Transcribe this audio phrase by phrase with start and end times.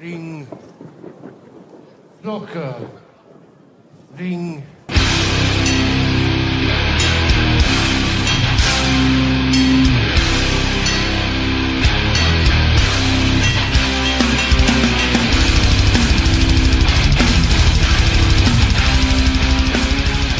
[0.00, 0.46] Ring.
[2.22, 2.74] Klocka.
[4.16, 4.62] Ring.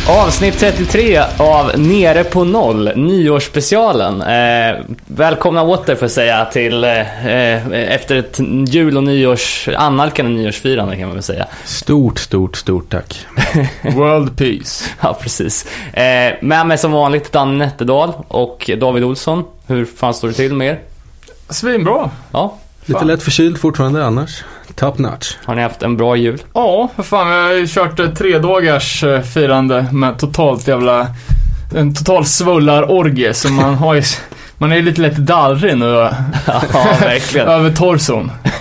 [0.08, 4.22] Avsnitt 33 av Nere på noll, nyårsspecialen.
[4.22, 8.38] Eh, välkomna åter får jag säga till eh, efter ett
[8.68, 11.46] jul och nyårs, annalkande nyårsfirande kan man väl säga.
[11.64, 13.26] Stort, stort, stort tack.
[13.82, 14.84] World Peace.
[15.00, 15.66] Ja, precis.
[15.92, 19.44] Eh, med mig som vanligt Danne Nätterdal och David Olsson.
[19.66, 20.78] Hur fan står det till med er?
[21.48, 22.10] Svinbra.
[22.32, 24.44] Ja, Lite lätt förkyld fortfarande annars.
[24.74, 25.36] Top notch.
[25.44, 26.42] har ni haft en bra jul?
[26.54, 27.28] Ja, för fan.
[27.28, 31.06] Vi har ju kört ett tre dagars eh, firande med totalt jävla...
[31.76, 33.34] En total svullarorgie.
[33.34, 34.02] Så man har ju...
[34.64, 35.86] Man är ju lite lätt darrig nu
[36.46, 36.60] Ja,
[37.00, 37.48] verkligen.
[37.48, 38.30] över torson.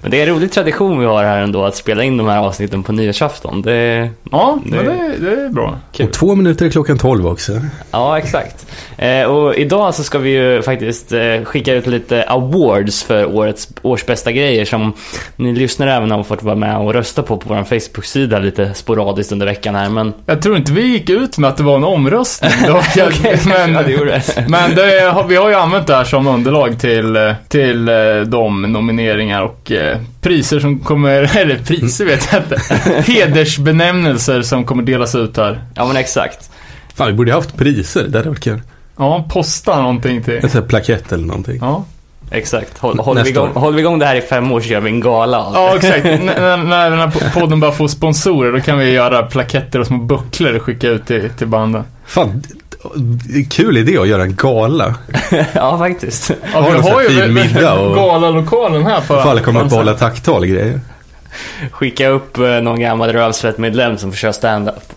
[0.00, 2.38] Men det är en rolig tradition vi har här ändå att spela in de här
[2.38, 3.62] avsnitten på nyårsafton.
[3.62, 5.78] Det, Ja, Det- men det, det är bra.
[5.92, 6.06] Kul.
[6.06, 7.52] Om två minuter är klockan tolv också.
[7.90, 8.66] Ja, exakt.
[8.98, 13.68] Eh, och idag så ska vi ju faktiskt eh, skicka ut lite awards för årets
[13.82, 14.92] års bästa grejer som
[15.36, 19.32] ni lyssnare även har fått vara med och rösta på på vår Facebook-sida lite sporadiskt
[19.32, 19.88] under veckan här.
[19.88, 22.50] Men, Jag tror inte vi gick ut med att det var en omröstning.
[22.70, 24.44] Okej, men ja, det gjorde det.
[24.48, 27.94] men det, har- vi har ju använt det här som underlag till, eh, till eh,
[28.26, 32.60] de nomineringar och eh, priser som kommer, eller priser vet jag inte,
[33.12, 35.60] hedersbenämnelser som kommer delas ut här.
[35.74, 36.50] Ja, men exakt.
[36.94, 38.04] Fan, vi borde ha haft priser.
[38.08, 38.60] Det hade varit kul.
[38.98, 40.34] Ja, posta någonting till.
[40.34, 41.58] En sån här plakett eller någonting.
[41.60, 41.84] Ja,
[42.30, 42.78] Exakt.
[42.78, 44.90] Håll, håller, vi igång, håller vi igång det här i fem år så gör vi
[44.90, 46.04] en gala ja exakt.
[46.04, 49.98] När, när den här podden bara får sponsorer då kan vi göra plaketter och små
[49.98, 51.84] bucklor och skicka ut till, till banden.
[52.06, 52.55] Fan, är
[53.50, 54.94] kul idé att göra en gala.
[55.54, 56.30] ja, faktiskt.
[56.52, 59.68] Ja, Har vi har ju fin middag och- galalokalen här För alla kommer att Fansen.
[59.78, 60.80] behålla tacktal och grejer.
[61.70, 64.92] Skicka upp eh, någon gammal rövsvettmedlem som får köra stand-up.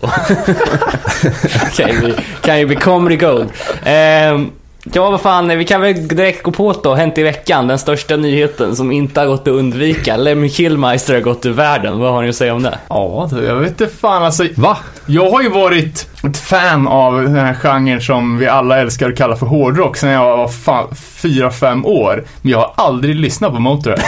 [1.72, 3.48] Okej, vi kan ju bli comedy gold.
[3.84, 4.50] Ehm,
[4.84, 6.94] ja, vad fan, vi kan väl direkt gå på då.
[6.94, 10.16] Hänt i veckan, den största nyheten som inte har gått att undvika.
[10.16, 11.98] Lemmy Killmeister har gått ur världen.
[11.98, 12.78] Vad har ni att säga om det?
[12.88, 14.46] Ja, jag vet inte fan alltså.
[14.56, 14.78] Va?
[15.06, 19.16] Jag har ju varit ett fan av den här genren som vi alla älskar att
[19.16, 22.24] kalla för hårdrock sen jag var fan 4-5 år.
[22.42, 24.02] Men jag har aldrig lyssnat på Motörhead.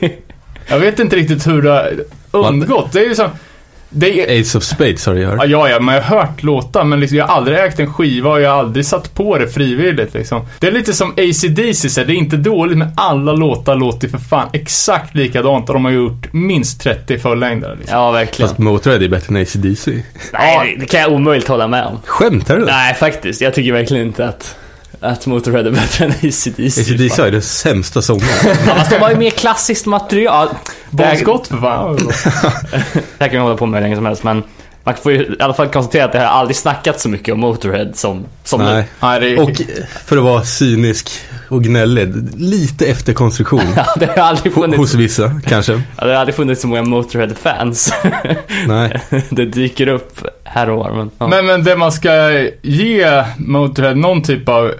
[0.66, 1.92] jag vet inte riktigt hur det har
[2.30, 2.92] undgått.
[2.92, 3.28] Det är ju som...
[3.88, 5.40] Det är, Ace of Spades har du ja, hört.
[5.46, 8.30] ja, ja, men jag har hört låtar men liksom, jag har aldrig ägt en skiva
[8.30, 10.46] och jag har aldrig satt på det frivilligt liksom.
[10.58, 14.08] Det är lite som AC/DC så här, det är inte dåligt men alla låtar låter
[14.08, 17.98] för fan exakt likadant och de har gjort minst 30 fullängdare liksom.
[17.98, 18.48] Ja, verkligen.
[18.48, 20.02] Fast Motörhead är bättre än ACDC.
[20.32, 21.98] Nej, det kan jag omöjligt hålla med om.
[22.04, 22.64] Skämtar du?
[22.64, 23.40] Nej, faktiskt.
[23.40, 24.56] Jag tycker verkligen inte att,
[25.00, 26.80] att Motorhead är bättre än AC/DC.
[26.80, 28.30] ACDC är den sämsta sångaren.
[28.66, 30.48] Ja, fast de har ju mer klassiskt material.
[30.90, 31.96] Det Bon Scott för fan.
[33.18, 34.42] det här kan vi hålla på med hur länge som helst, men
[34.86, 37.40] man får ju i alla fall konstatera att det har aldrig snackats så mycket om
[37.40, 38.66] Motorhead som, som nu.
[38.66, 38.88] Nej.
[39.00, 39.40] Nej, det är...
[39.42, 39.50] Och
[40.06, 41.10] för att vara cynisk
[41.48, 43.60] och gnällig, lite efterkonstruktion.
[43.76, 45.72] Ja, det har aldrig funnits, Hos vissa, kanske.
[45.72, 47.92] ja, det har aldrig funnits så många Motorhead-fans.
[48.68, 49.00] Nej.
[49.30, 51.26] det dyker upp här och var, men, ja.
[51.28, 52.30] Men, men det man ska
[52.62, 54.72] ge Motörhead någon typ av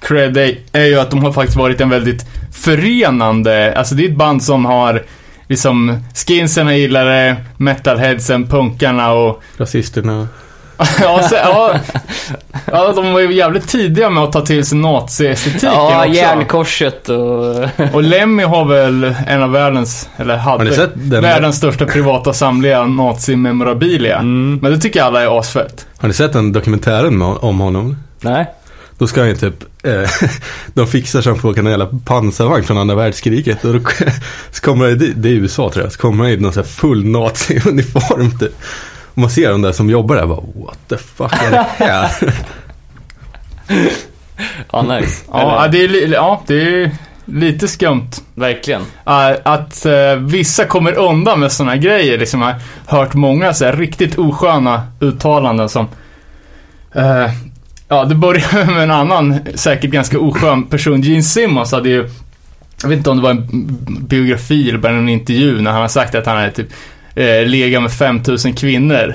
[0.00, 4.08] cred är- är ju att de har faktiskt varit en väldigt förenande, alltså det är
[4.10, 5.02] ett band som har
[5.48, 10.28] liksom skinsen gillar det, metalheadsen, punkarna och Rasisterna.
[11.00, 11.74] ja, så, ja,
[12.72, 16.14] ja, de var ju jävligt tidiga med att ta till sig naziestetiken ja, också.
[16.14, 17.56] järnkorset och...
[17.92, 24.18] Och Lemmy har väl en av världens, eller hade, världens största privata samlingar nazi-memorabilia.
[24.18, 24.58] Mm.
[24.62, 25.86] Men det tycker alla är asfett.
[25.98, 27.96] Har ni sett den dokumentären med, om honom?
[28.20, 28.46] Nej.
[29.04, 30.10] Då ska han ju typ, eh,
[30.74, 33.64] de fixar så han får åka en jävla pansarvagn från andra världskriget.
[33.64, 33.80] Och då
[34.50, 36.70] så kommer det, det är USA tror jag, så kommer han i någon sån här
[36.70, 38.52] full nazi-uniform typ.
[39.14, 42.10] Och man ser de där som jobbar där bara, what the fuck är det här?
[44.72, 45.24] Ja, nice.
[45.32, 46.90] Ja, Eller, det är, ja, det är
[47.24, 48.10] lite skumt.
[48.34, 48.82] verkligen.
[49.04, 52.18] Att uh, vissa kommer undan med såna här grejer.
[52.18, 52.54] Liksom, jag
[52.86, 55.88] har hört många så här, riktigt osköna uttalanden som...
[56.94, 57.30] eh,
[57.88, 61.00] ja, det börjar med en annan, säkert ganska oskön person.
[61.02, 62.08] Gene Simmons hade ju...
[62.82, 63.48] Jag vet inte om det var en
[64.00, 66.72] biografi eller bara en intervju när han har sagt att han hade typ
[67.18, 69.14] uh, legat med 5000 kvinnor.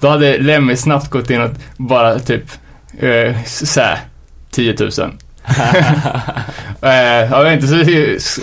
[0.00, 2.44] Då hade Lemmy snabbt gått in och bara typ
[3.02, 3.98] uh, såhär
[4.50, 4.90] 10 000.
[6.82, 8.42] Eh, jag vet inte, så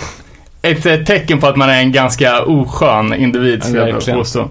[0.61, 4.19] ett, ett tecken på att man är en ganska oskön individ, skulle jag verkligen.
[4.19, 4.49] påstå.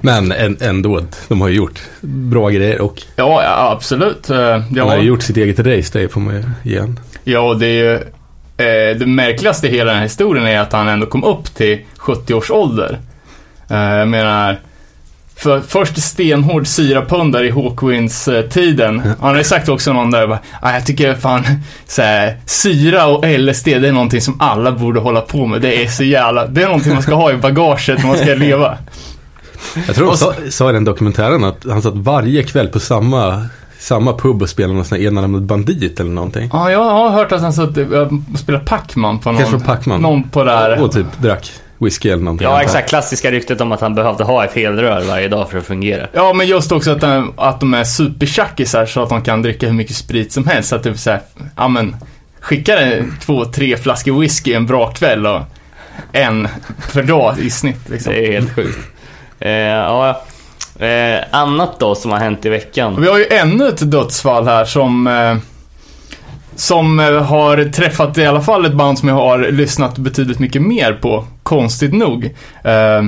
[0.00, 4.30] Men än- ändå, de har ju gjort bra grejer och Ja, ja absolut.
[4.30, 7.00] Eh, de har ju gjort sitt eget race, det får man ju igen.
[7.24, 7.94] ja, det är ju
[8.66, 11.78] eh, det märkligaste i hela den här historien är att han ändå kom upp till
[11.96, 12.98] 70 års ålder.
[13.70, 14.60] Eh, jag menar,
[15.36, 19.00] för först stenhård syrapundare i Hawkwinds-tiden.
[19.20, 21.44] Han har ju sagt också någon där, bara, ah, jag tycker fan,
[21.86, 25.60] så här, syra och LSD, det är någonting som alla borde hålla på med.
[25.62, 28.34] Det är så jävla, det är någonting man ska ha i bagaget när man ska
[28.34, 28.78] leva.
[29.86, 33.46] Jag tror de sa, sa i den dokumentären att han satt varje kväll på samma,
[33.78, 36.50] samma pub och spelade någon sån här enarmad bandit eller någonting.
[36.52, 40.00] Ja, jag har hört att han satt och spelade Pac-Man på någon, Kanske Pac-Man.
[40.02, 40.82] någon på där.
[40.82, 42.48] Och typ drack whisky eller någonting.
[42.48, 42.88] Ja, exakt.
[42.88, 46.06] Klassiska ryktet om att han behövde ha ett helrör varje dag för att fungera.
[46.12, 49.66] Ja, men just också att, de- att de är supertjackisar så att de kan dricka
[49.66, 50.68] hur mycket sprit som helst.
[50.68, 51.20] Så att det är så här,
[51.56, 51.96] ja men,
[52.40, 52.78] skicka
[53.20, 55.40] två, tre flaskor whisky en bra kväll och
[56.12, 56.48] en
[56.92, 58.12] per dag i snitt liksom.
[58.12, 58.78] Det är helt sjukt.
[59.40, 60.22] Eh, ja,
[60.78, 63.00] eh, annat då som har hänt i veckan.
[63.00, 65.36] Vi har ju ännu ett dödsfall här som eh,
[66.56, 70.62] som eh, har träffat i alla fall ett band som jag har lyssnat betydligt mycket
[70.62, 72.24] mer på, konstigt nog.
[72.64, 73.02] Eh,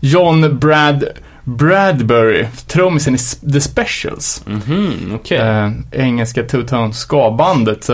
[0.00, 1.04] John Brad
[1.44, 3.18] Bradbury, trummisen i
[3.52, 4.42] The Specials.
[4.46, 5.38] Mhm, okej.
[5.38, 7.90] Eh, engelska two-tone ska-bandet.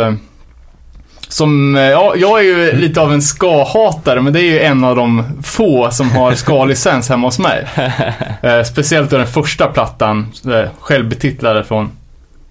[1.28, 4.84] Som, eh, ja, jag är ju lite av en ska-hatare, men det är ju en
[4.84, 7.66] av de få som har ska-licens hemma hos mig.
[8.42, 11.90] Eh, speciellt den första plattan, eh, självbetitlade från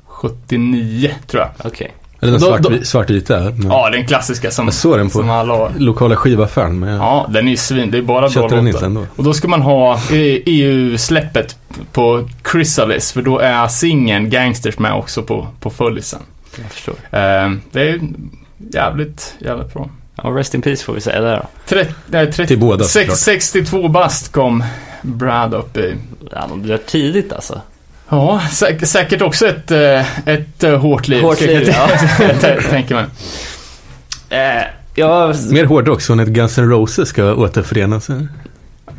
[0.07, 1.67] 79, tror jag.
[1.71, 1.93] Okej.
[2.21, 3.39] Eller den Då- svart, då- svartvita.
[3.39, 5.71] Men Ja, den klassiska som, Jag såg den på- som alla har.
[5.77, 6.79] Lokala skivaffären.
[6.79, 8.77] Men jag Ja, den är ju svin, det är bara bra köpte den låtar.
[8.77, 9.05] inte ändå.
[9.15, 9.99] Och då ska man ha eh,
[10.45, 11.55] EU-släppet
[11.91, 16.19] på Chrysalis, för då är singeln Gangsters med också på, på fullisen.
[16.61, 16.95] Jag förstår.
[17.11, 17.99] Eh, det är
[18.74, 19.89] jävligt, jävligt bra.
[20.15, 21.48] Ja, rest in peace får vi säga där då.
[21.68, 23.18] 30, nej, 30, Till båda, sex, såklart.
[23.19, 24.63] 62 bast kom
[25.01, 25.95] Brad upp i.
[26.31, 27.62] Ja, de dör tidigt alltså.
[28.10, 31.21] Ja, säk, säkert också ett, eh, ett eh, hårt liv.
[31.21, 31.65] Hårt jag liv,
[32.42, 33.06] t- tänker man.
[34.30, 34.63] Eh,
[34.95, 38.07] ja, Mer hårdrock, så när Guns N' Roses ska återförenas.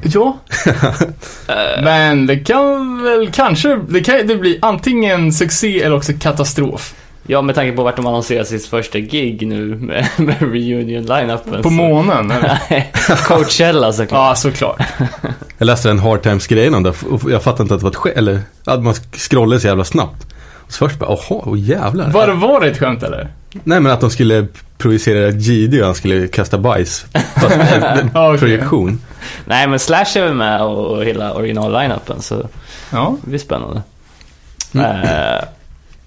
[0.02, 0.38] Ja.
[1.82, 6.94] Men det kan väl kanske, det kan det bli antingen succé eller också katastrof.
[7.26, 11.56] Ja, med tanke på vart de annonserar sitt första gig nu med, med reunion-line-upen.
[11.62, 12.26] På så- månen.
[12.70, 12.92] Nej,
[13.26, 14.18] Coachella såklart.
[14.28, 14.80] Ja, såklart.
[15.58, 17.96] Jag läste en Hard Times-grejen om det och jag fattade inte att det var ett
[17.96, 18.16] skämt.
[18.16, 20.26] Eller att man scrollade så jävla snabbt.
[20.66, 22.10] Och så först bara, jaha, oh, jävlar.
[22.10, 23.28] Var, var det ett skämt eller?
[23.64, 24.46] Nej men att de skulle
[24.78, 27.06] projicera GD och han skulle kasta bajs.
[27.34, 28.10] Fast Ja, okej.
[28.14, 28.38] Nej.
[28.38, 29.00] projektion.
[29.44, 32.48] men Slash är väl med och, hela original-line-upen så
[32.92, 33.16] Ja.
[33.24, 33.82] det blir spännande.
[34.74, 35.44] Eh,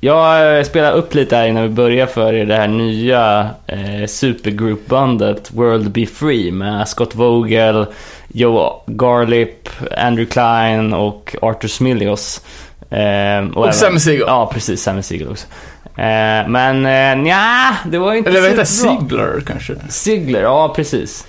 [0.07, 5.92] jag spelar upp lite här innan vi börjar för det här nya eh, supergroupbandet World
[5.92, 7.86] Be Free med Scott Vogel,
[8.27, 12.42] Joe Garlip, Andrew Klein och Arthur Smilios.
[12.89, 14.24] Eh, Och Sammy Siegel.
[14.27, 14.81] Ja, precis.
[14.81, 15.48] Sammy Siegel också.
[15.86, 18.63] Eh, men eh, nja, det var inte Eller vad heter.
[18.63, 19.75] Sigler kanske?
[19.89, 21.27] Sigler, ja precis.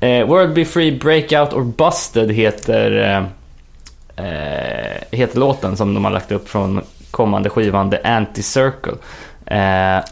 [0.00, 2.90] Eh, World Be Free, Breakout or Busted heter,
[4.16, 6.80] eh, eh, heter låten som de har lagt upp från
[7.12, 8.96] kommande skivan The Anti-Circle.
[9.46, 10.04] Eh,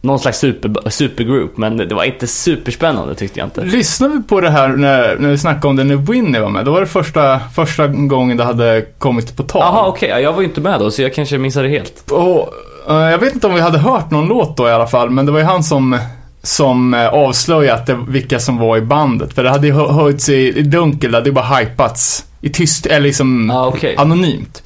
[0.00, 3.64] någon slags super, supergroup, men det var inte superspännande tyckte jag inte.
[3.64, 6.64] Lyssnade vi på det här när, när vi snackade om det när Winnie var med?
[6.64, 9.60] Då var det första, första gången det hade kommit på tal.
[9.62, 12.10] Jaha, okej, ja, jag var ju inte med då, så jag kanske missade helt.
[12.10, 12.52] Och,
[12.88, 15.26] eh, jag vet inte om vi hade hört någon låt då i alla fall, men
[15.26, 15.98] det var ju han som,
[16.42, 19.32] som eh, avslöjat det, vilka som var i bandet.
[19.34, 22.48] För det hade ju hö- höjts i, i dunkel, det hade ju bara hypats i
[22.48, 23.94] tyst, eller liksom Ja, okej.
[23.98, 24.62] anonymt.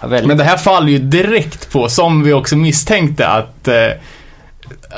[0.00, 0.08] Ja.
[0.08, 3.74] Men det här faller ju direkt på, som vi också misstänkte, att, eh,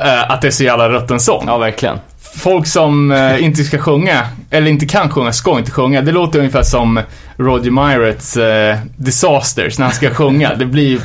[0.07, 1.45] eh, att det är så jävla rutten sång.
[1.47, 1.99] Ja, verkligen.
[2.37, 6.03] Folk som eh, inte ska sjunga, eller inte kan sjunga, ska inte sjunga.
[6.03, 7.01] Det låter ungefär som
[7.37, 10.55] Roger Myrets eh, Disasters när han ska sjunga.
[10.55, 11.01] Det blir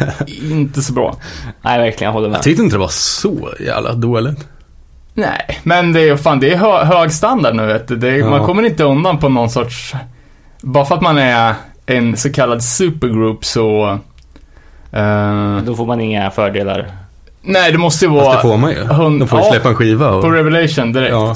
[0.51, 1.15] inte så bra.
[1.61, 2.35] Nej, verkligen, jag håller med.
[2.35, 4.47] Jag tyckte inte det var så jävla dåligt.
[5.13, 7.95] Nej, men det är fan, det är hö hög standard nu vet du.
[7.95, 8.29] Det är, Ja.
[8.29, 9.93] Man kommer inte undan på någon sorts...
[10.61, 11.53] Bara för att man är
[11.85, 13.99] en så kallad supergroup så...
[14.91, 16.91] eh, Då får man inga fördelar.
[17.41, 18.77] nej, det måste ju Fast vara det får man ju.
[18.83, 20.09] hund- De får ju ja, släppa en skiva.
[20.11, 21.11] på Och, Revelation direkt.
[21.11, 21.35] Ja.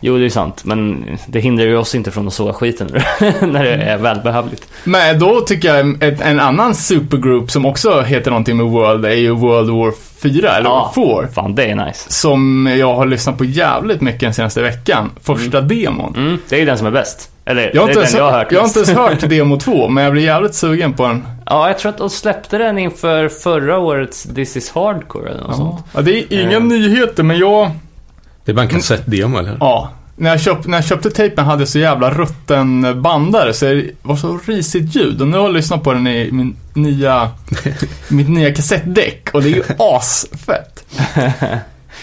[0.00, 2.86] Jo, det är sant, men det hindrar ju oss inte från att såga skiten
[3.40, 4.68] när det är välbehövligt.
[4.84, 9.10] Men då tycker jag ett, en annan supergroup som också heter någonting med World är
[9.14, 9.92] ju World War
[10.22, 10.92] 4, eller Ja.
[10.94, 11.28] 4.
[11.34, 12.12] Fan, det är nice.
[12.12, 15.10] Som jag har lyssnat på jävligt mycket den senaste veckan.
[15.22, 16.14] Första demon.
[16.16, 17.30] Mm, det är ju den som är bäst.
[17.48, 19.20] Eller, Jag har, det inte är ens, jag har hört jag har inte ens hört
[19.30, 21.26] demo 2, men jag blir jävligt sugen på den.
[21.46, 25.56] Ja, jag tror att de släppte den inför förra årets This is Hardcore eller något
[25.56, 25.84] sånt.
[25.94, 26.62] Ja, det är inga Eh.
[26.62, 27.70] nyheter, men jag...
[28.44, 29.56] det är bara en kassettdemo eller?
[29.60, 29.90] Ja.
[30.16, 33.84] När jag, köpt, när jag köpte tejpen hade jag så jävla rutten bandare så det
[34.02, 35.20] var så risigt ljud.
[35.20, 37.30] Och nu har jag lyssnat på den i min nya,
[38.08, 40.84] mitt nya kassettdäck och det är ju asfett.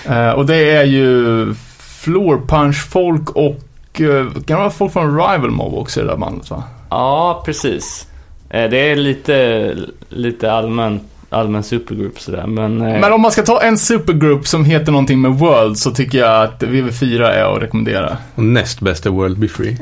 [0.06, 1.54] Eh, och det är ju
[2.00, 3.60] Floor Punch folk och
[3.98, 6.64] kan det vara folk från Rival Mob också i det där bandet va?
[6.90, 8.08] Ja, precis.
[8.50, 9.76] Eh, Det är lite,
[10.10, 11.00] lite allmän,
[11.30, 12.82] allmän supergroup sådär, men...
[12.82, 16.18] eh, Men om man ska ta en supergroup som heter någonting med World så tycker
[16.18, 18.18] jag att VV4 är att rekommendera.
[18.36, 19.78] Och näst bästa World Be Free.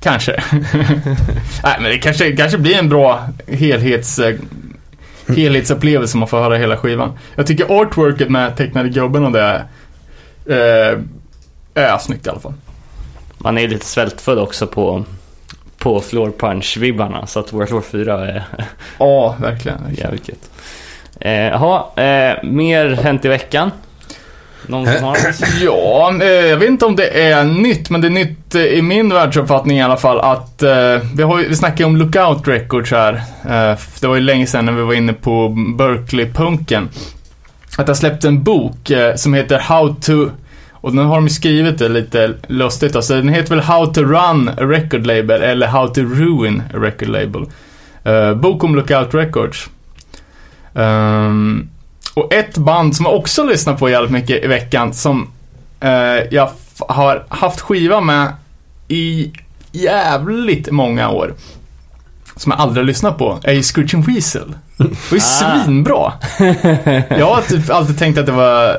[0.00, 0.42] Kanske.
[1.62, 4.34] Nej, men det kanske, kanske blir en bra helhets, eh,
[5.28, 7.12] helhetsupplevelse om man får höra hela skivan.
[7.34, 9.64] Jag tycker artworket med tecknade gubben och det
[10.46, 10.98] eh,
[11.84, 12.52] är snyggt i alla fall.
[13.44, 15.04] Man är lite svältfödd också på,
[15.78, 18.44] på floor punch-vibbarna, så att World War 4 är
[18.98, 19.78] Ja, verkligen.
[19.82, 20.04] verkligen.
[20.04, 20.50] jävligt gött.
[21.20, 23.70] Eh, Jaha, eh, mer hänt i veckan?
[24.66, 25.40] Någon som har något?
[25.62, 28.82] Ja, eh, jag vet inte om det är nytt, men det är nytt eh, i
[28.82, 33.12] min världsuppfattning i alla fall att eh, vi, har, vi snackade om Lookout Records här.
[33.44, 35.48] Eh, det var ju länge sedan när vi var inne på
[35.78, 36.88] Berkeley-punken.
[37.78, 40.28] Att jag släppte en bok eh, som heter How to
[40.84, 42.96] och nu har de skrivit det lite lustigt.
[42.96, 46.76] Alltså, den heter väl How to Run a Record Label eller How to Ruin a
[46.76, 47.44] Record Label.
[48.04, 49.68] Eh, bok om Lookout Records.
[50.74, 51.68] Ehm,
[52.14, 55.28] och ett band som jag också lyssnar på jävligt mycket i veckan som
[55.80, 55.90] eh,
[56.30, 56.50] jag
[56.88, 58.32] har haft skiva med
[58.88, 59.32] i
[59.72, 61.34] jävligt många år.
[62.36, 64.54] Som jag aldrig har lyssnat på, är ju Screeching Weasel.
[64.76, 65.20] Det var ju Ah.
[65.64, 66.12] svinbra.
[67.18, 68.76] Jag har typ alltid tänkt att det var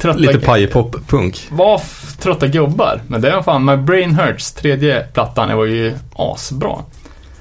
[0.00, 1.48] trötta, Lite pajpop-punk.
[1.50, 1.80] var
[2.18, 3.00] trötta gubbar.
[3.06, 6.76] Men det var fan My Brain Hurts, tredje plattan, det var ju asbra.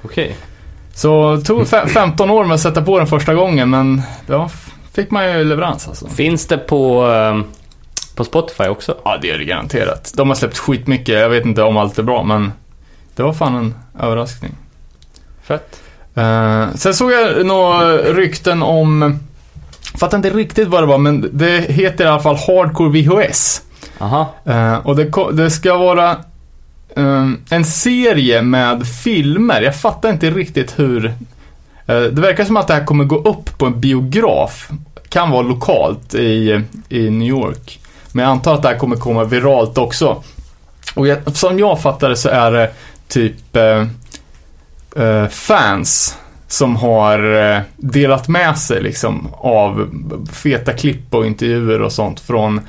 [0.05, 0.36] Okej.
[0.93, 4.50] Så det tog fe- 15 år med att sätta på den första gången, men då
[4.93, 6.07] fick man ju leverans alltså.
[6.07, 7.41] Finns det på, eh,
[8.15, 8.95] på Spotify också?
[9.05, 10.12] Ja, det är det garanterat.
[10.15, 12.51] De har släppt skitmycket, jag vet inte om allt är bra, men
[13.15, 14.51] det var fan en överraskning.
[15.43, 15.79] Fett.
[16.15, 19.19] Eh, sen såg jag några rykten om,
[20.00, 23.62] fattar inte riktigt vad det var, men det heter i alla fall Hardcore VHS.
[24.00, 24.33] Aha.
[24.45, 26.12] Eh, och det, det ska vara
[26.95, 29.62] eh, en serie med filmer.
[29.62, 31.05] Jag fattar inte riktigt hur...
[31.86, 34.69] eh, det verkar som att det här kommer gå upp på en biograf.
[35.10, 37.79] Kan vara lokalt i, i New York.
[38.12, 40.24] Men jag antar att det här kommer komma viralt också.
[40.95, 42.71] Och jag, som jag fattar det så är det
[43.07, 46.17] typ eh, fans
[46.51, 49.89] som har eh, delat med sig liksom av
[50.34, 52.62] feta klipp och intervjuer och sånt från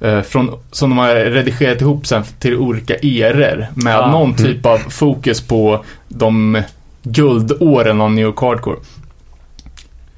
[0.00, 4.10] eh, från, som de har redigerat ihop sen till olika eror med Ah.
[4.10, 6.62] någon typ av fokus på de
[7.02, 8.78] guldåren av New York Hardcore.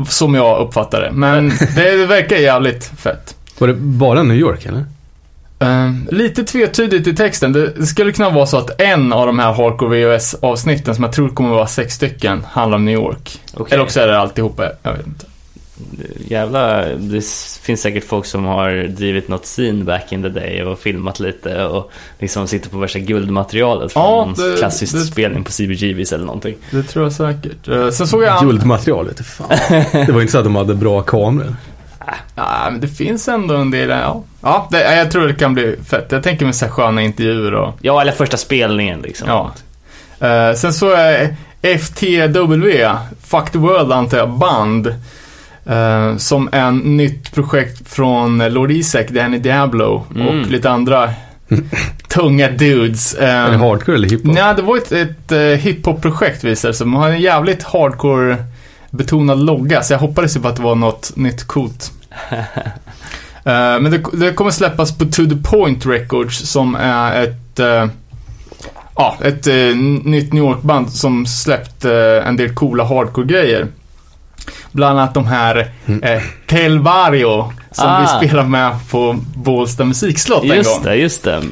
[0.08, 1.10] Som jag uppfattar det.
[1.12, 3.36] Men det verkar jävligt fett.
[3.58, 4.84] Var det bara New York eller?
[5.58, 7.52] Eh, lite tvetydigt i texten.
[7.52, 11.28] Det skulle kunna vara så att en av de här Hardcore VHS-avsnitten, som jag tror
[11.28, 13.40] kommer att vara sex stycken, handlar om New York.
[13.54, 13.74] Okej.
[13.74, 15.26] Eller också är det alltihopa, jag vet inte.
[16.28, 17.24] Jävla, det
[17.62, 21.64] finns säkert folk som har drivit något scene back in the day och filmat lite
[21.64, 26.12] och liksom sitter på värsta guldmaterialet från Ja, någon det- klassisk det- spelning på CBGBs
[26.12, 26.56] eller någonting.
[26.70, 27.68] Det tror jag säkert.
[27.68, 28.40] Eh, sen såg jag...
[28.44, 29.48] Guldmaterial vet du fan.
[30.06, 31.54] Det var inte så att de hade bra kameror.
[32.34, 34.22] Ja, men det finns ändå en del, ja.
[34.40, 36.06] Ja, det, jag tror det kan bli fett.
[36.12, 39.28] Jag tänker mig så här sköna intervjuer och, Ja, eller första spelningen liksom.
[39.28, 39.52] ja.
[40.28, 42.88] Eh, sen så är FTW,
[43.24, 44.86] Fuck the World antar jag, band.
[45.66, 50.26] eh, som en nytt projekt från Lord Isaac, Danny Diablo Mm.
[50.28, 51.10] och lite andra
[52.08, 53.14] tunga dudes.
[53.14, 54.26] Eh, Är det hardcore eller hiphop?
[54.34, 56.86] Nej, det var ett, ett uh, hiphop-projekt visade det sig.
[56.86, 58.36] Man har en jävligt hardcore
[58.90, 61.92] betonad logga, så jag hoppades ju på att det var något nytt coolt.
[63.44, 67.86] Eh, men det, det kommer släppas på To The Point Records som är ett, eh,
[68.96, 69.54] ja, ett eh,
[70.04, 73.66] nytt New York-band som släppt eh, en del coola hardcore-grejer.
[74.72, 75.70] Bland annat de här
[76.02, 78.00] eh, Tel Barrio som Ah.
[78.20, 80.56] vi spelade med på Bålsta musikslott en gång.
[80.56, 81.42] Just det, just det.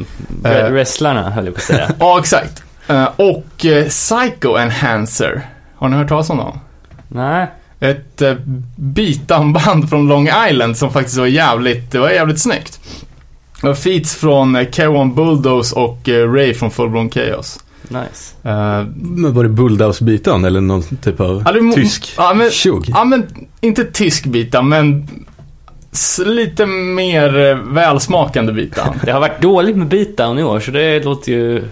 [0.45, 0.69] Eh.
[0.71, 1.91] Wrestlarna höll jag på att säga.
[1.99, 2.63] Ja, exakt.
[2.89, 5.43] Eh, och eh, Psycho Enhancer.
[5.77, 6.61] Har ni hört talas om dem?
[7.09, 7.47] Nej.
[7.85, 8.35] Ett uh,
[8.77, 12.81] beatdown-band från Long Island som faktiskt var jävligt, det var jävligt snyggt.
[13.61, 17.61] Det var feats från uh, K1 Bulldoze och eh, Ray från Full Blown Chaos.
[17.89, 18.35] Nice.
[18.43, 22.85] Eh, Men var det Bulldouse-bitan eller någon typ av ja, det tysk Ja, men, tjugg?
[22.89, 23.27] ja, men
[23.61, 25.09] inte tysk beatdown, men
[26.27, 28.95] lite mer eh, välsmakande beatdown.
[29.05, 31.65] Det har varit dåligt med beatdown i år, så det låter ju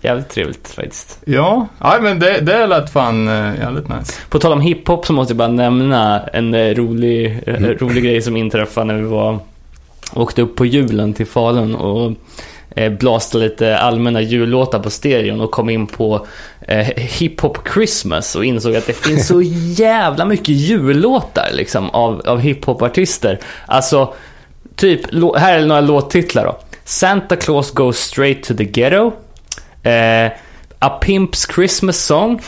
[0.00, 1.18] jävligt trevligt faktiskt.
[1.24, 4.12] ja, ja, men det, det lät fan uh, jävligt nice.
[4.28, 7.78] På tal om hiphop så måste jag bara nämna en eh, rolig, eh, Mm.
[7.78, 9.38] rolig grej som inträffade när vi var
[10.14, 12.12] åkte upp på julen till Falun och
[12.76, 16.26] eh, blåste lite allmänna jullåtar på stereon och kom in på
[16.68, 19.42] eh, hiphop Christmas och insåg att det finns så
[19.76, 23.38] jävla mycket jullåtar liksom av, av hiphopartister.
[23.66, 24.14] Alltså
[24.76, 25.00] typ,
[25.36, 26.56] här är några låttitlar då.
[26.84, 29.12] Santa Claus Goes Straight to the Ghetto.
[29.86, 30.30] Eh,
[30.78, 32.40] A Pimp's Christmas Song.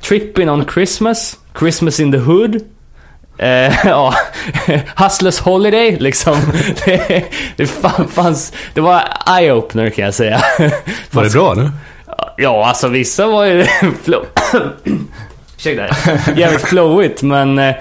[0.00, 1.38] Trippin' on Christmas.
[1.58, 2.54] Christmas in the Hood.
[3.38, 4.14] Eh, ja,
[4.96, 6.36] Hustlers Holiday liksom.
[6.84, 7.24] Det,
[7.56, 10.40] det fan, fanns, det var eye-opener kan jag säga.
[11.10, 11.70] Var det bra nu?
[12.36, 13.66] Ja, alltså vissa var ju.
[15.56, 15.86] Ursäkta,
[16.36, 17.74] jävligt flowigt men eh,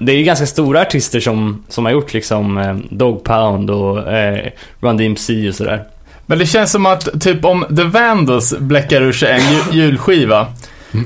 [0.00, 4.12] det är ju ganska stora artister som, som har gjort liksom eh, Dog Pound och
[4.12, 5.84] eh, Run DMC och sådär.
[6.30, 9.40] Men det känns som att typ om The Vandals bläckar ur sig en
[9.74, 10.40] ju- julskiva.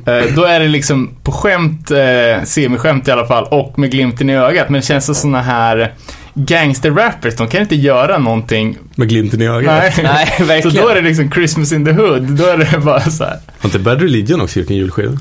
[0.06, 4.30] Eh, då är det liksom på skämt, eh, semiskämt i alla fall, och med glimten
[4.30, 4.68] i ögat.
[4.68, 5.92] Men det känns som såna här
[6.34, 8.78] gangster-rappers, de kan inte göra någonting.
[8.94, 9.66] Med glimten i ögat.
[9.66, 9.92] Nej.
[10.14, 10.76] Nej, Så verkligen.
[10.84, 12.22] då är det liksom Christmas in the hood.
[12.22, 13.38] Då är det bara så här.
[13.58, 15.12] Har inte Bad Religion också gjort en julskiva?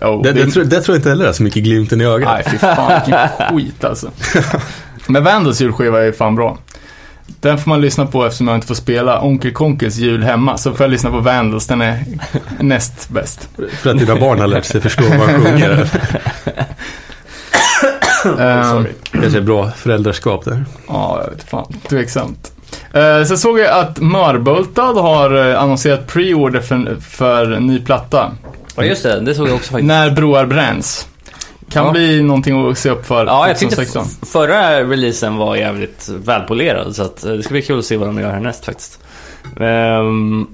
[0.00, 2.28] Oh, Det, det, tror, det tror jag inte heller är så mycket glimten i ögat.
[2.34, 4.10] Nej, fy fan vilken skit alltså.
[5.06, 6.58] Men Vandals julskiva är fan bra.
[7.40, 10.58] Den får man lyssna på eftersom jag inte får spela Onkel Konkels jul hemma.
[10.58, 12.04] Så får jag lyssna på Vandals, den är
[12.60, 13.48] näst bäst.
[13.82, 15.90] För att dina barn har lärt sig förstå vad man sjunger.
[18.40, 20.64] Ehm, Kanske är bra föräldraskap där.
[20.88, 21.72] Ja, jag vet fan.
[21.88, 22.52] Tveksamt.
[22.96, 28.32] Uh, sen såg jag att Marbultad har eh, annonserat pre-order för, för ny platta.
[28.76, 29.20] Ja, just det.
[29.20, 29.86] Det såg jag också faktiskt.
[29.86, 31.08] När broar bränns.
[31.70, 31.92] Kan Ja.
[31.92, 34.06] bli någonting att se upp för Ja, jag tyckte 2016.
[34.22, 37.96] f- förra releasen var jävligt välpolerad så att eh, det ska bli kul att se
[37.96, 39.00] vad de gör härnäst faktiskt.
[39.60, 40.46] Ehm,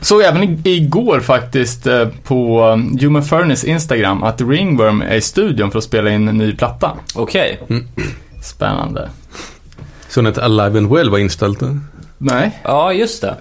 [0.00, 5.70] Såg även igår faktiskt eh, på um, Human Furnace Instagram att Ringworm är i studion
[5.70, 6.90] för att spela in en ny platta.
[7.14, 7.60] Okej.
[8.42, 9.10] Spännande.
[10.08, 11.60] Så att Alive and Well var inställt.
[11.60, 11.66] då?
[12.18, 12.60] Nej.
[12.64, 13.34] Ja, just det.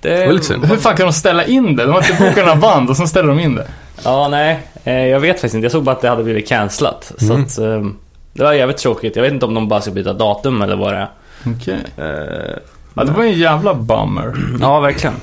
[0.00, 0.26] Det.
[0.66, 1.84] Hur fan kan de ställa in det?
[1.84, 3.66] De har inte bokat några band och så ställer de in det.
[4.04, 4.58] Ja, nej.
[4.84, 5.64] Eh, jag vet faktiskt inte.
[5.64, 7.12] Jag såg bara att det hade blivit cancelat.
[7.18, 7.42] Så Mm.
[7.44, 7.96] att, ehm,
[8.32, 9.16] det var jävligt tråkigt.
[9.16, 11.08] Jag vet inte om de bara ska byta datum eller vad det är.
[11.46, 11.78] Okej.
[11.96, 12.56] Eh,
[12.96, 14.34] Ja, det var en jävla bummer.
[14.60, 15.14] ja, verkligen.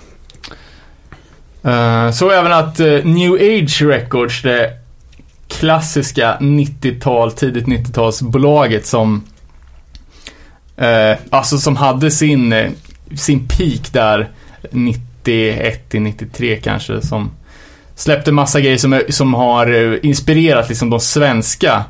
[1.65, 4.73] Uh, så även att eh, New Age Records, det
[5.47, 9.23] klassiska 90-tal, tidigt 90-talsbolaget som
[11.29, 12.75] alltså som hade sin,
[13.15, 14.29] sin peak där
[14.71, 17.31] 91 till 93 kanske som
[18.01, 21.83] släppte massa grejer som, är- som har eh, inspirerat liksom de svenska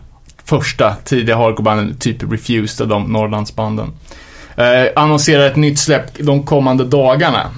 [0.45, 3.91] första tidiga hardcorebanden, typ Refused och de Norrlandsbanden.
[4.55, 7.49] Eh, annonserar ett nytt släpp de kommande dagarna.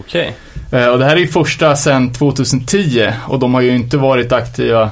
[0.00, 0.34] Okej.
[0.72, 4.32] Eh, Och det här är ju första sedan 2010 och de har ju inte varit
[4.32, 4.90] aktiva.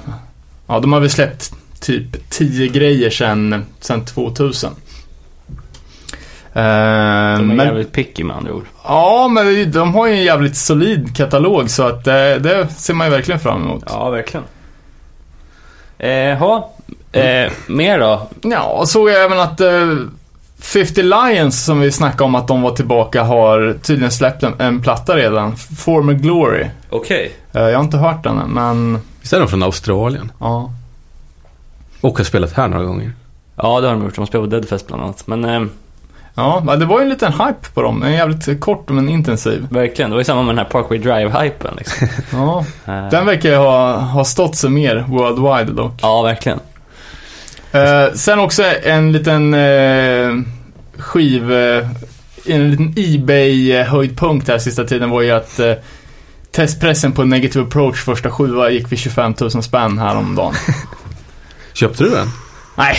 [0.66, 4.70] Ja, de har väl släppt typ 10 grejer sedan, sedan 2000.
[6.52, 8.64] Eh, De är men, jävligt picky med andra ord.
[8.84, 13.06] ja, men de har ju en jävligt solid katalog så att det, det ser man
[13.06, 13.84] ju verkligen fram emot.
[13.86, 14.44] Ja, verkligen.
[15.98, 16.70] Eh, ha.
[17.12, 18.28] Eh, mer då?
[18.42, 19.96] Ja, och såg jag även att eh,
[20.58, 24.82] 50 Lions som vi snackade om att de var tillbaka har tydligen släppt en, en
[24.82, 25.56] platta redan.
[25.56, 26.66] Former Glory.
[26.90, 27.32] Okej.
[27.52, 30.32] Eh, jag har inte hört den än, men Visst är de från Australien?
[30.38, 30.70] ja.
[32.00, 33.12] Och har spelat här några gånger.
[33.56, 34.14] Ja, det har de gjort.
[34.16, 35.26] De spelar på Deadfest bland annat.
[35.26, 35.70] Men ehm,
[36.40, 38.02] Ja, men det var ju en liten hype på dem.
[38.02, 39.66] En jävligt kort men intensiv.
[39.70, 40.10] verkligen.
[40.10, 42.08] Det var ju samma med den här Parkway Drive-hypen liksom.
[42.32, 45.92] Ja, Eh, den verkar ju ha, ha stått sig mer worldwide dock.
[46.02, 46.60] Ja, verkligen.
[47.72, 50.30] Eh, sen också en liten eh,
[50.98, 51.52] skiv...
[51.52, 51.88] Eh,
[52.46, 55.72] en liten Ebay-höjdpunkt här sista tiden var ju att eh,
[56.52, 60.54] testpressen på Negative Approach första sjua gick vid 25 000 spänn häromdagen.
[61.72, 62.26] Köpte du den?
[62.74, 62.96] Nej.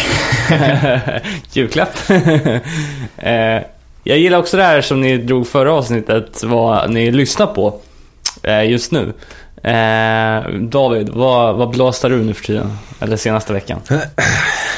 [1.51, 1.97] Julklapp.
[3.17, 3.62] eh,
[4.03, 7.79] jag gillar också det här som ni drog förra avsnittet, vad ni lyssnar på
[8.43, 9.13] eh, just nu.
[9.63, 12.77] Eh, David, vad, vad blåstar du nu för tiden?
[12.99, 13.79] Eller senaste veckan?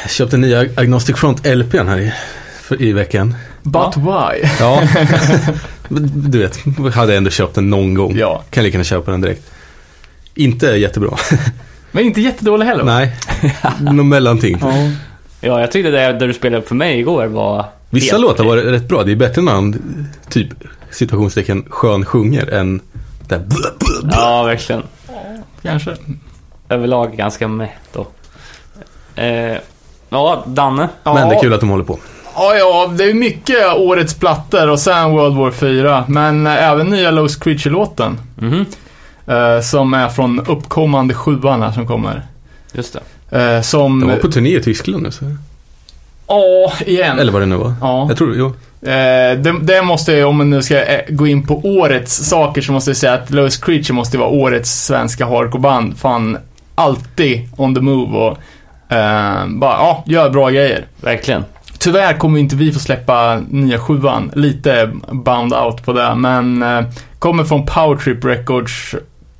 [0.01, 2.13] Jag köpte nya Agnostic Front LPn här i,
[2.61, 3.35] för, i veckan.
[3.61, 4.49] But why?
[4.59, 4.83] Ja.
[6.15, 6.59] Du vet,
[6.93, 8.17] hade jag ändå köpt den någon gång.
[8.17, 8.43] Ja.
[8.49, 9.51] Kan lika gärna köpa den direkt.
[10.35, 11.17] Inte jättebra.
[11.95, 12.93] Men inte jättedålig heller va?
[12.93, 13.15] Nej,
[13.93, 14.57] någon mellanting.
[14.61, 14.73] Ja.
[15.41, 18.65] Ja, jag tyckte det där du spelade för mig igår var Vissa helt låtar okej.
[18.65, 19.03] var rätt bra.
[19.03, 19.75] Det är bättre när han,
[20.29, 20.47] typ,
[20.91, 22.81] situationstecken, skön sjunger än
[23.27, 24.09] blö, blö.
[24.11, 24.83] Ja, verkligen.
[25.61, 25.95] Kanske.
[26.69, 28.07] Överlag ganska mätt då.
[29.15, 29.57] Eh,
[30.09, 30.89] ja, Danne.
[31.03, 31.99] Men det är kul att de håller på.
[32.35, 36.05] Ja, ja, det är mycket årets plattor och sen World War 4.
[36.07, 38.19] Men eh, även nya Lost Creature-låten.
[38.35, 38.65] Mhm,
[39.27, 42.21] Eh, som är från uppkommande sjuan här som kommer.
[42.73, 42.93] just
[43.29, 43.55] det.
[43.55, 43.99] Eh, som...
[43.99, 45.11] De var på turné i Tyskland nu.
[45.11, 45.25] Så.
[46.27, 47.19] Ja, igen.
[47.19, 47.73] Eller vad det nu var.
[47.81, 48.05] Ja.
[48.09, 48.45] Jag tror, jo.
[48.81, 52.71] Eh, det, det måste jag, om man nu ska gå in på årets saker, så
[52.71, 55.97] måste jag säga att Lost Creature måste vara årets svenska hardcoreband.
[55.97, 56.37] Fan,
[56.75, 58.37] alltid on the move och
[58.95, 60.85] eh, bara, ja, gör bra grejer.
[61.01, 61.43] Verkligen.
[61.77, 64.31] Tyvärr kommer inte vi få släppa nya sjuan.
[64.35, 66.15] Lite bound out på det.
[66.15, 66.85] Men eh,
[67.19, 68.95] kommer från Powertrip Records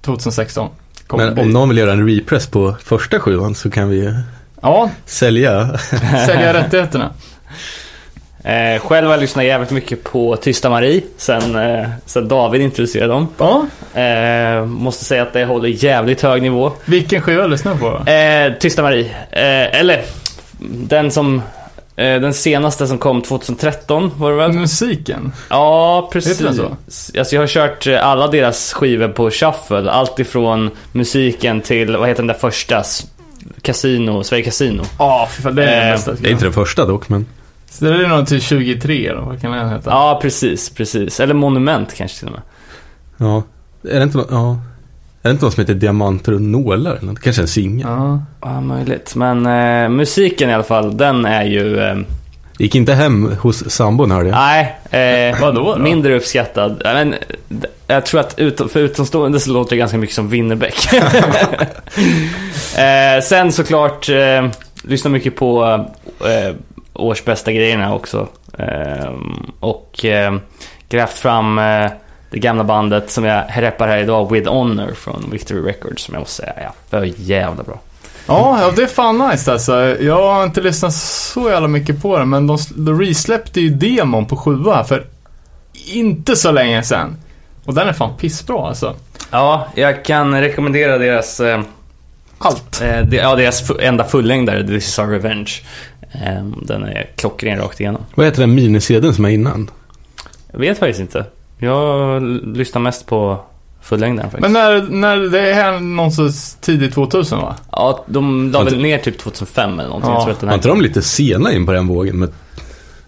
[0.05, 0.69] 2016.
[1.07, 4.13] Kommer Men om någon vill göra en repress på första sjuan så kan vi
[4.61, 5.77] Ja, sälja.
[6.27, 7.09] sälja rättigheterna.
[8.45, 13.13] Eh, själv har jag lyssnat jävligt mycket på Tysta Marie sen, eh, sen David introducerade
[13.13, 13.27] dem.
[13.37, 13.65] Ja,
[14.01, 16.71] Eh, måste säga att det håller jävligt hög nivå.
[16.85, 18.09] vilken skiva lyssnar du på?
[18.11, 19.05] Eh, Tysta Marie.
[19.31, 20.01] Eh, eller
[20.87, 21.41] den som...
[21.95, 24.51] Eh, den senaste som kom 2013 var det väl?
[24.53, 25.31] Musiken?
[25.49, 26.41] Ja, precis.
[26.41, 26.75] Heter den
[27.19, 29.91] Alltså jag har kört eh, alla deras skivor på shuffle.
[29.91, 32.83] Allt ifrån musiken till, vad heter den där första?
[33.61, 34.83] Casino, Sverige Casino.
[34.99, 37.25] Ja, för fan, det är den Eh, bästa Det är inte den första dock, men
[37.69, 39.89] Så det är nog till 23 eller vad kan den heta?
[39.89, 41.19] Ja, precis, precis.
[41.19, 42.41] Eller Monument kanske till och med.
[43.17, 43.43] ja.
[43.89, 44.57] Är det inte ja.
[45.25, 46.95] Är det inte något som heter Diamanter och nålar?
[46.95, 47.15] eller?
[47.15, 47.87] Kanske en singel?
[47.89, 48.23] Ja.
[48.41, 49.15] Ja, möjligt.
[49.15, 51.79] Men eh, musiken i alla fall, den är ju...
[51.79, 51.95] Eh,
[52.57, 54.37] Gick inte hem hos sambon hörde jag.
[54.37, 54.75] nej,
[55.31, 55.79] eh, Vadå då?
[55.79, 56.81] mindre uppskattad.
[56.83, 57.15] Men,
[57.87, 60.93] jag tror att ut, för utomstående så låter det ganska mycket som Winnerbäck.
[62.77, 64.47] eh, sen såklart, eh,
[64.83, 65.63] lyssnar mycket på
[66.19, 66.55] eh,
[66.93, 68.27] årsbästa grejerna också.
[68.57, 69.11] Eh,
[69.59, 70.33] och eh,
[70.89, 71.91] grävt fram eh,
[72.33, 76.19] det gamla bandet som jag reppar här idag, With Honor från Victory Records, som jag
[76.21, 77.79] måste säga, det var jävla bra.
[78.27, 79.97] Ja, ja, det är fan nice alltså.
[80.01, 84.25] Jag har inte lyssnat så jävla mycket på det, men de, de resläppte ju demon
[84.25, 85.05] på sjua för
[85.93, 87.17] inte så länge sedan.
[87.65, 88.95] Och den är fan pissbra alltså.
[89.31, 91.61] Ja, jag kan rekommendera deras, eh,
[92.37, 92.81] Allt.
[92.81, 95.51] eh, de, ja, deras enda fullängdare, This is our revenge.
[96.11, 98.01] Eh, den är klockren rakt igenom.
[98.15, 99.69] Vad heter den minisedeln som är innan?
[100.51, 101.25] Jag vet faktiskt inte.
[101.63, 102.21] Jag
[102.57, 103.37] lyssnar mest på
[103.81, 104.51] fullängdaren faktiskt.
[104.51, 107.55] Men när, när det är någonstans tidigt 2000 va?
[107.71, 110.11] Ja, de la väl ner typ 2005 eller någonting.
[110.11, 110.15] Ja.
[110.15, 110.57] Jag tror att den Var här...
[110.57, 112.19] inte de lite sena in på den vågen?
[112.19, 112.31] Men,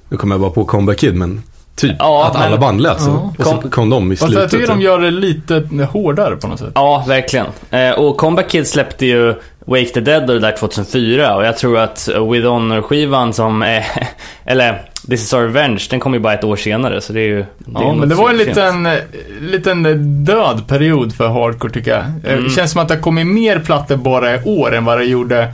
[0.10, 1.44] nu kommer jag bara på Comeback Kid, men
[1.76, 3.10] typ Ja, att men- alla band lät så.
[3.10, 3.34] Ja.
[3.40, 4.42] Och så Kom- de i Fast slutet.
[4.42, 6.72] jag tycker de gör det lite hårdare på något sätt.
[6.76, 7.46] Ja, verkligen.
[7.70, 9.34] Eh, och Comeback Kid släppte ju
[9.66, 13.86] Wake the Dead och det där 2004 och jag tror att With Honor-skivan som är,
[14.46, 17.28] eller This is our revenge, den kom ju bara ett år senare så det är
[17.28, 17.36] ju...
[17.36, 18.94] Det är Ja, nog men det var en liten, eh,
[19.42, 19.84] liten
[20.26, 22.00] död period för hardcore tycker jag.
[22.00, 22.44] Eh, Mm.
[22.44, 25.04] Det känns som att det har kommit mer plattor bara i år än vad det
[25.06, 25.54] gjorde,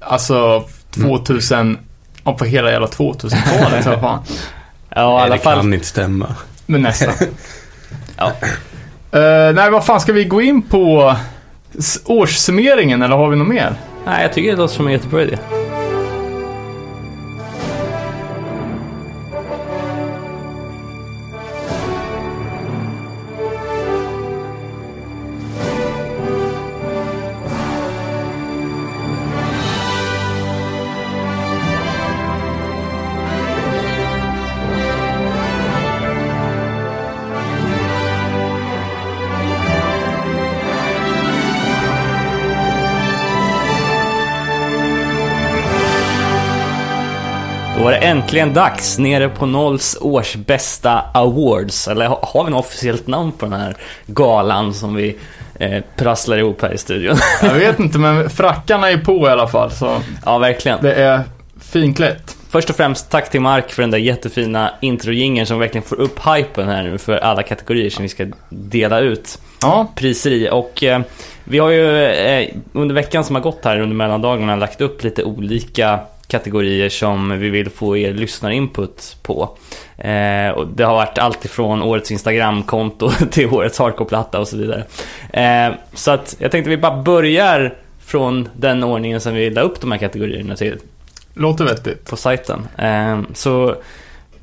[0.00, 1.78] alltså 2000,
[2.24, 3.84] ja, på hela jävla 2000-talet.
[3.84, 4.18] så fan.
[4.94, 5.58] Ja, i Nej, alla det fall.
[5.58, 6.26] kan inte stämma.
[6.66, 7.14] Men nästan.
[8.16, 8.32] Ja.
[9.18, 11.14] Eh, nej, vad fan ska vi gå in på
[12.04, 13.72] årssummeringen eller har vi något mer?
[14.06, 15.36] Nej, jag tycker det låter som en jättebra idé.
[48.02, 51.88] Äntligen dags nere på Nolls års bästa awards.
[51.88, 55.16] Eller ha- har vi något officiellt namn på den här galan som vi
[55.58, 57.16] eh, prasslar ihop här i studion?
[57.42, 59.70] Jag vet inte, men frackarna är på i alla fall.
[59.70, 60.78] Så ja, verkligen.
[60.82, 61.22] det är
[61.60, 62.34] finklätt.
[62.50, 66.18] Först och främst tack till Mark för den där jättefina introjingeln som verkligen får upp
[66.26, 70.48] hypen här nu för alla kategorier som vi ska dela ut Ja, priser i.
[70.52, 71.00] Och eh,
[71.44, 75.24] vi har ju eh, under veckan som har gått här under mellandagarna lagt upp lite
[75.24, 79.56] olika kategorier som vi vill få er lyssnarinput på.
[79.98, 84.84] Eh, och det har varit allt ifrån årets Instagramkonto till årets hardcore-platta och så vidare.
[85.32, 89.80] Eh, så att jag tänkte vi bara börjar från den ordningen som vi la upp
[89.80, 90.78] de här kategorierna till
[91.34, 92.10] låter vettigt.
[92.10, 92.68] på sajten.
[92.78, 93.76] Eh, så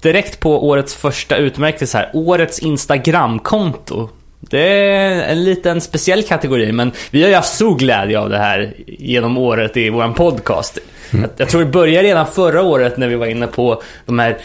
[0.02, 4.10] direkt på årets första utmärkelse här, årets Instagramkonto.
[4.40, 8.38] Det är en liten speciell kategori, men vi har ju haft stor glädje av det
[8.38, 10.80] här genom året i våran podcast.
[11.12, 14.38] Jag, jag tror det började redan förra året när vi var inne på de här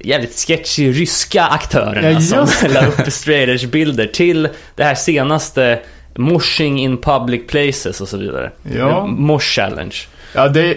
[0.00, 5.80] jävligt sketchy ryska aktörerna Ja, som la upp straight bilder till det här senaste
[6.14, 8.50] moshing in public places och så vidare.
[8.76, 9.06] Ja.
[9.06, 9.96] Mosh challenge.
[10.34, 10.76] Ja, det,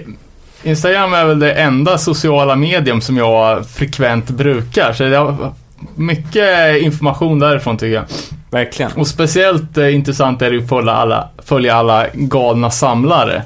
[0.64, 4.94] Instagram är väl det enda sociala medium som jag frekvent brukar.
[4.94, 5.54] Så det har
[5.96, 8.06] mycket information därifrån tycker jag.
[8.52, 8.92] Verkligen.
[8.92, 13.44] Och speciellt eh, intressant är det att följa alla, följa alla galna samlare.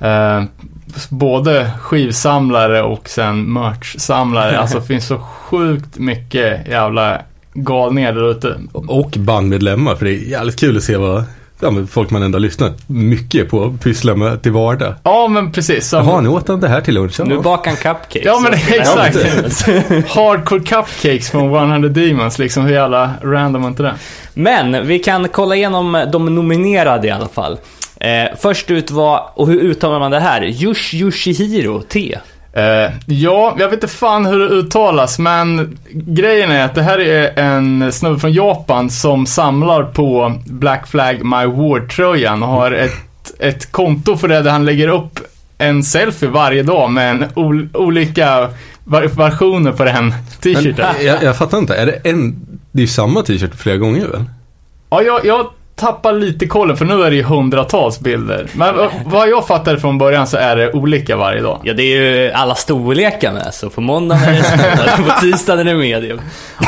[0.00, 0.42] Eh,
[1.08, 4.58] både skivsamlare och sen merch-samlare.
[4.58, 7.18] alltså det finns så sjukt mycket jävla
[7.54, 8.56] galningar där ute.
[8.72, 11.24] Och bandmedlemmar, för det är jävligt kul att se vad
[11.60, 14.94] ja, men folk man ändå har lyssnat mycket på pysslar med till vardag.
[15.02, 15.88] Ja, men precis.
[15.88, 17.20] Som Jaha, nu åt han det här till lunch.
[17.24, 18.22] Nu bakar han cupcakes.
[18.24, 19.16] Ja, men exakt.
[20.08, 22.64] hardcore cupcakes från 100 Demons, liksom.
[22.64, 23.94] Hur jävla random är inte det?
[24.34, 27.58] Men vi kan kolla igenom de nominerade i alla fall.
[28.00, 30.42] Eh, först ut var, och hur uttalar man det här?
[30.42, 32.18] Yush Yoshihiro T.
[32.52, 36.98] Eh, ja, jag vet inte fan hur det uttalas, men grejen är att det här
[36.98, 42.92] är en snubbe från Japan som samlar på Black Flag My War-tröjan och har ett,
[43.38, 45.20] ett konto för det där han lägger upp
[45.58, 48.48] en selfie varje dag med en ol, olika
[49.16, 50.86] versioner på den t-shirten.
[50.96, 54.06] Men, jag, jag fattar inte, är det en, det är ju samma t-shirt flera gånger
[54.06, 54.24] väl?
[54.90, 55.46] Ja, jag, jag
[55.80, 58.46] tappar lite kollen för nu är det ju hundratals bilder.
[58.52, 58.74] Men
[59.06, 61.60] vad- jag fattade från början så är det olika varje dag.
[61.64, 65.66] Ja, det är ju alla storlekar med, så på måndagen är det standard, på tisdagen
[65.68, 66.20] är det medium.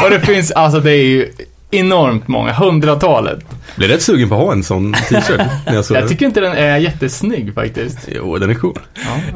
[0.04, 1.28] Och det finns, alltså det är ju
[1.70, 3.38] enormt många, hundratalet.
[3.76, 6.40] Blev rätt sugen på att ha en sån t-shirt när jag såg Jag tycker inte
[6.40, 7.98] den är jättesnygg faktiskt.
[8.16, 8.78] Jo, den är cool.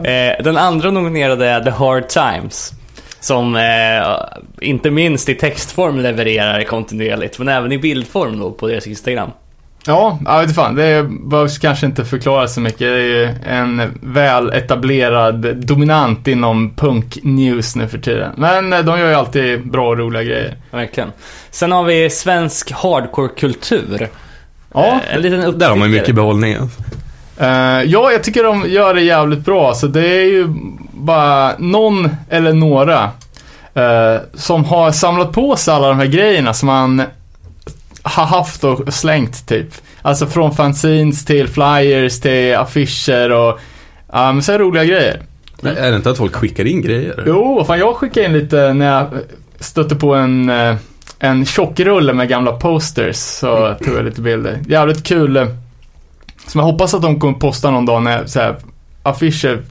[0.05, 2.73] Eh, den andra nominerade är The Hard Times.
[3.21, 3.63] Som eh,
[4.61, 9.31] inte minst i textform levererar kontinuerligt, men även i bildform då på deras Instagram.
[9.87, 10.75] Ja, jag vet fan.
[10.75, 12.79] Det behövs kanske inte förklara så mycket.
[12.79, 18.33] Det är ju en väl etablerad dominant inom punk news nu för tiden.
[18.37, 20.57] Men eh, de gör ju alltid bra och roliga grejer.
[20.71, 21.13] Verkligen.
[21.51, 24.09] Sen har vi svensk hardcore-kultur.
[24.75, 25.59] Ja, Eh, en liten uppstickare.
[25.59, 26.53] Där har man mycket behållning.
[27.39, 27.49] Eh,
[27.83, 29.75] ja, jag tycker de gör det jävligt bra.
[29.75, 30.47] Så det är ju
[30.93, 33.03] bara någon eller några
[33.75, 37.03] eh, som har samlat på sig alla de här grejerna som man
[38.07, 39.69] har haft och slängt typ.
[40.03, 43.59] Alltså från fanzines till flyers till affischer och
[44.13, 45.23] men så här roliga grejer.
[45.61, 47.25] Men Är det inte att folk skickar in grejer?
[47.27, 49.07] Jo, fan jag skickade in lite när jag
[49.61, 50.77] stötte på en, eh,
[51.19, 53.17] en tjockrulle med gamla posters.
[53.17, 54.59] Så tog jag lite bilder.
[54.69, 55.37] Jävligt kul.
[55.37, 55.47] eh,
[56.47, 58.57] Som jag hoppas att de kommer posta någon dag när så här,
[59.03, 59.63] affischer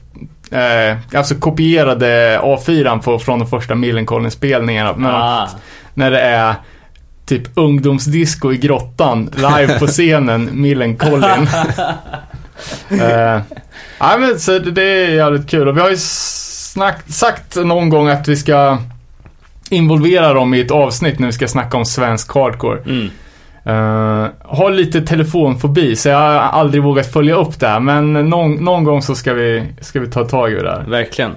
[0.50, 4.94] Eh, alltså kopierade A4 på, från de första Millencolin-spelningarna.
[5.08, 5.48] Ah,
[5.94, 6.54] När det är
[7.26, 11.22] typ ungdomsdisco i grottan, live på scenen, Millencolin.
[12.90, 13.40] eh,
[13.98, 15.68] ja, men så det, det är jävligt kul.
[15.68, 18.78] Och vi har ju snack, sagt någon gång att vi ska
[19.70, 22.78] involvera dem i ett avsnitt när vi ska snacka om svensk hardcore.
[22.86, 23.10] mm.
[23.68, 27.80] Uh, har lite telefonfobi så jag har aldrig vågat följa upp det här.
[27.80, 30.84] Men någon, någon gång så ska vi, ska vi ta tag i det där.
[30.88, 31.32] Verkligen.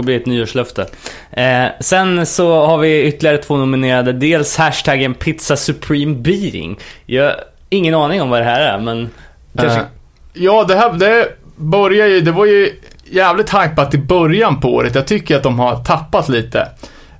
[0.00, 0.86] Får bli ett nyårslöfte.
[1.30, 4.12] Eh, sen så har vi ytterligare två nominerade.
[4.12, 6.78] Dels hashtaggen Pizza Supreme Beating.
[7.06, 7.36] Jag har
[7.68, 9.10] ingen aning om vad det här är, men
[9.56, 9.80] kanske...
[9.80, 9.86] Uh.
[10.32, 14.94] ja, det här, det börjar ju, det var ju jävligt hypat i början på året.
[14.94, 16.68] Jag tycker att de har tappat lite.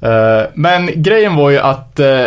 [0.02, 2.26] Uh, men grejen var ju att uh,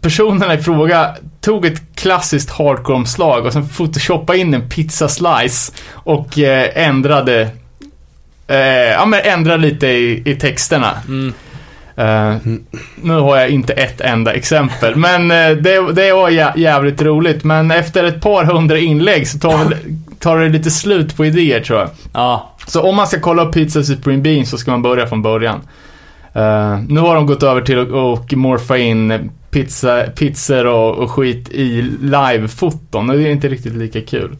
[0.00, 6.38] personerna i fråga tog ett klassiskt hardcore-omslag och sen photoshopade in en pizza slice och
[6.38, 7.48] eh, ändrade
[8.52, 10.90] eh, ja, men ändrade lite i, i texterna.
[11.08, 11.32] Mm.
[11.96, 12.36] Eh,
[13.02, 17.44] nu har jag inte ett enda exempel, men eh, det, det var jä- jävligt roligt.
[17.44, 19.76] Men efter ett par hundra inlägg så tar, väl-
[20.18, 21.88] tar det lite slut på idéer tror jag.
[22.12, 25.22] Ja, Så om man ska kolla upp Pizza Supreme Bean så ska man börja från
[25.22, 25.60] början.
[26.34, 31.10] Eh, nu har de gått över till att och morfa in pizza, pizzor och, och
[31.10, 34.36] skit i live-foton och det är inte riktigt lika kul.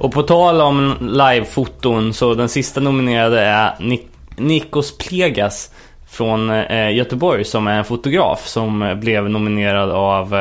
[0.00, 5.70] Och på tal om livefoton så den sista nominerade är Nik- Nikos Plegas
[6.10, 10.34] från eh, Göteborg som är en fotograf som blev nominerad av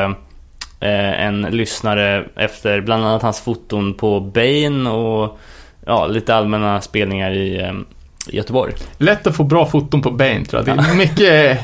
[0.80, 5.40] eh, en lyssnare efter bland annat hans foton på Bane och
[5.86, 7.74] ja, lite allmänna spelningar i eh,
[8.28, 8.74] Göteborg.
[8.98, 10.78] Lätt att få bra foton på Bane tror jag.
[10.78, 11.60] Det är mycket,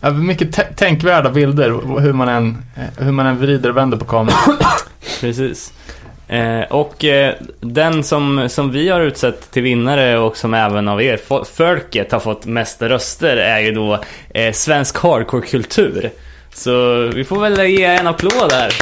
[0.00, 2.58] ja, mycket tä- tänkvärda bilder hur man, än,
[2.98, 4.56] hur man än vrider och vänder på kameran.
[5.20, 5.72] Precis.
[6.30, 11.02] Eh, och eh, den som, som vi har utsett till vinnare och som även av
[11.02, 13.98] er fo- folket har fått mest röster är ju då
[14.34, 16.10] eh, svensk hardcore-kultur.
[16.54, 18.72] Så vi får väl ge en applåd där.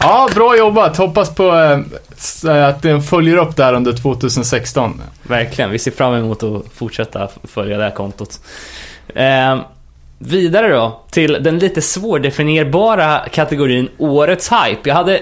[0.00, 0.96] Ja, bra jobbat.
[0.96, 1.48] Hoppas på
[2.46, 5.00] eh, att den följer upp där under 2016.
[5.22, 8.40] Verkligen, vi ser fram emot att fortsätta följa det här kontot.
[9.14, 9.58] Eh,
[10.18, 14.80] vidare då, till den lite svårdefinierbara kategorin Årets Hype.
[14.88, 15.20] Jag hade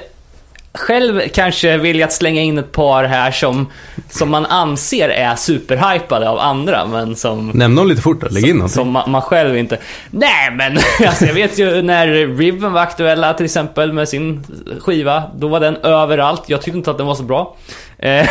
[0.75, 3.67] själv kanske velat slänga in ett par här som,
[4.11, 8.49] som man anser är superhypade av andra, men som Nämn dem lite fort då, lägg
[8.49, 8.75] in någonting.
[8.75, 9.79] som man, man själv inte...
[10.11, 12.07] Nej men, alltså jag vet ju när
[12.37, 14.45] Riven var aktuella till exempel med sin
[14.81, 16.43] skiva, då var den överallt.
[16.47, 17.57] Jag tyckte inte att den var så bra.
[17.99, 18.27] Eh,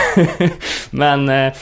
[0.90, 1.54] men, eh,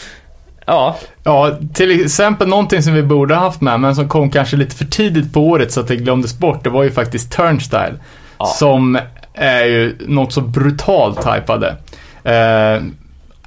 [0.66, 0.96] ja.
[1.24, 4.76] Ja, till exempel någonting som vi borde ha haft med, men som kom kanske lite
[4.76, 7.94] för tidigt på året så att det glömdes bort, det var ju faktiskt Turnstyle.
[8.38, 8.46] Ja.
[8.46, 9.00] Som
[9.40, 11.76] är ju något så brutalt hypade.
[12.24, 12.84] Eh,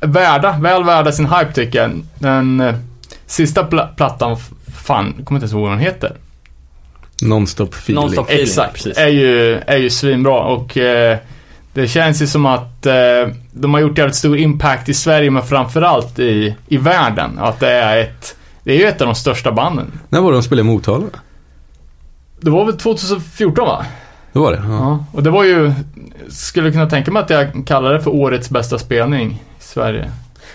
[0.01, 2.03] värda, väl värda sin hype tycker jag.
[2.19, 2.75] Den eh,
[3.27, 4.37] sista pla- plattan,
[4.85, 6.13] fan, jag kommer inte ens ihåg vad den heter.
[7.23, 8.05] Non-stop feeling.
[8.05, 8.25] Non-stop.
[8.27, 8.99] Feeling, Exakt, precis.
[8.99, 11.19] är ju, är ju svinbra och eh,
[11.75, 12.95] det känns ju som att eh,
[13.53, 17.39] de har gjort jävligt stor impact i Sverige men framförallt i, i världen.
[17.39, 19.93] Att det är ett, det är ju ett av de största banden.
[20.09, 21.05] När var det de spelade i Motala?
[22.41, 23.85] Det var väl 2014 va?
[24.33, 24.63] Det var det?
[24.69, 24.73] Ja.
[24.75, 25.05] Ja.
[25.13, 25.73] Och det var ju,
[26.29, 30.11] skulle kunna tänka mig att jag kallar det för årets bästa spelning i Sverige.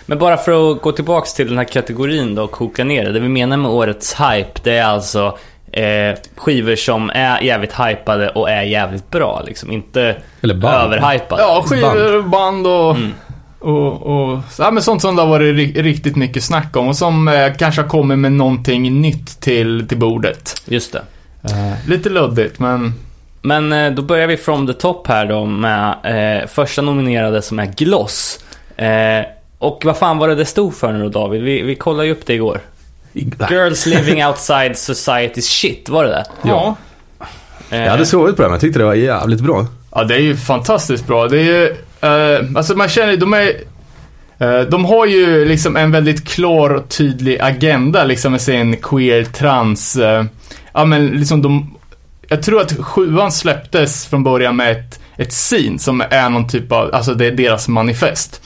[0.05, 3.11] Men bara för att gå tillbaks till den här kategorin då och koka ner det.
[3.11, 5.37] Det vi menar med årets hype, det är alltså
[5.71, 9.71] eh, skivor som är jävligt hypade och är jävligt bra liksom.
[9.71, 10.93] Inte Eller band.
[10.93, 11.41] överhypade.
[11.41, 12.95] Ja, skivor, band och,
[13.59, 16.95] och, och ja, men sånt som det har varit ri- riktigt mycket snack om och
[16.95, 20.61] som eh, kanske har kommit med någonting nytt till, till bordet.
[20.65, 21.01] Just det.
[21.87, 22.93] Lite luddigt, men
[23.41, 25.95] Men eh, då börjar vi from the top här då med
[26.43, 28.39] eh, första nominerade som är Gloss.
[28.77, 29.25] Eh,
[29.59, 31.41] och vad fan var det det stod för nu då David?
[31.43, 32.59] Vi, vi kollade ju upp det igår.
[33.49, 36.25] Girls living outside society's shit, var det det?
[36.43, 36.75] ja.
[37.69, 39.65] Eh, Jag hade sovit på det, men jag tyckte det var jävligt bra.
[39.91, 41.27] Ja, det är ju fantastiskt bra.
[41.27, 43.53] Det är ju, eh, alltså man känner ju, de är,
[44.39, 49.23] eh, de har ju liksom en väldigt klar och tydlig agenda liksom med sin queer
[49.23, 50.25] trans, eh,
[50.73, 51.75] ja men liksom de,
[52.27, 56.71] jag tror att sjuan släpptes från början med ett, ett scene som är någon typ
[56.71, 58.41] av, alltså det är deras manifest.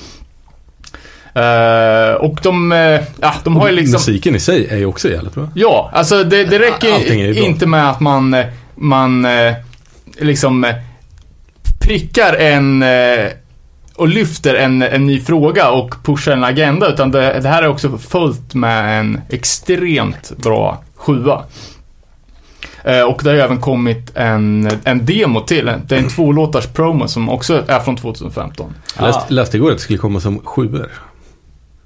[1.34, 5.10] Eh, och de, eh, ja de har ju liksom Musiken i sig är ju också
[5.10, 5.50] jävligt bra.
[5.56, 9.54] Ja, alltså det, det räcker inte med att man, eh, man eh,
[10.20, 10.74] liksom
[11.82, 12.84] prickar en
[13.96, 17.67] och lyfter en, en ny fråga och pushar en agenda, utan det, det här är
[17.67, 21.44] också fullt med en extremt bra sjua.
[22.84, 25.65] Eh, Och det har ju även kommit en, en demo till.
[25.65, 28.74] Det är en tvålåtars promo som också är från 2015.
[28.98, 30.89] Jag läste, läste igår att det skulle komma som sjuor.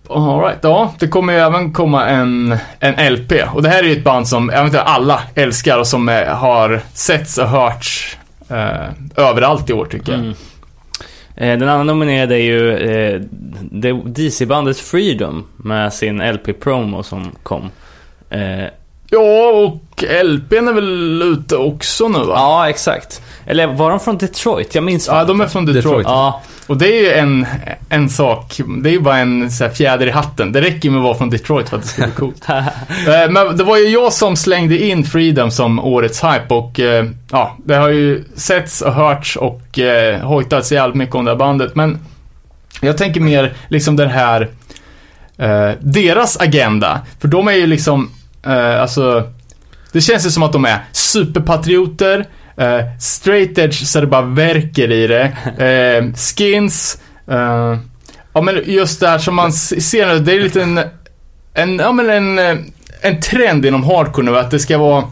[0.09, 3.31] All right, ja, det kommer ju även komma en, en LP.
[3.53, 6.09] Och det här är ju ett band som, jag vet inte, alla älskar och som
[6.09, 8.17] eh, har setts och hörts
[8.49, 10.21] eh, överallt i år tycker jag.
[10.21, 10.33] Mm.
[11.35, 13.21] Eh, den andra nominerade är ju eh,
[13.71, 17.69] det DC-bandet Freedom med sin LP-promo som kom.
[19.15, 22.33] Ja, och LPn är väl ute också nu va?
[22.35, 23.21] ja, exakt.
[23.47, 24.75] Eller var de från Detroit?
[24.75, 25.83] Jag minns Ja, de är från Detroit.
[25.83, 26.07] Detroit.
[26.07, 27.45] Ja, Och det är ju en,
[27.89, 30.51] en sak, det är ju bara en så här, fjäder i hatten.
[30.51, 32.45] Det räcker med att vara från Detroit för att det ska bli coolt.
[32.49, 37.05] Eh, Men det var ju jag som slängde in Freedom som årets hype och eh,
[37.31, 41.37] ja, det har ju setts och hörts och eh, hojtats jävligt mycket om det här
[41.37, 41.75] bandet.
[41.75, 41.99] Men
[42.81, 44.49] jag tänker mer liksom den här,
[45.37, 47.01] eh, deras agenda.
[47.21, 48.09] För de är ju liksom,
[48.47, 49.31] Uh, alltså,
[49.91, 52.19] det känns ju som att de är superpatrioter,
[52.61, 57.77] uh, straight edge så det bara verkar i det, uh, skins, uh,
[58.33, 60.79] ja men just det här som man ser nu, det är lite en,
[61.53, 62.39] en, ja men en,
[63.01, 65.03] en trend inom hardcore nu att det ska vara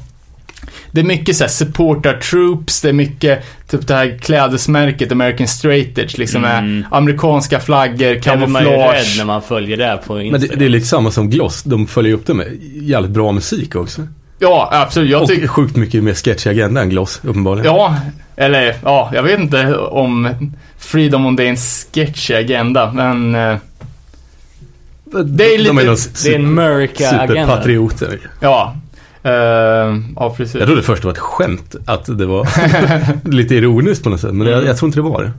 [0.94, 5.98] det är mycket såhär supportar troops, det är mycket typ det här klädesmärket American Straight
[5.98, 6.80] Edge liksom Mm.
[6.80, 7.96] med amerikanska flaggor,
[8.36, 9.16] blir man ju rädd kamouflage.
[9.18, 10.50] när man följer det på Men Instagram.
[10.50, 11.64] det, det är lite samma som Gloss.
[11.64, 14.08] De följer upp det med jävligt bra musik också.
[14.40, 15.10] Ja, absolut.
[15.10, 17.66] Jag tycker, Och sjukt mycket mer sketchig agenda än Gloss, uppenbarligen.
[17.76, 17.96] Ja,
[18.36, 20.30] eller ja, jag vet inte om
[20.78, 23.58] Freedom om det är en sketchig agenda, men eh,
[25.26, 27.28] det är lite- De är någon det är en mörka agenda.
[27.28, 28.20] superpatrioter.
[28.40, 28.76] ja.
[29.26, 29.32] Uh,
[30.16, 30.56] ja, precis.
[30.56, 32.48] Jag trodde först det var ett skämt, att det var
[33.30, 34.34] lite ironiskt på något sätt.
[34.34, 35.32] Men jag, jag tror inte det var det.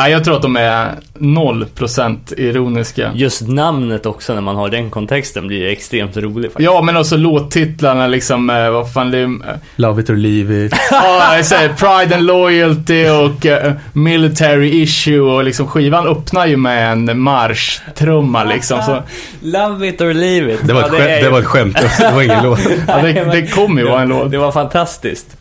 [0.00, 3.10] Nej, jag tror att de är 0% ironiska.
[3.14, 6.64] Just namnet också när man har den kontexten blir extremt rolig faktiskt.
[6.64, 9.30] Ja, men också låttitlarna liksom, eh, vad fan det är, eh,
[9.76, 10.72] Love it or leave it.
[10.90, 16.56] Ja, jag säger Pride and Loyalty och eh, Military Issue och liksom skivan öppnar ju
[16.56, 18.82] med en marschtrumma liksom.
[18.82, 19.02] Så,
[19.42, 20.60] Love it or leave it.
[20.66, 22.60] Det var, Ja, ett, skämt, är- det var ett skämt, det var ingen låt.
[22.88, 24.30] ja, det, det kommer ju vara en låt.
[24.30, 25.36] Det var fantastiskt.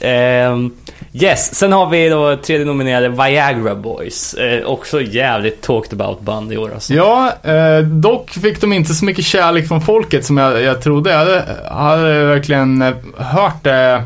[0.00, 0.70] Ehm,
[1.12, 4.34] yes, sen har vi då tredje nominerade Viagra Boys.
[4.34, 6.94] Eh, också jävligt talked about band i år alltså.
[6.94, 11.10] Ja, eh, dock fick de inte så mycket kärlek från folket som jag, jag trodde.
[11.10, 14.02] Jag hade, hade verkligen eh, hört det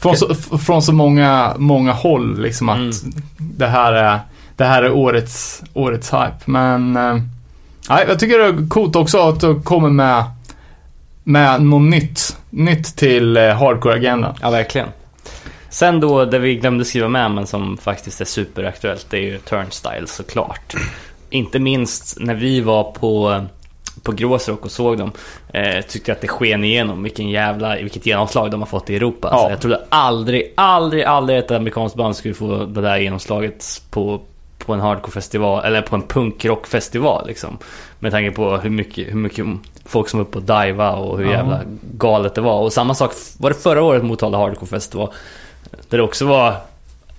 [0.00, 2.92] från så, från så många, många håll liksom att Mm.
[3.38, 4.18] det här är,
[4.56, 6.36] det här är årets, årets hype.
[6.44, 6.92] Men
[7.88, 10.24] nej, jag tycker det är coolt också att de kommer med,
[11.30, 14.34] med något nytt, nytt till eh, hardcore-agendan.
[14.42, 14.88] Ja, verkligen.
[15.70, 19.38] Sen då, det vi glömde skriva med, men som faktiskt är superaktuellt, det är ju
[19.38, 20.74] Turnstile såklart.
[21.30, 23.44] Inte minst när vi var på
[24.02, 25.12] på Gråsrock och såg dem.
[25.52, 29.28] Eh, tyckte att det sken igenom vilken jävla, vilket genomslag de har fått i Europa.
[29.32, 29.44] Ja.
[29.44, 33.82] Så jag trodde aldrig, aldrig, aldrig att ett amerikanskt band skulle få det där genomslaget
[33.90, 34.20] på,
[34.70, 37.58] på en hardcore-festival, eller på en punkrock-festival liksom.
[37.98, 39.46] Med tanke på hur mycket, hur mycket
[39.84, 41.30] folk som var uppe och diva och hur Ja.
[41.32, 41.60] jävla
[41.94, 42.60] galet det var.
[42.60, 45.12] Och samma sak var det förra året Motala Hardcore Festival.
[45.88, 46.54] Där det också var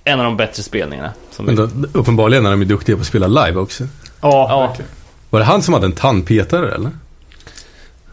[0.04, 1.12] en av de bättre spelningarna.
[1.32, 3.84] Som Men då, uppenbarligen är de ju duktiga på att spela live också.
[4.22, 4.68] Ja, Ja.
[4.68, 4.92] verkligen.
[5.30, 6.92] Var det han som hade en tandpetare eller?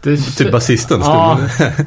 [0.01, 1.39] Det, Typ basisten Ja.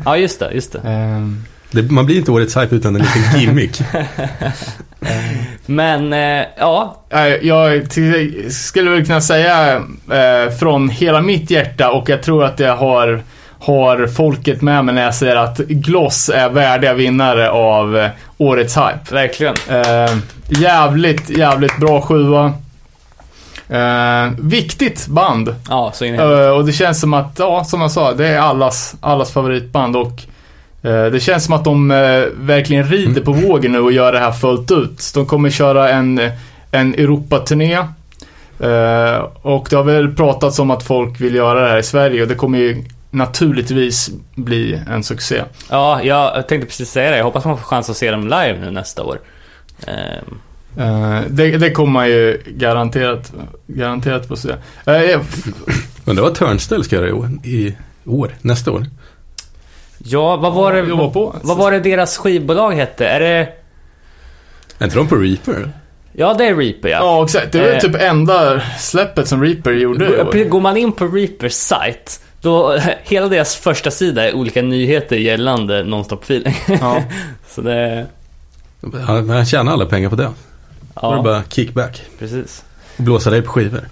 [0.04, 0.78] Ja, just det, just det.
[0.78, 1.82] Ehm, det.
[1.82, 3.80] Man blir inte årets hype utan en liten gimmick.
[5.66, 6.96] Men, eh, ja.
[7.12, 7.92] Nej, Jag
[8.52, 9.76] skulle väl kunna säga
[10.10, 13.22] eh, från hela mitt hjärta och jag tror att jag har,
[13.58, 18.76] har folket med mig när jag säger att Gloss är värdiga vinnare av eh, årets
[18.76, 19.14] hype.
[19.14, 19.54] Verkligen.
[19.68, 20.16] Eh,
[20.48, 22.52] jävligt, jävligt bra sjua.
[23.68, 25.54] Eh, viktigt band.
[25.68, 28.38] Ja, så in Eh, och det känns som att, ja, som jag sa, det är
[28.38, 30.31] allas, allas favoritband och eh,
[30.90, 34.32] det känns som att de eh, verkligen rider på vågen nu och gör det här
[34.32, 35.10] fullt ut.
[35.14, 36.20] De kommer köra en,
[36.70, 37.74] en Europaturné.
[38.60, 42.22] Eh, och det har väl pratats om att folk vill göra det här i Sverige
[42.22, 45.42] och det kommer ju naturligtvis bli en succé.
[45.70, 47.16] Ja, jag tänkte precis säga det.
[47.16, 49.18] Jag hoppas man får chans att se dem live nu nästa år.
[49.86, 53.32] Eh, det, det kommer man ju garanterat,
[53.66, 54.50] garanterat få se.
[54.86, 55.20] Eh,
[56.04, 58.86] Men det var Turnstile ska göra i år, i år, nästa år.
[60.04, 61.36] Ja, vad var det, jobba på.
[61.42, 63.06] vad var det deras skivbolag hette?
[63.08, 63.48] Är det...
[64.78, 65.72] Är inte de på Reaper?
[66.12, 66.98] Ja, det är Reaper ja.
[66.98, 67.52] Ja, exakt.
[67.52, 67.78] Det var Eh.
[67.78, 70.44] typ enda släppet som Reaper gjorde.
[70.44, 75.84] Går- man in på Reapers sajt, då hela deras första sida är olika nyheter gällande
[75.84, 76.54] nonstop feeling.
[76.80, 77.02] Ja.
[77.48, 78.06] Så det...
[79.06, 80.22] Han, han tjänar alla pengar på det.
[80.22, 82.02] Då är det Ja, bara kickback.
[82.18, 82.64] precis.
[82.96, 83.88] Och blåsa dig på skivor.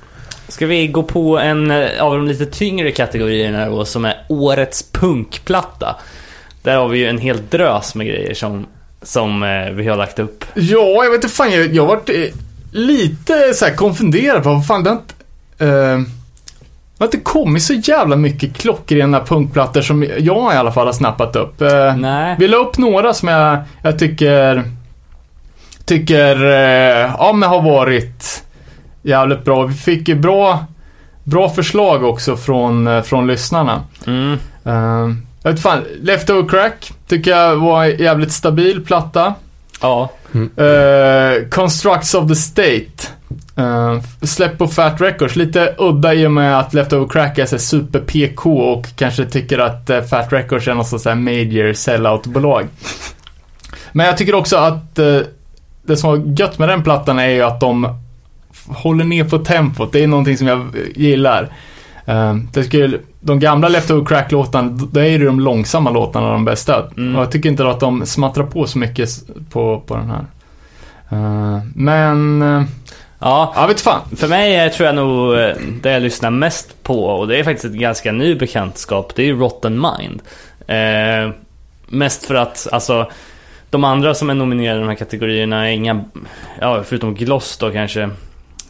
[0.51, 4.93] Ska vi gå på en eh, av de lite tyngre kategorierna då, som är årets
[4.93, 5.97] punkplatta.
[6.63, 8.67] Där har vi ju en hel drös med grejer som,
[9.03, 10.45] som eh, vi har lagt upp.
[10.55, 11.53] Ja, jag vet inte fan.
[11.53, 12.35] Jag, jag har varit eh,
[12.73, 15.15] lite så här konfunderad på vad fan det har inte...
[15.59, 15.99] Eh,
[16.99, 20.93] det har inte kommit så jävla mycket klockrena punkplattor som jag i alla fall har
[20.93, 21.61] snappat upp.
[21.61, 22.37] Eh, Nej.
[22.39, 24.65] vi la upp några som jag, jag tycker...
[25.85, 28.43] Tycker, eh, ja men har varit
[29.03, 29.67] jävligt bra.
[29.67, 30.67] Vi fick ju bra,
[31.25, 33.83] bra förslag också från, eh, från lyssnarna.
[34.07, 34.39] Mm.
[34.67, 39.35] Uh, jag vet fan, Leftover Crack tycker jag var en jävligt stabil platta.
[39.81, 40.11] Ja.
[40.35, 43.09] Uh, Constructs of the State.
[43.59, 45.37] Uh, släpp på Fat Records.
[45.37, 49.59] Lite udda i och med att Leftover Crack är så super PK och kanske tycker
[49.59, 52.67] att uh, Fat Records är något sånt här major sellout-bolag.
[53.93, 55.21] Men jag tycker också att uh,
[55.83, 58.01] det som var gött med den plattan är ju att de
[58.67, 59.93] håller ner på tempot.
[59.93, 61.43] Det är någonting som jag eh, gillar.
[62.09, 66.89] Uh, det skulle, de gamla Leftover Crack-låtarna, då är ju de långsamma låtarna de bästa.
[66.97, 67.17] Mm.
[67.17, 69.09] Och jag tycker inte att de smattrar på så mycket
[69.51, 70.25] på, på den här.
[71.11, 72.63] Eh, men, uh,
[73.23, 74.01] Ja, jag vet fan.
[74.17, 77.45] för mig är, tror jag nog eh, det jag lyssnar mest på, och det är
[77.45, 80.23] faktiskt ett ganska ny bekantskap, det är ju Rotten Mind.
[80.67, 81.35] Eh,
[81.87, 83.11] mest för att, alltså,
[83.71, 86.05] de andra som är nominerade i de här kategorierna är inga,
[86.61, 88.11] ja, förutom Gloss då kanske,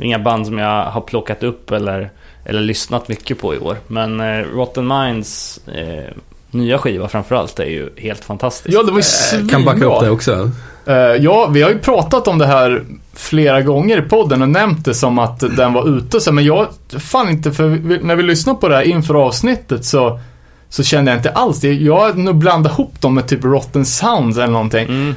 [0.01, 2.11] inga band som jag har plockat upp eller,
[2.45, 3.77] eller lyssnat mycket på i år.
[3.87, 6.15] Men eh, Rotten Minds eh,
[6.51, 8.75] nya skiva framförallt är ju helt fantastisk.
[8.79, 10.11] Ja, det var ju Eh, Kan backa upp det svinbra.
[10.11, 10.51] också.
[10.87, 12.83] Eh, ja, vi har ju pratat om det här
[13.15, 16.21] flera gånger i podden och nämnt det som att den var ute.
[16.21, 16.67] Så, men jag,
[16.99, 20.21] fan inte, för vi, när vi lyssnade på det här inför avsnittet så,
[20.69, 21.73] så kände jag inte alls det.
[21.73, 24.85] Jag har nog blandat ihop dem med typ Rotten Sounds eller någonting.
[24.89, 25.15] Mm,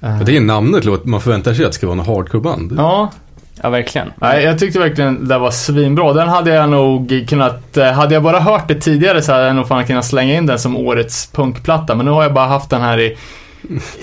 [0.00, 2.74] Eh, Det är namnet man förväntar sig att det ska vara en hardcore-band.
[2.78, 3.10] Ja,
[3.62, 4.12] ja, verkligen.
[4.16, 6.12] Nej, jag tyckte verkligen det var svinbra.
[6.12, 9.56] Den hade jag nog kunnat, eh, hade jag bara hört det tidigare så hade jag
[9.56, 11.94] nog fan kunnat slänga in den som årets punkplatta.
[11.94, 13.16] Men nu har jag bara haft den här i,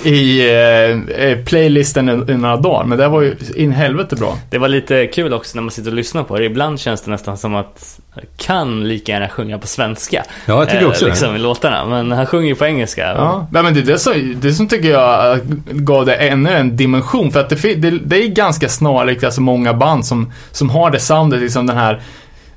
[0.04, 2.84] i eh, eh, playlisten i, i några dagar.
[2.84, 4.38] Men det var ju in helvete bra.
[4.50, 6.46] Det var lite kul också när man sitter och lyssnar på det.
[6.46, 10.24] Ibland känns det nästan som att jag kan lika gärna sjunga på svenska.
[10.46, 11.36] Ja, jag tycker eh, också liksom, det.
[11.36, 11.86] i låtarna.
[11.86, 13.02] Men han sjunger ju på engelska.
[13.02, 15.40] Ja, Nej, men det är det som, det som tycker jag eh,
[15.72, 17.32] gav det ännu en dimension.
[17.32, 21.00] För att det, det, det är ganska snarlikt, alltså många band som, som har det
[21.00, 22.02] soundet, liksom den här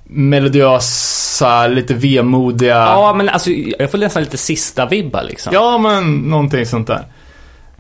[0.09, 2.75] melodiösa, lite vemodiga.
[2.77, 5.53] Ja, men alltså jag får nästan lite sista vibbar liksom.
[5.55, 7.03] Ja, men någonting sånt där.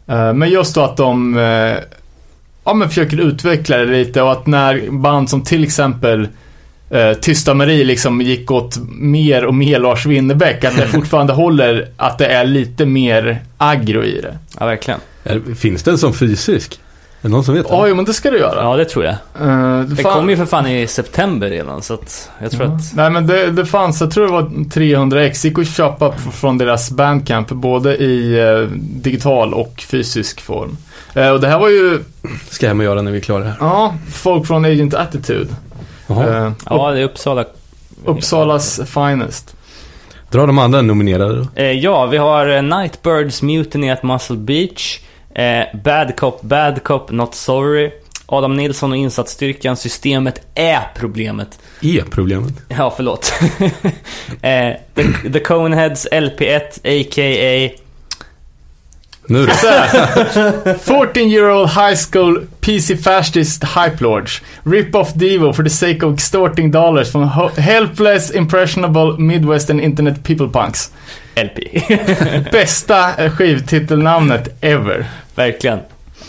[0.06, 1.76] Eh, Men just då att de eh,
[2.64, 6.28] ja, men försöker utveckla det lite och att när band som till exempel
[6.90, 11.88] eh, Tysta Marie liksom gick åt mer och mer Lars Winnerbäck, att det fortfarande håller
[11.96, 14.38] att det är lite mer aggro i det.
[14.60, 15.00] Ja, verkligen.
[15.56, 16.80] Finns den som fysisk?
[17.26, 17.66] Det någon som vet?
[17.70, 18.62] Ja, jo, men det ska du göra.
[18.62, 19.14] Ja, det tror jag.
[19.40, 22.94] Eh, Det fan- kom ju för fan i september redan, så att jag tror att...
[22.94, 26.58] Nej men det, det fanns, jag tror det var 300 ex, gick att köpa från
[26.58, 30.76] deras bandcamp både i eh, digital och fysisk form.
[31.14, 31.98] Eh, och det här var ju,
[32.50, 33.56] Ska jag hem och göra när vi är klara här.
[33.60, 35.48] ja, folk från Agent Attitude.
[36.06, 36.52] Jaha.
[36.70, 37.44] Ja, det är Uppsala.
[38.04, 39.56] Uppsalas finest.
[40.30, 41.46] Dra de andra nominerade då.
[41.54, 44.98] Eh, ja, vi har Nightbirds Mutiny at Muscle Beach.
[45.36, 47.90] Eh, Bad Cop, Bad Cop, Not Sorry.
[48.26, 49.76] Adam Nilsson och insatsstyrkan.
[49.76, 51.58] Systemet är problemet.
[51.82, 52.54] E problemet.
[52.68, 53.32] Ja, förlåt.
[54.42, 57.82] eh, the, the Coneheads LP1, a.k.a.
[59.28, 59.52] Nu då.
[60.78, 64.42] 14 year old high school PC fascist hype lords.
[64.62, 70.48] Rip off Devo for the sake of extorting dollars from helpless impressionable midwestern internet people
[70.48, 70.92] punks.
[71.34, 71.82] LP.
[72.52, 75.06] Bästa skivtitelnamnet ever.
[75.36, 75.78] Verkligen.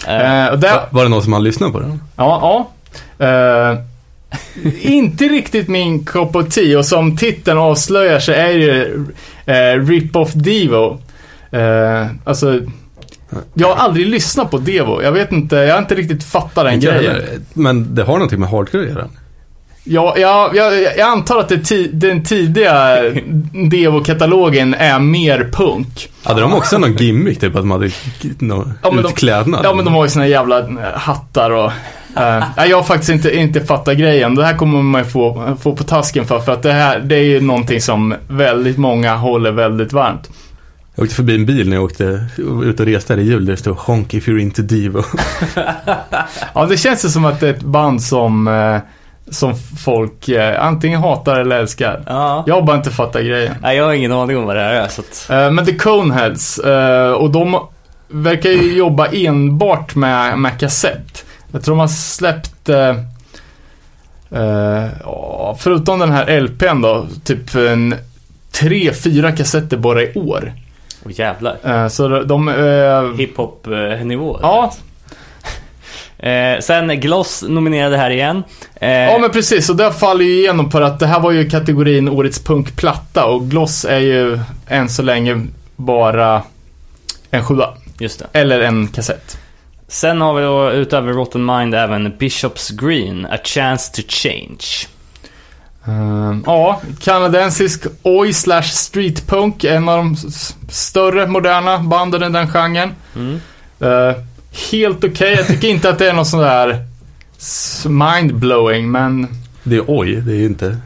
[0.08, 2.02] Eh, Eh, och där, Va- Var det någon som hade lyssnat på den?
[2.16, 2.68] Ja,
[3.20, 3.26] ja.
[3.26, 3.78] Eh,
[4.82, 8.86] inte riktigt min cup of tea och som titeln avslöjar så är det
[9.78, 11.00] uh, Rip Off Devo.
[11.52, 12.62] Eh, alltså,
[13.54, 15.02] jag har aldrig lyssnat på Devo.
[15.02, 17.04] Jag vet inte, jag har inte riktigt fattat den Inte grejen.
[17.14, 17.28] heller.
[17.54, 19.08] Men det har någonting med hardcore att göra.
[19.90, 22.98] Ja, jag, jag, jag antar att ti, den tidiga
[23.72, 26.10] Devo-katalogen är mer punk.
[26.24, 27.90] Hade de också någon gimmick, typ att de hade
[28.40, 29.62] någon Ja, men de- utklädnad?
[29.66, 31.72] Ja, men de har ju såna jävla eh, hattar och...
[32.58, 34.36] nej, jag har faktiskt inte, inte fattat grejen.
[34.36, 37.16] Det här kommer man ju få, få på tasken för, för att det här, det
[37.16, 40.30] är ju någonting som väldigt många håller väldigt varmt.
[40.96, 42.26] Jag åkte förbi en bil när jag åkte
[42.64, 45.04] ut och reste här i jul där det stod Honk if you're into Devo.
[46.54, 48.78] Ja, det känns ju som att det är ett band som, eh,
[49.32, 52.04] som folk eh, antingen hatar eller älskar.
[52.08, 52.44] ja.
[52.48, 53.54] Jag har bara inte fattat grejen.
[53.62, 55.30] Nej, jag har ingen aning om vad det här är, så att...
[55.30, 57.60] Eh, men The Coneheads, eh, och de
[58.08, 61.26] verkar ju jobba enbart med, med kassett.
[61.52, 62.90] Jag tror de har släppt, eh,
[64.32, 64.86] eh,
[65.58, 67.96] förutom den här LPn då, typ en
[68.52, 70.54] tre, fyra kassetter bara i år.
[71.06, 71.58] Åh jävlar.
[71.64, 74.40] Eh, så de, de eh, Hiphop-nivå.
[74.42, 74.74] ja,
[76.20, 78.44] Eh, sen Gloss nominerade här igen.
[78.76, 81.50] Eh, ja men precis, och det faller ju igenom på att det här var ju
[81.50, 85.46] kategorin Årets punkplatta och Gloss är ju än så länge
[85.76, 86.44] bara
[87.32, 87.74] en sjua.
[88.00, 88.40] Just det.
[88.40, 89.38] Eller en kassett.
[89.88, 94.88] Sen har vi då utöver Rotten Mind även Bishops Green, A Chance to Change.
[95.88, 100.16] Ehm, ja, kanadensisk oj slash streetpunk, en av de
[100.70, 102.96] större moderna banden i den genren.
[103.16, 103.42] Mm.
[103.80, 104.16] Eh,
[104.72, 106.86] helt okej, jag tycker inte att det är något sån där
[107.90, 109.28] mindblowing, men
[109.64, 110.78] Det är oj, det är ju inte...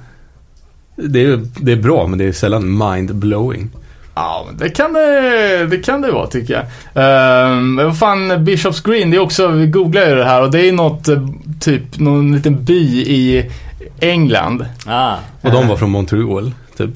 [0.96, 3.68] Det är, det är bra, men det är sällan mind-blowing.
[4.16, 6.54] ja, men det kan det, det kan det vara tycker
[6.94, 7.52] jag.
[7.52, 10.68] Um, vad fan, Bishops Green, det är också, vi googlar ju det här och det
[10.68, 11.28] är något, eh,
[11.60, 13.52] typ, någon liten by i
[14.00, 14.66] England.
[14.86, 16.90] Ah, Och de var från Montreal, typ.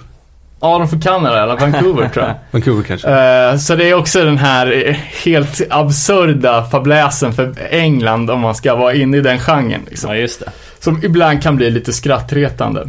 [0.66, 2.36] Ja, de från Kanada eller Vancouver tror jag.
[2.52, 3.10] Vancouver kanske.
[3.10, 8.56] Eh, Så det är också den här eh, helt absurda fabläsen för England om man
[8.56, 9.82] ska vara inne i den genren.
[9.90, 10.10] Liksom.
[10.10, 10.52] ja just det.
[10.80, 12.82] Som ibland kan bli lite skrattretande.
[12.82, 12.88] Eh,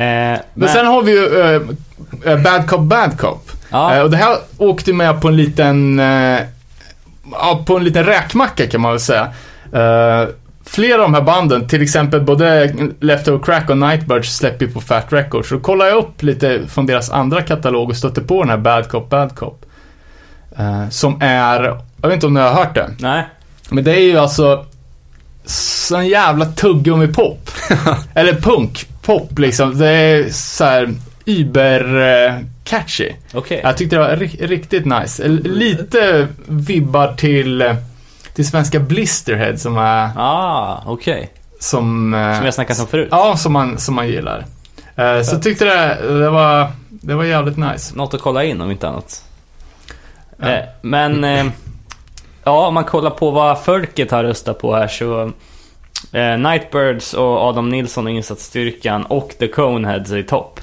[0.00, 1.62] Men, men, sen har vi ju eh,
[2.32, 3.50] eh, Bad Cop Bad Cop.
[3.70, 6.38] ja, Eh, och det här åkte med på en liten, eh,
[7.66, 9.28] på en liten räkmacka kan man väl säga.
[10.66, 14.72] Eh, flera av de här banden, till exempel både Leftover Crack och Nightbirds släpper ju
[14.72, 15.48] på Fat Records.
[15.48, 18.88] Så kollade jag upp lite från deras andra katalog och stötte på den här Bad
[18.88, 19.66] Cop Bad Cop.
[20.58, 21.62] Eh, som är,
[22.02, 23.24] jag vet inte om ni har hört det, nej.
[23.70, 24.66] men det är ju alltså
[25.44, 27.50] sån jävla tuggummi-pop.
[28.14, 29.78] Eller punk-pop liksom.
[29.78, 30.94] Det är så här
[31.24, 33.12] über-catchy.
[33.34, 33.60] Okej.
[33.62, 35.28] Jag tyckte det var ri- riktigt nice.
[35.28, 37.74] Lite vibbar till, eh,
[38.36, 41.30] till svenska Blisterhead som är, Ah, okej.
[41.60, 42.14] som...
[42.14, 43.08] eh, Som har snackat om förut.
[43.10, 44.44] Ja, som man, som man gillar.
[44.96, 47.96] Eh, Så jag tyckte det, det var, det var jävligt nice.
[47.96, 49.24] Något att kolla in om inte annat.
[50.36, 50.48] Ja.
[50.48, 51.46] Eh, men, eh,
[52.44, 55.22] ja om man kollar på vad folket har röstat på här så
[56.12, 60.60] eh, Nightbirds och Adam Nilsson och insatsstyrkan och The Coneheads är i topp.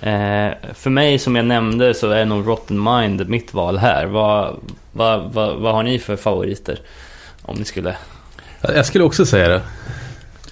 [0.00, 4.06] Eh, för mig som jag nämnde så är nog Rotten Mind mitt val här.
[4.06, 4.56] Vad,
[4.98, 6.78] vad, vad, vad har ni för favoriter?
[7.42, 7.96] Om ni skulle...
[8.60, 9.58] Jag skulle också säga det.
[9.58, 9.62] Då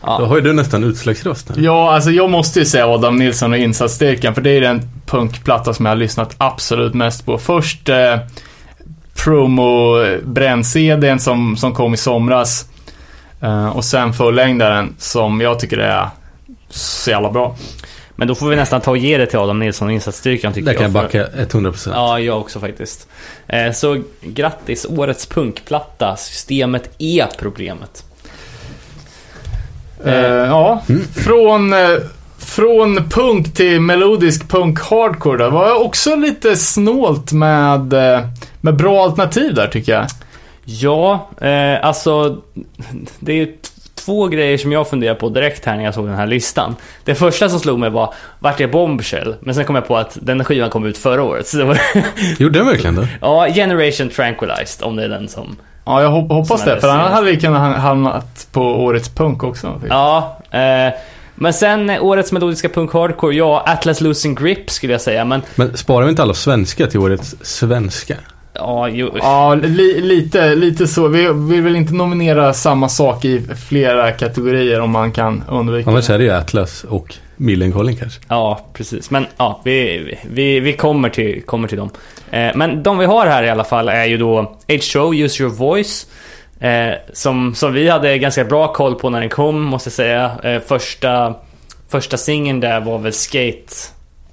[0.03, 1.51] Ja, har ju du nästan utslagsröst.
[1.57, 5.75] Ja, alltså jag måste ju säga Adam Nilsson och insatsstyrkan för det är den punkplatta
[5.75, 7.39] som jag har lyssnat absolut mest på.
[7.39, 8.17] Först eh,
[9.25, 12.69] promo bränn-CDn som, som kom i somras.
[13.41, 16.09] Eh, och sen fullängdaren som jag tycker är
[16.71, 17.57] så jävla bra.
[18.17, 20.67] Men då får vi nästan ta och ge det till Adam Nilsson och insatsstyrkan tycker
[20.67, 21.27] Där kan jag jag.
[21.27, 21.91] backa 100%.
[21.95, 23.09] Ja, jag också faktiskt.
[23.47, 26.17] Eh, så grattis, årets punkplatta.
[26.17, 28.05] Systemet är problemet.
[30.05, 30.83] Eh, ja,
[31.15, 31.79] från, eh,
[32.39, 37.95] från punk till melodisk punk hardcore där var jag också lite snålt med,
[38.61, 40.07] med bra alternativ där tycker jag.
[40.65, 42.43] Ja, eh, alltså
[43.19, 43.49] det är
[44.07, 46.77] två grejer som jag funderar på direkt här när jag såg den här listan.
[47.05, 49.35] Det första som slog mig var, vart är Bombshell?
[49.41, 51.47] Men sen kom jag på att den skivan kom ut förra året.
[51.47, 51.79] Så det var,
[52.39, 53.09] Gjorde den verkligen det?
[53.21, 55.57] ja, Generation Tranquilized, om det är den som...
[55.85, 59.43] Ja, jag hop- hoppas det, för annars hade vi kunnat ha- hamnat på årets punk
[59.45, 59.81] också.
[59.89, 60.95] Ja, eh,
[61.35, 65.43] men sen eh, årets melodiska punk hardcore, ja, Atlas Losing Grip skulle jag säga, men
[65.55, 68.15] Men sparar vi inte alla svenska till årets svenska?
[68.59, 71.09] Ja, jo, Ja, li, lite, lite så.
[71.09, 76.07] Vi vill väl inte nominera samma sak i flera kategorier om man kan undvika Annars
[76.07, 76.15] det.
[76.15, 78.21] är det ju Atlas och Millencolin kanske.
[78.29, 79.11] Ja, precis.
[79.11, 81.91] Men ja, vi, vi, vi kommer, till, kommer till dem.
[82.31, 85.53] Eh, men de vi har här i alla fall är ju då H2O, Use Your
[85.53, 86.07] Voice.
[86.61, 90.31] Eh, som, som vi hade ganska bra koll på när den kom, måste jag säga.
[90.43, 91.35] Eh, första
[91.89, 93.13] första singeln där var väl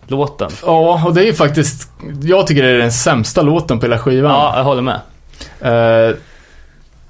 [0.04, 0.52] Skate-låten.
[0.66, 1.92] Ja, och det är ju faktiskt,
[2.24, 4.32] jag tycker det är den sämsta låten på hela skivan.
[4.32, 5.00] Ja, jag håller med.
[5.60, 6.16] Eh,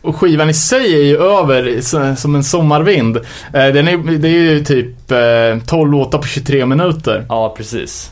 [0.01, 1.81] och skivan i sig är ju över
[2.15, 3.17] som en sommarvind.
[3.17, 7.25] Eh, den är, det är ju typ eh, 12 låtar på 23 minuter.
[7.29, 8.11] Ja, precis.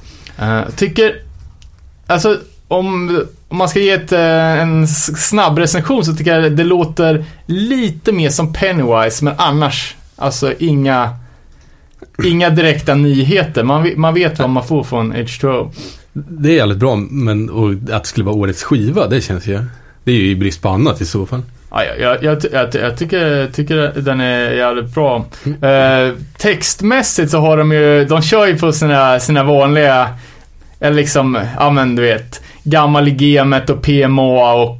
[0.75, 1.15] Tycker,
[2.07, 7.25] alltså om, om man ska ge ett, en snabb recension så tycker jag det låter
[7.45, 11.09] lite mer som Pennywise, men annars, alltså inga,
[12.23, 13.63] inga direkta nyheter.
[13.63, 15.71] Man, man vet vad man får från H2O.
[16.13, 17.49] Det är jävligt bra, men
[17.91, 19.59] att det skulle vara årets skiva, det känns ju...
[20.03, 21.41] Det är ju i brist på annat i så fall.
[21.71, 25.25] Ja, jag, jag, jag, jag, ty- jag tycker, tycker den är jävligt bra.
[25.45, 30.09] Eh, textmässigt så har de ju, de kör ju på sina, sina vanliga,
[30.79, 34.79] eller liksom, ja men du vet, gammal i gamet och PMA och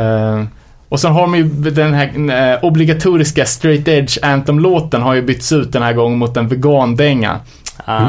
[0.00, 0.44] eh,
[0.90, 5.52] och sen har de ju den här eh, obligatoriska straight edge anthem-låten har ju bytts
[5.52, 7.38] ut den här gången mot en vegandänga.
[7.84, 8.00] Ah.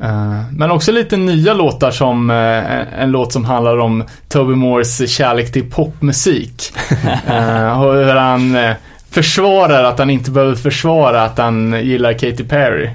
[0.00, 5.10] Eh, Men också lite nya låtar som eh, en- låt som handlar om Toby Moores
[5.10, 6.72] kärlek till popmusik.
[7.76, 8.56] Och hur han
[9.10, 12.90] försvarar att han inte behöver försvara att han gillar Katy Perry.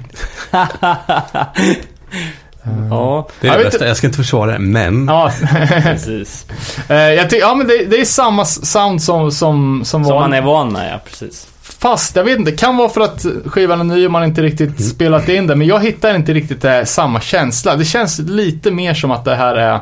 [2.90, 3.86] Ja, Det är Jag det vet bästa.
[3.88, 5.06] Jag ska inte försvara det, men...
[5.08, 5.32] Ja,
[5.82, 6.46] precis.
[6.88, 10.32] Eh, jag tycker, ja men det, det är samma sound som, som, som, Som man
[10.32, 11.48] är van med, ja precis.
[11.62, 14.42] Fast, jag vet inte, det kan vara för att skivan är ny och man inte
[14.42, 15.58] riktigt spelat in den.
[15.58, 17.76] Men jag hittar inte riktigt eh, samma känsla.
[17.76, 19.80] Det känns lite mer som att det här är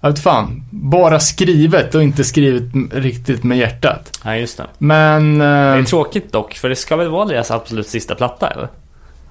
[0.00, 2.62] jag vet fan, bara skrivet och inte skrivet
[2.92, 4.20] riktigt med hjärtat.
[4.24, 4.66] Ja, just det.
[4.78, 5.38] Men...
[5.38, 8.68] Det Eh, är tråkigt dock, för det ska väl vara deras absolut sista platta, eller?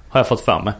[0.08, 0.74] Har jag fått för mig.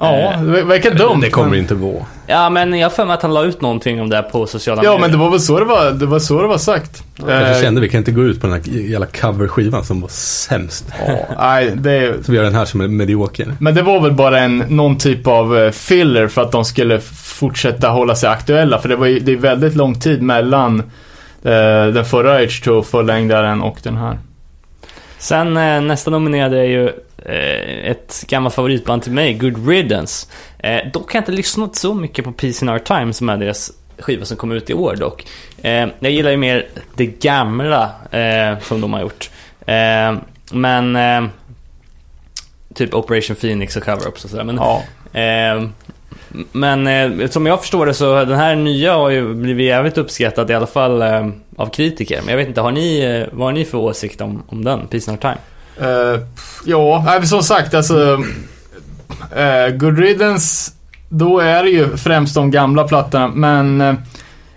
[0.00, 1.20] Ja, det verkar dumt.
[1.20, 2.04] det kommer men, inte vara.
[2.26, 4.46] Ja, men jag har för mig att han la ut någonting om det här på
[4.46, 5.00] sociala Ja, medier.
[5.00, 7.02] men det var väl så det var, det var, så det var sagt.
[7.26, 10.08] Jag Eh, kände vi kan inte gå ut på den här jävla coverskivan som var
[10.08, 10.84] sämst.
[11.06, 13.54] ja, nej, det, Så vi gör den här som är medioker.
[13.60, 17.00] Men det var väl bara en, någon typ av eh, filler för att de skulle
[17.00, 18.78] fortsätta hålla sig aktuella.
[18.78, 20.78] För det var ju, det är väldigt lång tid mellan
[21.42, 24.18] eh, den förra H2 fullängdaren och den här.
[25.18, 26.92] Sen eh, nästa nominerade är ju eh,
[27.30, 30.26] ett gammalt favoritband till mig, Good Riddance.
[30.58, 33.36] Eh, dock har jag inte lyssnat så mycket på Peace in Our Time som är
[33.36, 35.26] deras skiva som kom ut i år dock.
[35.62, 39.30] Eh, jag gillar ju mer det gamla eh, som de har gjort.
[39.66, 40.16] Eh,
[40.52, 41.30] men eh,
[42.74, 44.44] typ Operation Phoenix och cover-ups och sådär.
[44.44, 44.82] Men, Ja.
[45.20, 45.68] eh,
[46.52, 50.50] men eh, som jag förstår det så den här nya har ju blivit jävligt uppskattad
[50.50, 52.20] i alla fall eh, av kritiker.
[52.20, 54.86] Men jag vet inte, har ni, eh, vad har ni för åsikt om, om den?
[54.86, 55.36] Peace in Our Time?
[55.80, 56.20] Eh,
[56.64, 58.18] ja, som sagt alltså.
[59.36, 60.72] Uh, Good Riddance,
[61.08, 63.28] då är det ju främst de gamla plattorna.
[63.28, 63.94] Men eh,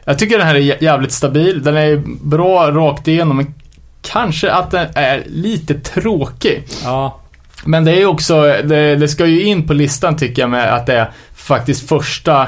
[0.06, 1.64] jag tycker den här är jä- jävligt stabil.
[1.64, 3.38] Den är bra rakt igenom.
[3.38, 3.54] Men
[4.02, 6.64] kanske att den är lite tråkig.
[6.84, 7.20] Ja,
[7.66, 10.74] Men det är ju också, det, det ska ju in på listan tycker jag med
[10.74, 12.48] att det är faktiskt första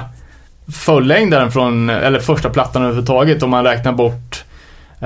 [0.73, 4.50] fullängdaren från, eller första plattan överhuvudtaget om man räknar bort eh,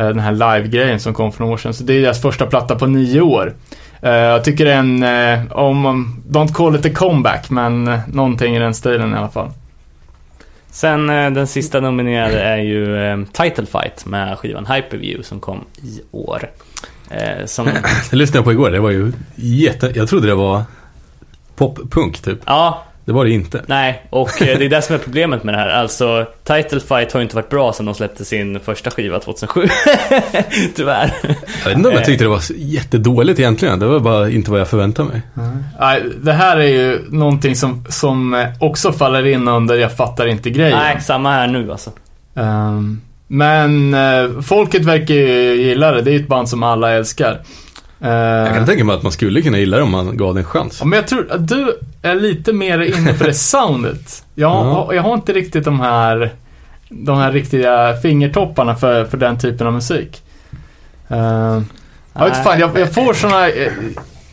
[0.04, 1.74] den här live-grejen som kom för några år sedan.
[1.74, 3.54] Så det är deras första platta på nio år.
[4.02, 8.00] Eh, jag tycker det är en, eh, om, don't call it a comeback, men eh,
[8.08, 9.50] någonting i den stilen i alla fall.
[10.70, 15.66] Sen eh, den sista nominerade är ju eh, Title Fight med skivan Hyperview som kom
[15.84, 16.50] i år.
[17.10, 17.66] Eh, som,
[18.12, 19.92] Det lyssnade jag på igår, det var ju jätte...
[19.96, 20.64] Jag trodde det var
[21.56, 22.40] poppunk typ.
[22.46, 23.62] ja, Det var det inte.
[23.68, 25.70] Nej, och eh, det är det som är problemet med det här.
[25.70, 29.68] Alltså, Title Fight har ju inte varit bra sedan de släppte sin första skiva 2007.
[30.76, 31.14] Tyvärr.
[31.64, 33.80] Jag vet inte om jag tyckte det var jättedåligt egentligen.
[33.80, 35.22] Det var bara inte vad jag förväntade mig.
[35.80, 40.28] Nej, det här är ju någonting som, som eh, också faller in under jag fattar
[40.28, 40.78] inte grejen.
[40.78, 41.92] Nej, samma här nu alltså.
[42.36, 46.02] Ehm, men eh, folket verkar ju gilla det.
[46.02, 47.42] Det är ju ett band som alla älskar.
[48.02, 48.12] Ehm,
[48.46, 50.46] Jag kan tänka mig att man skulle kunna gilla det om man gav det en
[50.46, 50.78] chans.
[50.80, 54.24] Ja, men jag tror att du är lite mer inne på det soundet.
[54.36, 54.94] Jag, Ja.
[54.94, 56.34] jag har inte riktigt de här,
[56.90, 60.22] de här riktiga fingertopparna för, för den typen av musik.
[61.12, 61.62] Uh,
[62.14, 63.50] jag vet fan, jag, jag får såna...
[63.50, 63.72] eh,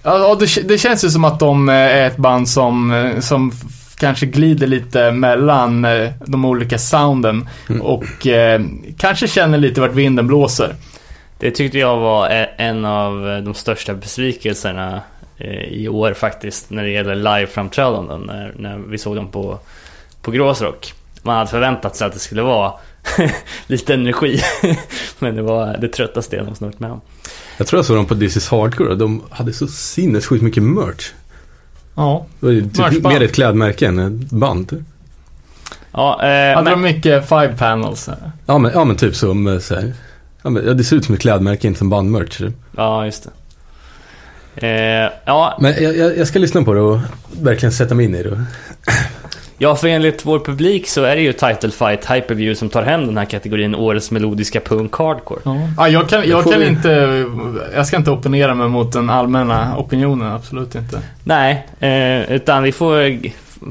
[0.04, 3.52] Ja, det, det känns ju som att de eh, är ett band som, eh, som
[3.98, 7.48] kanske glider lite mellan eh, de olika sounden
[7.82, 8.60] och eh,
[8.98, 10.74] kanske känner lite vart vinden blåser.
[11.42, 15.00] Det tyckte jag var e- en av de största besvikelserna
[15.38, 19.58] eh, i år faktiskt när det gäller live-framträdanden när, när vi såg dem på,
[20.22, 20.94] på Gråsrock.
[21.22, 22.72] Man hade förväntat sig att det skulle vara
[23.66, 24.40] lite energi
[25.18, 27.00] men det var det tröttaste jag någonsin varit med om.
[27.56, 31.10] Jag tror jag såg dem på This is Hardcore de hade så sinnessjukt mycket merch.
[31.94, 32.26] Ja.
[32.40, 33.14] Det var typ Merchband.
[33.14, 34.84] mer ett klädmärke än ett band.
[35.92, 38.08] Ja, eh, Hade men, de mycket five panels?
[38.08, 38.14] eh?
[38.46, 39.92] Ja men, ja, men typ som eh, så här.
[40.42, 42.40] Ja, men, ja, det ser ut som ett klädmärke, inte som bandmerch.
[42.76, 43.30] ja just det.
[44.56, 46.98] Eh, ja, Men jag, jag, jag ska lyssna på det och
[47.42, 48.44] verkligen sätta mig in i det.
[49.58, 53.06] Ja, för enligt vår publik så är det ju Title Fight Hyperview som tar hem
[53.06, 55.40] den här kategorin Årets melodiska punk hardcore.
[55.76, 57.24] Ja, jag kan, jag kan vi- inte,
[57.74, 61.00] jag ska inte opponera mig mot den allmänna opinionen, absolut inte.
[61.24, 63.18] Nej, eh, utan vi får,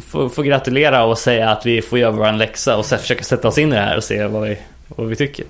[0.01, 3.57] får, får gratulera och säga att vi får göra vår läxa och försöka sätta oss
[3.57, 4.57] in i det här och se vad vi,
[4.87, 5.45] vad vi tycker.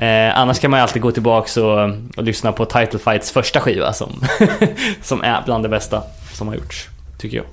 [0.00, 3.60] Eh, annars kan man ju alltid gå tillbaks och, och lyssna på Title Fights första
[3.60, 4.24] skiva som,
[5.02, 6.88] som är bland det bästa som har gjorts,
[7.18, 7.46] tycker jag.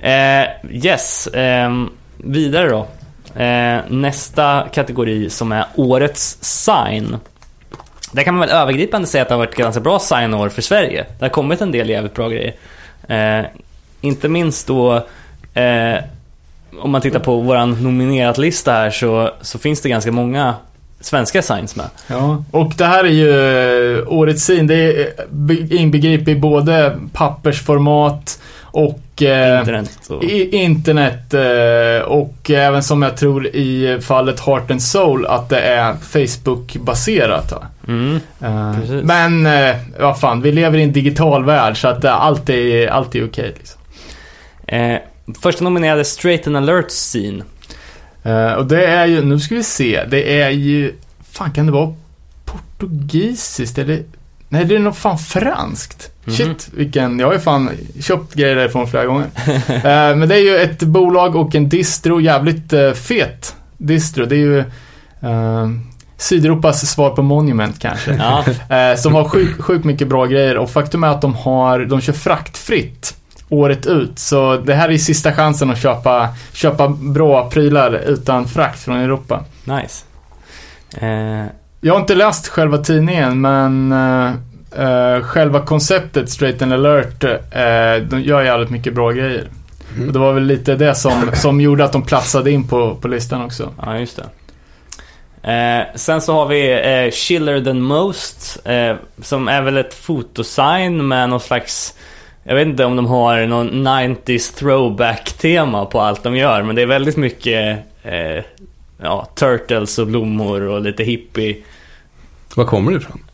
[0.00, 1.84] Eh, yes, eh,
[2.16, 2.86] vidare då.
[3.42, 7.16] Eh, nästa kategori som är Årets Sign.
[8.12, 11.06] Där kan man väl övergripande säga att det har varit ganska bra signår för Sverige.
[11.18, 12.54] Det har kommit en del jävligt bra grejer.
[13.08, 13.46] Eh,
[14.00, 14.94] inte minst då
[15.54, 15.96] eh,
[16.80, 20.54] om man tittar på våran nominerat lista här så, så finns det ganska många
[21.04, 21.86] svenska signs med.
[22.06, 24.66] Ja, och det här är ju eh, årets syn.
[24.66, 30.24] Det är eh, be- inbegriper i både pappersformat och eh, Internet och...
[30.24, 35.60] i, internet eh, och även som jag tror i fallet Heart and Soul att det
[35.60, 37.52] är Facebook-baserat.
[37.88, 38.20] Mm.
[38.40, 39.48] Eh, men
[40.00, 43.54] vad fan, vi lever i en digital värld så att allt är, allt är okej.
[43.58, 43.80] liksom.
[44.66, 44.98] Eh,
[45.40, 47.44] första nominerade Straight and Alert Scene.
[48.24, 50.92] Eh, och det är ju, nu ska vi se, det är ju,
[51.32, 51.94] fan kan det vara
[52.44, 54.02] portugisiskt eller?
[54.48, 56.10] Nej, det är nog fan franskt.
[56.24, 56.34] Mhm.
[56.34, 57.70] Shit, vilken, jag har ju fan
[58.00, 59.26] köpt grejer därifrån flera gånger.
[59.68, 64.24] Eh, men det är ju ett bolag och en distro, jävligt eh, fet distro.
[64.24, 64.64] Det är ju
[66.16, 68.14] Sydeuropas svar på Monument kanske.
[68.68, 72.00] Ja, som har sjukt sjuk mycket bra grejer och faktum är att de har, de
[72.00, 73.16] kör fraktfritt
[73.48, 74.18] året ut.
[74.18, 79.44] Så det här är sista chansen att köpa, köpa bra prylar utan frakt från Europa.
[79.64, 80.04] nice.
[81.00, 81.44] Eh,
[81.80, 84.32] Jag har inte läst själva tidningen men eh,
[84.86, 89.48] eh, själva konceptet Straight and Alert, eh, de gör jävligt mycket bra grejer.
[90.06, 93.08] Och det var väl lite det som, som gjorde att de platsade in på, på
[93.08, 93.68] listan också.
[93.82, 94.24] Ja, just det.
[95.52, 96.72] Eh, sen så har vi
[97.04, 101.94] eh, Chiller than most, eh, som är väl ett fotosign med någon slags
[102.44, 106.82] jag vet inte om de har någon 90s throwback-tema på allt de gör, men det
[106.82, 108.44] är väldigt mycket eh,
[109.02, 111.56] ja, turtles och blommor och lite hippie.
[112.56, 113.24] Var kommer det ifrån?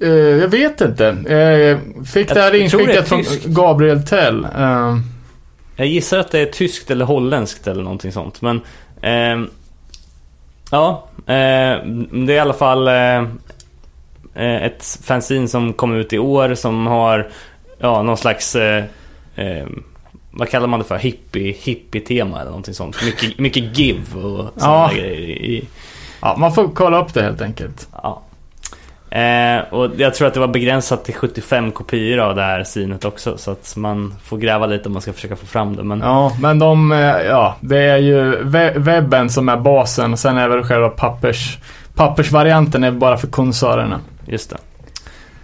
[0.00, 1.16] Eh, jag vet inte.
[1.28, 1.78] Eh, Jag
[2.12, 3.44] fick Jag det här inskickat från tyskt.
[3.44, 4.44] Gabriel Tell.
[4.44, 4.96] Eh,
[5.76, 8.60] Jag gissar att det är tyskt eller holländskt eller någonting sånt, men
[10.70, 12.88] ja, eh, det är i alla fall
[14.34, 17.28] ett fanzine som kom ut i år som har
[17.80, 18.84] ja, någon slags eh,
[19.36, 19.66] eh,
[20.30, 20.98] vad kallar man det för?
[20.98, 22.96] Hippie, hippie-tema eller någonting sånt.
[23.04, 24.90] Mycket, mycket give och sådana Ja.
[24.94, 25.28] grejer.
[25.28, 25.64] I,
[26.22, 27.88] Ja, man får kolla upp det helt enkelt.
[28.02, 28.22] ja.
[29.10, 33.04] Eh, och jag tror att det var begränsat till 75 kopior av det här synet
[33.04, 33.38] också.
[33.38, 35.82] Så att man får gräva lite om man ska försöka få fram det.
[35.82, 40.16] Men Ja, men de, eh, ja, det är ju we- webben som är basen.
[40.16, 41.58] Sen är väl själva pappers,
[41.94, 44.00] pappersvarianten är bara för konsörerna.
[44.26, 44.56] Just det.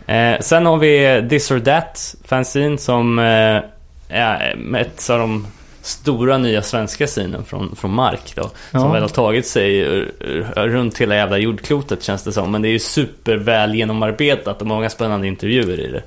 [0.06, 3.60] Eh, sen har vi This or That fanzine som eh,
[4.08, 5.46] är ett av de
[5.82, 8.42] stora nya svenska synen från, från Mark då.
[8.42, 8.92] Som Ja.
[8.92, 9.84] väl har tagit sig
[10.56, 12.52] runt hela jävla jordklotet känns det som.
[12.52, 16.02] Men det är ju superväl genomarbetat och många spännande intervjuer i det.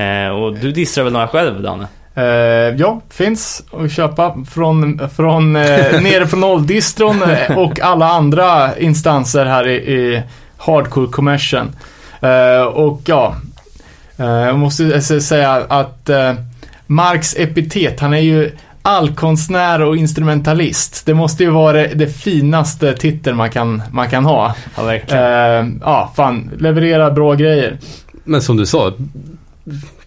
[0.00, 1.86] Eh, och du dissar väl några själv Danne?
[2.14, 5.62] Eh, ja, finns att köpa från, från eh,
[6.02, 10.22] nere på nolldistron eh, och alla andra instanser här i, i
[10.56, 11.66] hardcore commercial.
[11.66, 11.72] Eh,
[12.74, 13.36] och ja,
[14.16, 16.32] eh, jag måste säga att eh,
[16.86, 18.50] Marks epitet, han är ju
[18.82, 21.06] allkonstnär och instrumentalist.
[21.06, 24.54] Det måste ju vara det, det finaste titeln man kan, man kan ha.
[24.76, 25.24] Ja, verkligen.
[25.24, 27.78] Eh, ja, fan, leverera bra grejer.
[28.24, 28.92] Men som du sa,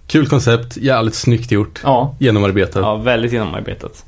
[0.07, 2.15] kul koncept, jävligt snyggt gjort, Ja.
[2.19, 2.81] genomarbetat.
[2.81, 4.05] Ja, väldigt genomarbetat.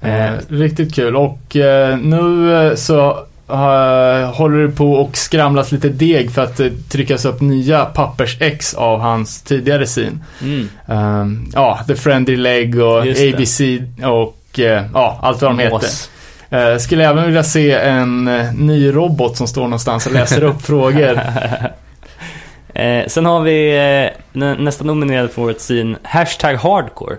[0.00, 3.16] Eh, riktigt kul och eh, nu eh, så eh,
[3.56, 9.00] håller det på och skramlas lite deg för att eh, tryckas upp nya pappersex av
[9.00, 10.24] hans tidigare sin.
[10.42, 10.68] Mm.
[10.88, 13.34] Eh, ja, The Friendly Leg och det.
[13.34, 13.60] ABC
[14.04, 15.70] och eh, ja, allt vad de heter.
[15.74, 16.10] Mås.
[16.50, 20.62] Eh, skulle även vilja se en eh, ny robot som står någonstans och läser upp
[20.66, 21.20] frågor.
[22.74, 27.16] Eh, sen har vi eh, nä- nästa nominerad för årets scene, hashtag hardcore.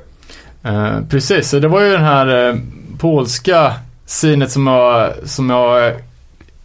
[0.63, 2.55] Eh, precis, så det var ju den här eh,
[2.99, 3.73] polska
[4.05, 5.93] sinet som jag, som jag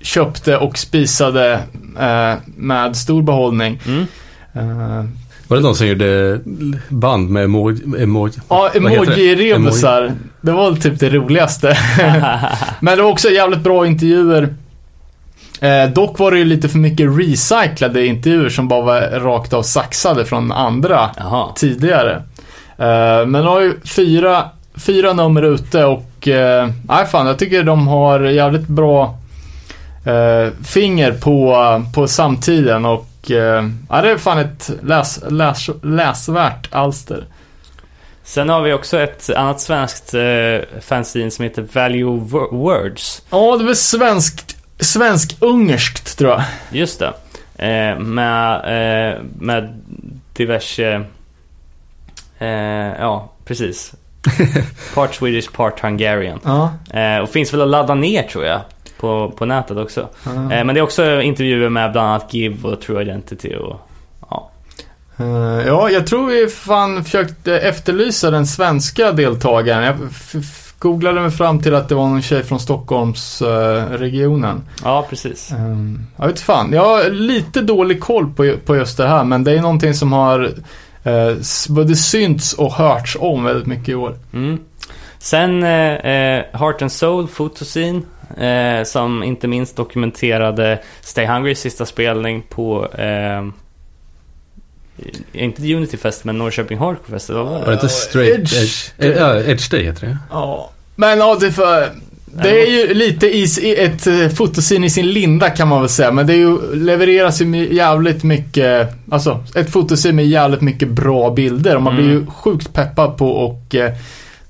[0.05, 1.53] köpte och spisade
[2.01, 3.81] eh, med stor behållning.
[3.87, 4.07] Mm.
[4.53, 5.05] Eh,
[5.49, 6.41] Var det någon som gjorde
[6.89, 7.83] band med emoji?
[8.03, 9.13] emoji ja, vad heter det?
[9.23, 10.13] emoji-rebusar.
[10.41, 11.77] Var typ det roligaste.
[12.81, 14.55] Men det var också jävligt bra intervjuer.
[15.61, 19.63] Eh, dock var det ju lite för mycket recyclade intervjuer som bara var rakt av
[19.63, 21.49] saxade från andra Jaha.
[21.57, 22.23] tidigare.
[22.79, 24.45] Eh, men har ju fyra,
[24.77, 29.19] fyra nummer ute och eh, nej fan, jag tycker de har jävligt bra
[30.65, 31.57] finger på,
[31.95, 37.25] på samtiden och eh, ja, det är fan ett läs, läs, läsvärt alster.
[38.23, 43.23] Sen har vi också ett annat svenskt eh, fanzine som heter Value Wo- Words.
[43.31, 46.43] Ja, det är väl svenskt, svensk-ungerskt tror jag.
[46.73, 47.13] Just det.
[47.67, 48.55] Eh, med,
[49.15, 49.83] eh, med
[50.33, 51.05] diverse...
[52.39, 52.49] Eh,
[53.01, 53.95] ja, precis.
[54.95, 56.41] Part Swedish, part Hungarian.
[56.45, 56.73] Ja.
[57.01, 58.61] Eh, och finns väl att ladda ner tror jag.
[59.05, 60.09] På, på nätet också.
[60.27, 63.81] Eh, men det är också intervjuer med bland annat Give och True Identity och...
[64.31, 64.51] Ja.
[65.17, 65.27] Eh,
[65.67, 69.85] ja, jag tror vi fan försökte efterlysa den svenska deltagaren.
[69.85, 69.97] Jag
[70.79, 73.99] googlade mig fram till att det var någon tjej från Stockholmsregionen.
[73.99, 74.63] regionen.
[74.85, 75.53] ja, precis.
[75.53, 79.45] Um, jag vet fan, jag har lite dålig koll på, på just det här men
[79.45, 80.53] det är någonting som har
[81.03, 81.37] eh,
[81.69, 84.19] både synts och hörts om väldigt mycket i år.
[84.33, 84.59] Mm.
[85.19, 88.03] Sen eh, eh, Heart and Soul, Photoscene.
[88.39, 92.87] Eh, som inte minst dokumenterade Stay Hungrys sista spelning på...
[92.95, 93.43] Eh,
[95.33, 97.31] inte Unity Fest men Norrköping Hardcore Fest.
[97.31, 97.73] Var det?
[97.73, 98.55] inte straight Edge.
[98.63, 98.91] edge?
[98.99, 100.19] Eh, Ja, edge day heter det.
[100.31, 100.71] Ja.
[100.97, 101.89] Men ja, det, är för,
[102.43, 106.13] det är ju lite i, ett eh, fotosyn i sin linda kan man väl säga.
[106.13, 111.31] Men det är ju, levereras ju jävligt mycket, alltså ett fotosyn med jävligt mycket bra
[111.31, 111.77] bilder.
[111.77, 112.05] Och man Mm.
[112.07, 113.75] blir ju sjukt peppad på och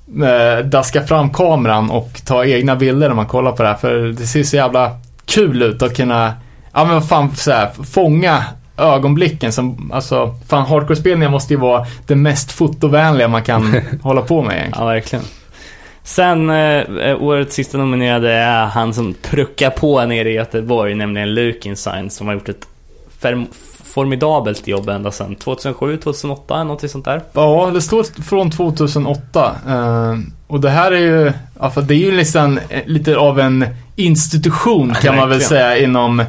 [0.09, 3.77] eh, daska fram kameran och ta egna bilder när man kollar på det här.
[3.77, 4.97] För det ser så jävla
[5.27, 6.35] kul ut att kunna,
[6.73, 8.45] ja men fan så här, fånga
[8.79, 14.43] ögonblicken som, alltså, fan hardcore-spelningar måste ju vara det mest fotovänliga man kan hålla på
[14.43, 14.87] med egentligen.
[14.87, 15.25] Ja, verkligen.
[16.03, 21.35] Sen eh, eh, årets sista nominerade är han som truckar på nere i Göteborg, nämligen
[21.35, 22.67] Lukinsign som har gjort ett
[23.95, 27.23] formidabelt jobb ända sedan 2007, 2008, något sånt där.
[27.33, 29.57] Ja, det står från 2008.
[29.69, 33.41] eh, och det här är ju, ja, för det är ju liksom eh, lite av
[33.41, 33.67] en
[33.97, 35.49] institution Ja, kan man väl verkligen.
[35.49, 36.25] säga inom,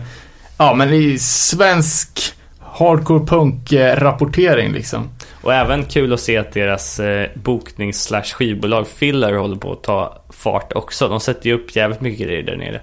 [0.58, 5.10] ja men i svensk hardcore punk eh, rapportering liksom.
[5.44, 9.84] Och även kul att se att deras eh, boknings slash skivbolag Filler håller på att
[9.84, 11.08] ta fart också.
[11.08, 12.82] De sätter ju upp jävligt mycket grejer där nere.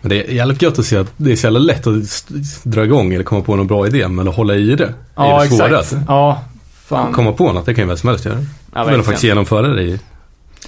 [0.00, 2.26] Men det är jävligt gött att se att det är så jävla lätt att
[2.62, 5.48] dra igång eller komma på någon bra idé, men att hålla i det Ja, är
[5.48, 5.96] det exakt.
[6.08, 6.42] Ja,
[6.84, 7.12] fan.
[7.12, 8.38] Komma på något, det kan ju vem som helst göra.
[8.74, 10.00] Ja, men faktiskt genomföra det i,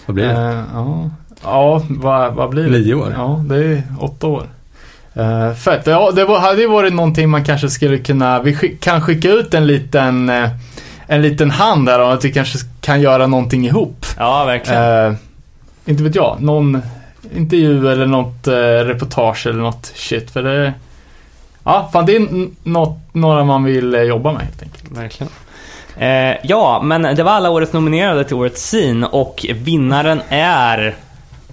[0.06, 0.32] vad blir det?
[0.32, 1.10] Eh, ja,
[1.42, 2.70] ja vad, vad blir det?
[2.70, 3.12] Nio år.
[3.16, 4.46] Ja, det är åtta år.
[5.16, 5.86] Uh, fett.
[5.86, 9.30] Ja, det var, hade ju varit någonting man kanske skulle kunna, vi skick, kan skicka
[9.30, 10.50] ut en liten, eh,
[11.06, 14.06] en liten hand där och att vi kanske kan göra någonting ihop.
[14.18, 15.06] Ja, verkligen.
[15.06, 15.14] Eh,
[15.84, 16.82] inte vet jag, någon
[17.36, 18.54] intervju eller något uh,
[18.84, 20.30] reportage eller något shit.
[20.30, 20.72] För det,
[21.64, 24.90] ja, fan det är något, några man vill eh, jobba med helt enkelt.
[24.90, 25.32] Verkligen.
[25.98, 30.96] Eh, ja, men det var alla årets nominerade till årets scene och vinnaren är,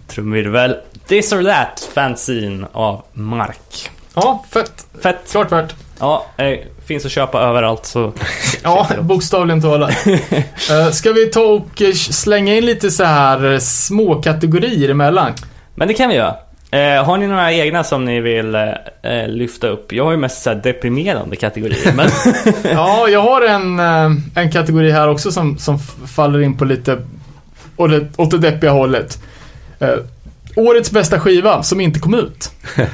[0.08, 0.76] trumvirvel,
[1.08, 3.90] This or That fanzine av Mark.
[4.14, 4.88] Ja, fett.
[5.04, 5.32] Fett.
[5.32, 5.76] Klart värt.
[6.00, 8.14] Ja, eh, finns att köpa överallt så...
[8.64, 10.08] Ja, bokstavligen talat.
[10.08, 15.34] uh, ska vi ta och eh, slänga in lite så här eh, små kategorier emellan?
[15.80, 16.36] Men det kan vi göra.
[16.72, 18.62] Eh, har ni några egna som ni vill eh,
[19.02, 19.94] eh, lyfta upp?
[19.94, 22.10] Jag har ju mest så här deprimerande kategorier, men
[22.74, 26.98] Ja, jag har en, eh, en kategori här också som, som faller in på lite
[27.76, 29.22] åt det, åt det deppiga hållet.
[29.80, 29.96] Eh,
[30.56, 32.52] årets bästa skiva som inte kom ut.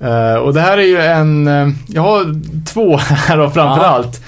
[0.00, 1.46] Eh, och det här är ju en,
[1.88, 4.24] jag har två här då framförallt.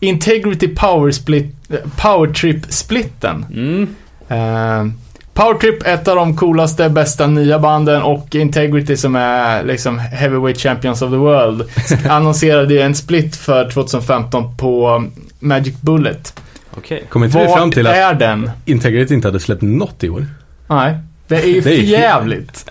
[0.00, 1.56] Integrity Power, Split,
[1.96, 3.46] Power Trip-splitten.
[3.54, 4.94] mm,
[5.34, 11.02] Powertrip, ett av de coolaste, bästa nya banden och Integrity som är liksom Heavyweight Champions
[11.02, 11.64] of the World
[12.10, 15.04] annonserade ju en split för 2015 på
[15.38, 16.40] Magic Bullet.
[16.76, 17.02] okej.
[17.08, 18.50] Kom inte vi fram till att är den?
[18.64, 20.26] Integrity inte hade släppt något i år?
[20.66, 22.70] Nej, det är ju Det är ju- jävligt.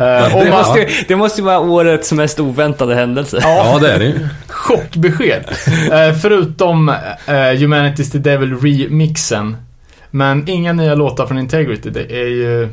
[0.00, 0.06] Uh,
[0.44, 3.38] det måste, ju, det måste ju vara årets mest oväntade händelse.
[3.42, 4.28] ja, Ja, det är det ju.
[4.48, 5.44] chockbesked.
[5.92, 6.94] Eh, förutom uh,
[7.32, 9.56] Humanity's the Devil remixen.
[10.16, 11.90] Men inga nya låtar från Integrity.
[11.90, 12.68] Det är ju...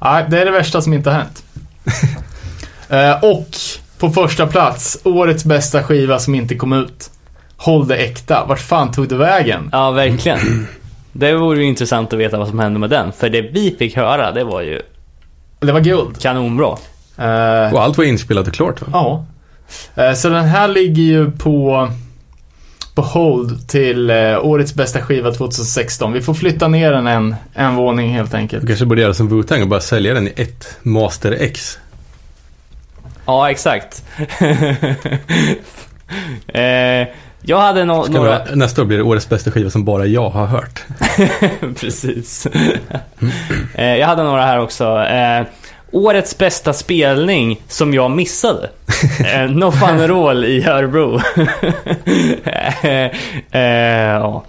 [0.00, 1.44] Nej, det är det värsta som inte har hänt.
[2.88, 3.48] Eh, och
[3.98, 7.10] på första plats, årets bästa skiva som inte kom ut.
[7.56, 8.44] Håll det äkta.
[8.48, 9.68] Vart fan tog det vägen?
[9.72, 10.66] Ja, verkligen.
[11.12, 13.12] Det vore ju intressant att veta vad som hände med den.
[13.12, 14.80] För det vi fick höra, det var ju
[15.60, 16.20] Det var guld.
[16.20, 16.76] kanonbra.
[17.18, 18.88] Eh, Och allt var inspelat och klart va?
[18.92, 19.24] Ja.
[20.02, 21.88] Eh, Så den här ligger ju på,
[22.94, 26.12] på hold till eh, årets bästa skiva 2016.
[26.12, 28.66] Vi får flytta ner den en, en våning helt Du enkelt.
[28.66, 31.78] kanske borde göra som Wu-Tang och bara sälja den i ett Master X.
[33.26, 34.04] Ja, exakt.
[36.48, 37.08] eh,
[37.46, 38.30] jag hade no- Ska några...
[38.30, 40.84] vara, nästa år blir det årets bästa skiva som bara jag har hört.
[41.80, 42.46] Precis.
[43.74, 44.84] eh, jag hade några här också.
[45.94, 48.70] Årets bästa spelning som jag missade.
[49.26, 51.20] Eh, no Fun Roll i Örebro.
[52.82, 53.10] eh,
[53.60, 54.42] eh,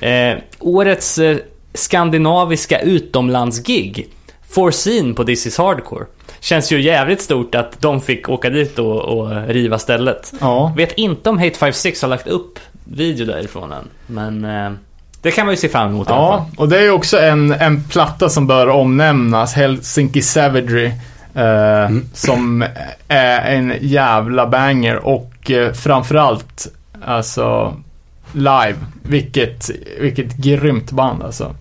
[0.00, 1.36] eh, årets eh,
[1.74, 4.08] skandinaviska utomlandsgig.
[4.48, 6.04] Foreseen på This is Hardcore.
[6.40, 10.32] Känns ju jävligt stort att de fick åka dit och, och riva stället.
[10.40, 10.72] Ja.
[10.76, 13.88] Vet inte om Hate 56 har lagt upp video därifrån än.
[14.06, 14.72] Men eh,
[15.22, 16.44] det kan man ju se fram emot i alla fall.
[16.50, 20.90] Ja, och det är ju också en, en platta som bör omnämnas, Helsinki Savagery.
[21.34, 22.64] Eh, Som
[23.08, 26.66] är en jävla banger och eh, framförallt,
[27.04, 27.76] alltså,
[28.32, 28.74] live.
[29.02, 29.70] Vilket,
[30.00, 31.54] vilket grymt band alltså.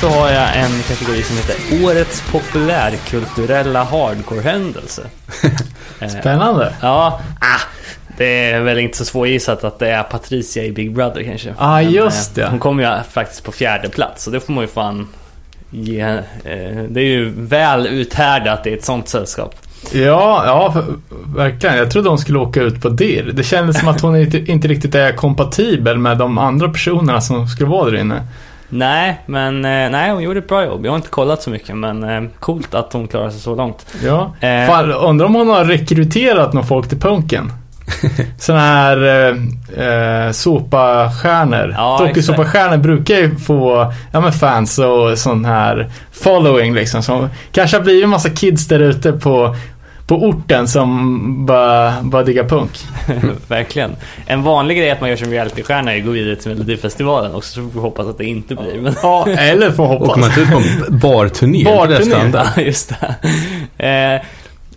[0.00, 5.02] Så har jag en kategori som heter Årets populärkulturella hardcore-händelse.
[6.00, 6.72] Eh, Spännande.
[6.82, 7.60] Ja, ah,
[8.16, 11.54] det är väl inte så svårgissat att det är Patricia i Big Brother kanske.
[11.58, 12.50] Ah, Men, just eh, det.
[12.50, 15.08] Hon kommer ju faktiskt på fjärde plats så det får man ju fan
[15.70, 16.00] ge.
[16.00, 19.54] Eh, det är ju väl uthärdat i ett sånt sällskap.
[19.92, 20.84] Ja, ja, för-
[21.36, 21.76] verkligen.
[21.76, 23.30] Jag trodde hon skulle åka ut på DIR.
[23.34, 27.46] Det kändes som att hon inte, inte riktigt är kompatibel med de andra personerna som
[27.48, 28.22] skulle vara där inne.
[28.68, 30.86] Nej, men eh, nej, hon gjorde ett bra jobb.
[30.86, 33.86] Jag har inte kollat så mycket men eh, coolt att hon klarar sig så långt.
[34.04, 34.34] Ja.
[34.40, 34.66] Eh.
[34.66, 37.52] Fan, undrar om hon har rekryterat någon folk till punken?
[38.38, 41.74] sådana här eh, eh, såpastjärnor.
[41.76, 47.02] Ja, Dokusåpastjärnor brukar ju få ja, men fans och sån här following liksom.
[47.02, 49.56] Som kanske har blivit en massa kids där ute på,
[50.08, 52.70] på orten som bara, bara diggar punk.
[53.48, 53.96] Verkligen.
[54.26, 57.54] En vanlig grej att man gör som realitystjärna är att gå vidare till Melodifestivalen också,
[57.54, 58.80] så får vi hoppas att det inte blir.
[58.80, 58.94] Men...
[59.02, 60.08] Ja, eller får hoppas.
[60.08, 61.64] Åker man inte ut på en barturné?
[61.64, 62.30] Barturné?
[62.32, 62.92] Ja, just
[63.76, 63.86] det.
[63.86, 64.26] Eh,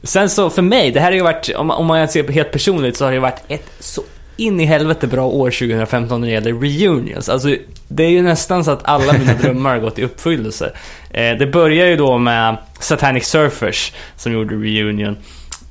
[0.03, 2.31] sen så för mig, det här har ju varit, om man, om man ser på
[2.31, 4.01] helt personligt så har det ju varit ett så
[4.41, 7.29] in i helvete bra år 2015 när det gäller reunions.
[7.29, 7.55] Alltså,
[7.87, 10.71] det är ju nästan så att alla mina drömmar har gått i uppfyllelse.
[11.11, 15.17] Eh, det börjar ju då med Satanic Surfers som gjorde reunion.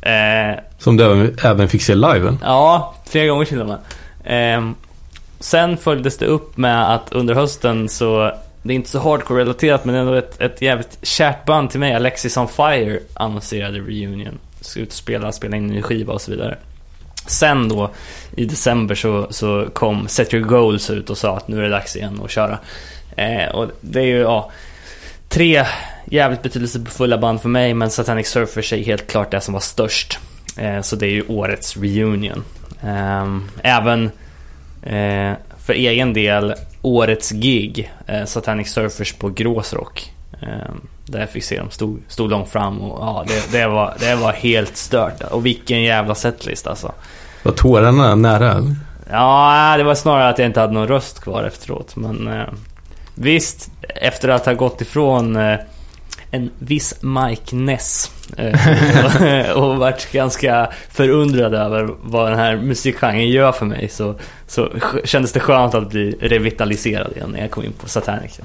[0.03, 2.19] Eh, Som du även, även fick se live?
[2.19, 2.37] eller?
[2.43, 3.79] Ja, flera gånger till och med.
[4.25, 4.75] Ehm,
[5.41, 9.95] sen följdes det upp med att under hösten så, det är inte så hardcore-relaterat men
[9.95, 14.39] ändå ett, ett jävligt kärt band till mig, Alexis on Fire, annonserade Reunion.
[14.61, 16.57] Ska ut och spela, spela in en ny skiva och så vidare.
[17.27, 17.91] Sen då,
[18.37, 21.69] i december så, så kom Set Your Goals ut och sa att nu är det
[21.69, 22.59] dags igen att köra.
[23.17, 24.51] Eh, och det är ju, ja,
[25.29, 25.65] tre
[26.05, 30.19] jävligt betydelsefulla band för mig, men Satanic Surfers är helt klart det som var störst.
[30.57, 32.45] Eh, så det är ju årets reunion.
[32.83, 34.11] Eh, även
[34.83, 35.33] eh,
[35.65, 40.13] för egen del, årets gig, eh, Satanic Surfers på Gråsrock.
[40.43, 43.95] Ehm, där jag fick se dem, stod, stod långt fram och ja, det, det, var,
[44.01, 45.23] det var helt stört.
[45.31, 46.93] Och vilken jävla setlist alltså.
[47.43, 48.75] Var tårarna nära?
[49.11, 51.97] Ja, det var snarare att jag inte hade någon röst kvar efteråt.
[51.97, 52.49] Men eh,
[53.15, 55.59] visst, efter att ha gått ifrån eh,
[56.31, 58.41] en viss Mike Ness och,
[59.23, 64.15] eh, och varit ganska förundrad över vad den här musikgenren gör för mig så,
[64.47, 64.69] så
[65.05, 68.41] kändes det skönt att bli revitaliserad igen när jag kom in på Satanic.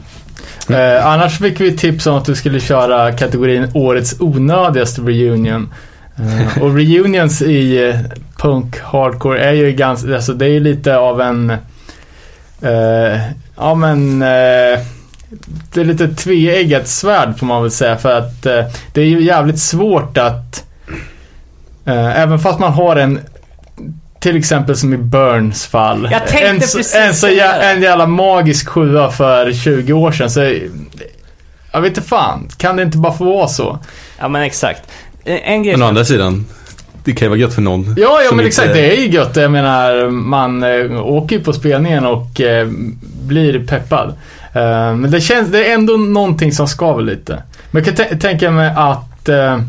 [0.69, 5.73] Eh, annars fick vi tips om att du skulle köra kategorin Årets onödigaste reunion.
[6.17, 7.95] Eh, och reunions i eh,
[8.37, 11.49] punk hardcore är ju ganska, alltså det är ju lite av en,
[12.61, 13.21] eh,
[13.55, 14.79] ja men, eh,
[15.73, 18.63] det är lite tveeggat svärd får man väl säga för att eh,
[18.93, 20.63] det är ju jävligt svårt att,
[21.85, 23.19] eh, även fast man har en
[24.19, 26.07] till exempel som i Burns fall.
[26.11, 30.29] Jag tänkte en, precis en, så jä, en jävla magisk sjua för 20 år sedan.
[30.29, 30.39] Så,
[31.71, 33.79] jag vet inte fan, kan det inte bara få vara så?
[34.19, 34.81] Ja men exakt.
[35.23, 36.45] En, grej Men å andra sidan,
[37.03, 37.95] det kan ju vara gött för någon.
[37.97, 38.73] Ja, ja men inte- exakt.
[38.73, 39.35] Det är ju gött.
[39.35, 42.67] Jag menar, man eh, åker ju på spelningen och eh,
[43.25, 44.13] blir peppad.
[44.55, 47.43] Eh, men det känns, det är ändå någonting som skaver lite.
[47.71, 49.59] Men jag kan tä- tänka mig att eh,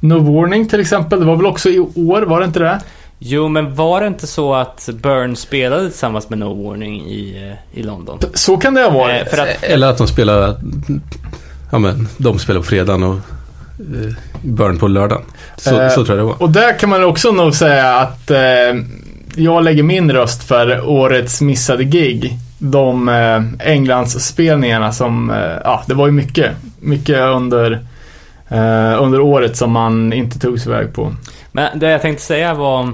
[0.00, 2.80] No Warning till exempel, det var väl också i år, var det inte det?
[3.18, 7.78] Jo men var det inte så att Burn spelade tillsammans med No Warning i, eh,
[7.80, 8.18] i London?
[8.34, 9.22] Så kan det ha varit.
[9.22, 10.56] Eh, för att, Eller att de spelar,
[11.72, 15.24] ja men, de spelar på fredagen och eh, Burn på lördagen.
[15.56, 16.42] Så, Eh, så tror jag det var.
[16.42, 18.38] Och där kan man också nog säga att eh,
[19.36, 22.38] jag lägger min röst för årets missade gig.
[22.58, 27.72] De eh, Englandsspelningarna som, eh, ja det var ju mycket, mycket under,
[28.48, 31.14] eh, under året som man inte tog sig iväg på.
[31.52, 32.92] Men det jag tänkte säga var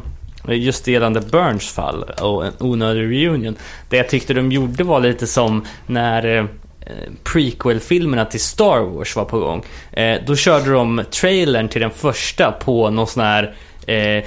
[0.49, 3.57] just gällande Burns fall och en onödig reunion.
[3.89, 6.45] Det jag tyckte de gjorde var lite som när eh,
[7.25, 9.65] prequel-filmerna till Star Wars var på gång.
[9.93, 13.55] Eh, då körde de trailern till den första på någon sån här
[13.87, 14.25] eh,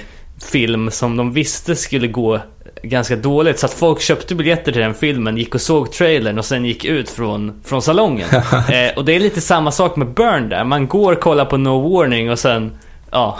[0.50, 2.40] film som de visste skulle gå
[2.88, 3.58] ganska dåligt.
[3.58, 6.84] Så att folk köpte biljetter till den filmen, gick och såg trailern och sen gick
[6.84, 8.28] ut från, från salongen.
[8.32, 10.64] eh, och det är lite samma sak med Burn där.
[10.64, 12.72] Man går och kollar på No Warning och sen,
[13.10, 13.38] ja.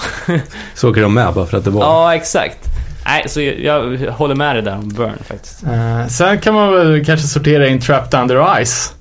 [0.74, 1.82] Så åker de med bara för att det var.
[1.82, 2.58] Ja, exakt.
[3.04, 5.62] Nej, så jag, jag håller med dig där om Burn faktiskt.
[5.64, 8.92] Eh, sen kan man väl kanske sortera in Trapped Under Ice.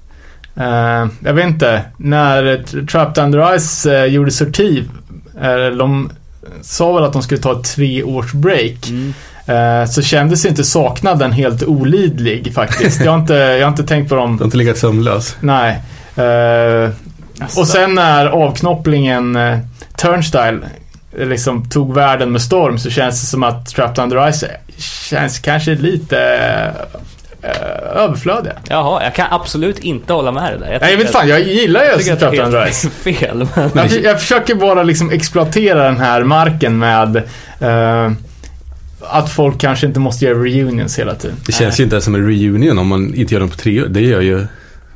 [0.58, 4.84] Eh, jag vet inte, när Tra- Trapped Under Ice eh, gjorde sorti,
[5.42, 6.12] eh, de
[6.62, 8.90] sa väl att de skulle ta ett tre års break.
[8.90, 9.14] Mm.
[9.48, 13.02] Eh, så kändes inte saknaden helt olidlig faktiskt.
[13.06, 14.38] Jag har inte, jag har inte tänkt på De dem.
[14.38, 15.36] har inte legat sömnlös.
[15.40, 15.80] Nej.
[16.16, 16.90] Eh,
[17.42, 19.58] Alltså, och sen när avknopplingen eh,
[19.98, 20.58] Turnstile
[21.20, 24.44] eh, liksom tog världen med storm så känns det som att Trapped Under Ice
[25.10, 26.18] känns kanske lite
[27.42, 27.50] eh,
[27.96, 28.54] överflödiga.
[28.70, 30.78] Jaha, jag kan absolut inte hålla med dig där.
[30.82, 32.88] Nej, jag vet fan, jag gillar ju jag tycker Trapped Under är Ice.
[33.04, 33.48] fel.
[33.56, 33.70] Men...
[33.76, 37.16] Jag, jag försöker bara liksom exploatera den här marken med
[37.60, 38.12] eh,
[39.10, 41.38] att folk kanske inte måste göra reunions hela tiden.
[41.46, 43.84] Det känns ju inte ens som en reunion om man inte gör dem på tre
[43.84, 43.88] år.
[43.88, 44.46] Det gör ju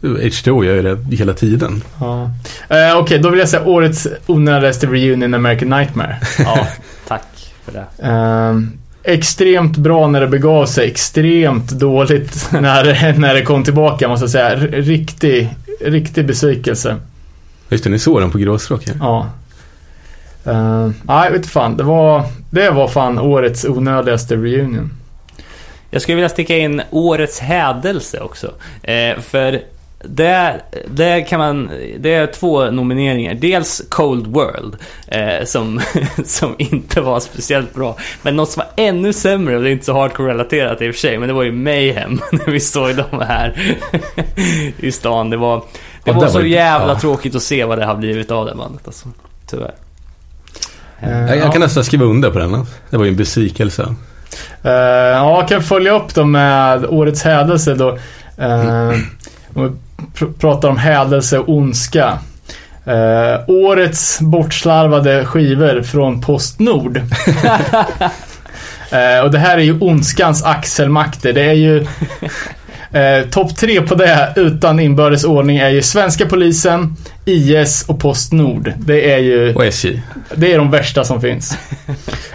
[0.01, 1.83] H2 gör ju det hela tiden.
[1.99, 2.31] Ja.
[2.69, 6.17] Eh, Okej, då vill jag säga årets onödigaste reunion American Nightmare.
[6.39, 6.67] Ja,
[7.07, 8.07] tack för det.
[8.07, 8.71] Ehm,
[9.03, 14.31] extremt bra när det begav sig, extremt dåligt när, när det kom tillbaka måste jag
[14.31, 14.55] säga.
[14.71, 15.49] Riktig,
[15.81, 16.95] riktig besvikelse.
[17.69, 19.29] Just det, ni såg den på Gråstråk ja.
[20.53, 20.85] Ja.
[20.85, 21.77] Uh, nej, vet inte fan.
[21.77, 24.91] Det var, det var fan årets onödigaste reunion.
[25.91, 28.51] Jag skulle vilja sticka in årets hädelse också.
[28.83, 29.61] Eh, för
[30.03, 31.69] det, det kan man,
[31.99, 33.33] det är två nomineringar.
[33.33, 34.75] Dels Cold World,
[35.07, 35.81] eh, som,
[36.25, 37.95] som inte var speciellt bra.
[38.21, 40.99] Men något som var ännu sämre, och det är inte så hardcore-relaterat i och för
[40.99, 43.75] sig, men det var ju Mayhem när vi såg dem här
[44.77, 45.29] i stan.
[45.29, 45.63] Det var, det
[46.03, 46.99] Ja, var det så var- jävla ja.
[46.99, 49.07] tråkigt att se vad det har blivit av det bandet alltså.
[49.49, 49.73] Tyvärr.
[51.01, 52.65] Eh, Jag, jag kan nästan skriva under på den.
[52.89, 53.95] Det var ju en besvikelse.
[54.63, 57.89] Eh, ja, kan följa upp dem med årets hädelse då.
[58.41, 58.93] Uh,
[59.53, 59.69] om vi
[60.19, 62.19] pr- pratar om hädelse och ondska.
[62.85, 67.01] Eh, årets bortslarvade skivor från Postnord.
[68.91, 71.33] Eh, och det här är ju ondskans axelmakter.
[71.33, 71.87] Det är ju
[72.91, 76.95] eh, topp tre på det utan inbördes ordning är ju svenska polisen,
[77.25, 78.73] IS och Postnord.
[78.77, 80.01] Det är ju Och SJ.
[80.35, 81.57] det är de värsta som finns.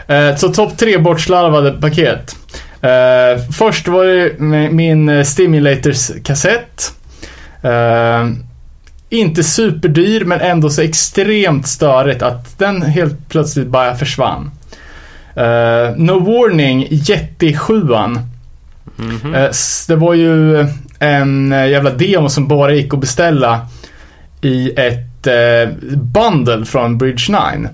[0.06, 2.36] Eh, så topp tre bortslarvade paket.
[2.80, 4.38] Eh, först var det
[4.72, 6.92] min eh, Stimulators kassett.
[7.62, 8.28] Eh,
[9.08, 14.50] inte superdyr men ändå så extremt störigt att den helt plötsligt bara försvann.
[15.36, 17.52] Eh, no Warning Yeti
[18.96, 19.34] 7.
[19.34, 20.66] Eh, s- Det var ju
[20.98, 23.66] en eh, jävla demo som bara gick att beställa
[24.40, 27.24] i ett eh, bundle från Bridge
[27.56, 27.68] 9.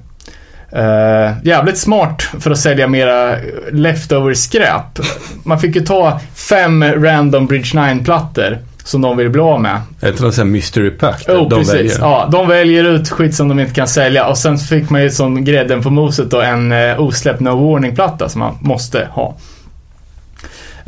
[0.72, 3.36] Eh, jävligt smart för att sälja mera
[3.72, 4.98] leftover skräp.
[5.44, 9.80] Man fick ju ta fem random Bridge 9-plattor som de ville bli av med.
[10.00, 11.26] Är inte någon sån här mystery pack?
[11.26, 11.74] där Oh, de precis.
[11.74, 11.96] väljer?
[12.00, 15.10] Ja, de väljer ut skit som de inte kan sälja och sen fick man ju
[15.10, 19.36] som grädden på moset då en eh, osläppt No Warning-platta som man måste ha.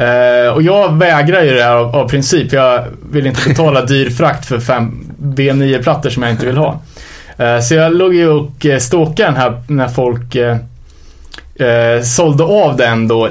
[0.03, 2.53] Eh, och jag vägrar ju det här av, av princip.
[2.53, 6.81] Jag vill inte betala dyr frakt för fem B9-plattor som jag inte vill ha.
[7.37, 10.57] Eh, så jag låg ju och eh, stalkade den här när folk eh,
[11.55, 13.29] eh, sålde av den då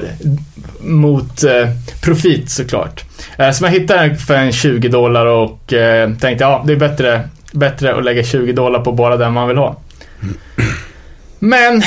[0.80, 1.70] mot eh,
[2.02, 3.04] profit såklart.
[3.38, 6.78] Eh, så jag hittade den för en 20 dollar och eh, tänkte ja, det är
[6.78, 7.22] bättre,
[7.52, 9.76] bättre att lägga 20 dollar på bara den man vill ha.
[11.40, 11.84] Men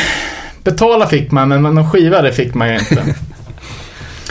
[0.64, 3.14] betala fick man, men någon skiva det fick man ju inte.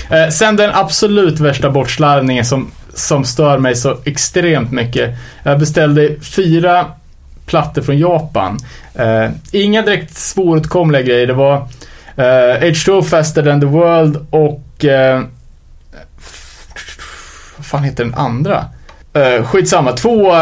[0.09, 5.15] Eh, sen den absolut värsta bortslarvningen som, som stör mig så extremt mycket.
[5.43, 6.85] Jag beställde fyra
[7.45, 8.57] plattor från Japan.
[8.95, 11.27] Eh, inga direkt svåråtkomliga grejer.
[11.27, 11.55] Det var
[12.15, 15.21] eh, H2O Faster than the World och eh,
[17.57, 18.65] vad fan heter den andra?
[19.17, 20.33] Uh, skitsamma, två,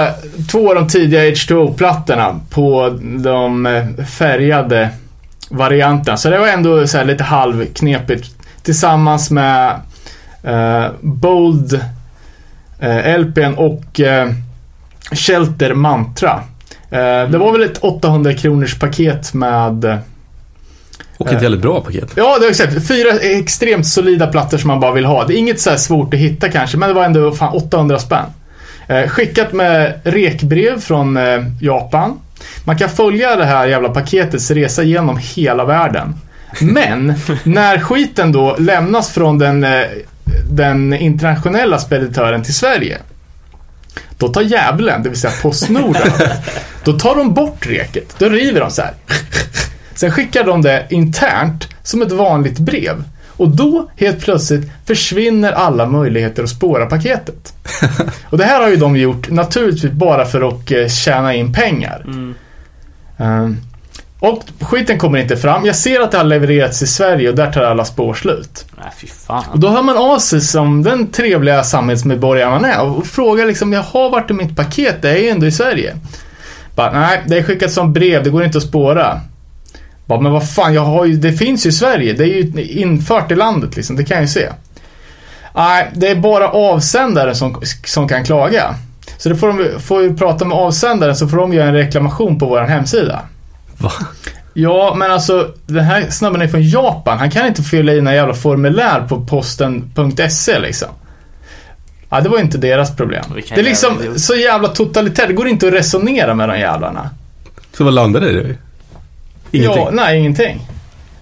[0.52, 4.90] två av de tidiga H2O-plattorna på de eh, färgade
[5.50, 6.18] varianterna.
[6.18, 8.36] Så det var ändå så här lite halvknepigt.
[8.64, 9.80] Tillsammans med
[10.44, 11.82] eh, Bold
[12.80, 14.30] eh, LPn och eh,
[15.12, 16.44] Shelter Mantra.
[16.90, 19.98] Eh, det var väl ett 800 kronors paket med eh,
[21.18, 22.12] Och ett jävligt bra paket.
[22.16, 22.88] Ja, det är exakt.
[22.88, 25.26] Fyra extremt solida plattor som man bara vill ha.
[25.26, 28.26] Det är inget så svårt att hitta kanske, men det var ändå fan 800 spänn.
[28.88, 31.20] Eh, skickat med rekbrev från
[31.62, 32.20] Japan.
[32.64, 36.14] Man kan följa det här jävla paketets resa genom hela världen.
[36.60, 37.14] Men
[37.44, 39.82] när skiten då lämnas från den, eh,
[40.50, 42.98] den internationella speditören till Sverige.
[44.18, 45.98] Då tar djävulen, det vill säga Postnord,
[46.84, 48.16] då tar de bort reket.
[48.18, 48.94] Då river de så här.
[49.96, 53.04] Sen skickar de det internt som ett vanligt brev.
[53.28, 57.54] Och då helt plötsligt försvinner alla möjligheter att spåra paketet.
[58.30, 62.04] Och det här har ju de gjort naturligtvis bara för att eh, tjäna in pengar.
[62.06, 62.36] Mm.
[63.18, 63.58] Ehm,
[64.22, 65.66] och skiten kommer inte fram.
[65.66, 68.66] Jag ser att det har levererats till Sverige och där tar alla spår slut.
[68.78, 69.44] Nej, fy fan.
[69.52, 73.74] Och då hör man av sig som den trevliga samhällsmedborgare man är och frågar liksom,
[73.74, 75.96] jag har varit i mitt paket, det är ju ändå i Sverige.
[76.76, 79.22] Bara, nej, det är skickat som brev, det går inte att spåra.
[80.06, 82.68] Bara, men vad fan, jag har ju, det finns ju i Sverige, det är ju
[82.68, 84.50] infört i landet liksom, det kan jag ju se.
[85.56, 88.76] Nej, det är bara avsändaren som, som kan klaga.
[89.18, 92.40] Så då får, de, får vi prata med avsändaren så får de göra en reklamation
[92.40, 93.22] på vår hemsida.
[93.82, 93.92] Va?
[94.54, 97.18] Ja, men alltså den här snubben är från Japan.
[97.18, 100.88] Han kan inte fylla i några jävla formulär på posten.se liksom.
[102.10, 103.24] Ja, det var inte deras problem.
[103.34, 105.28] Det är liksom jävla så jävla totalitärt.
[105.28, 107.10] Det går inte att resonera med de jävlarna.
[107.78, 108.58] Så vad landade det i?
[109.52, 109.84] Ingenting?
[109.84, 110.68] Ja, nej, ingenting.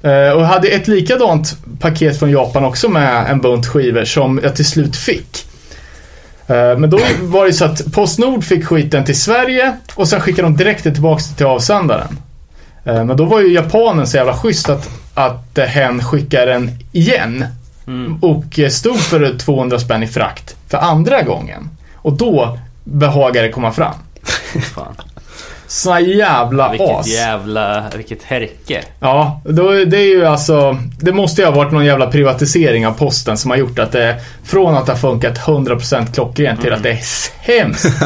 [0.01, 4.55] Eh, och hade ett likadant paket från Japan också med en bunt skivor som jag
[4.55, 5.45] till slut fick.
[6.47, 10.47] Eh, men då var det så att Postnord fick skiten till Sverige och sen skickade
[10.47, 12.17] de direkt tillbaka till avsändaren.
[12.83, 16.71] Eh, men då var ju japanen så jävla schysst att, att eh, hen skickar den
[16.91, 17.45] igen.
[17.87, 18.19] Mm.
[18.21, 21.69] Och eh, stod för 200 spänn i frakt för andra gången.
[21.95, 23.93] Och då behagade det komma fram.
[24.75, 24.95] Fan.
[25.67, 27.07] Såna jävla Vilket as.
[27.07, 28.83] jävla, vilket härke.
[28.99, 30.77] Ja, då, det är ju alltså...
[30.99, 34.21] Det måste ju ha varit någon jävla privatisering av posten som har gjort att det
[34.43, 37.03] från att det har funkat 100% klockrent till att det är
[37.39, 37.85] hemskt.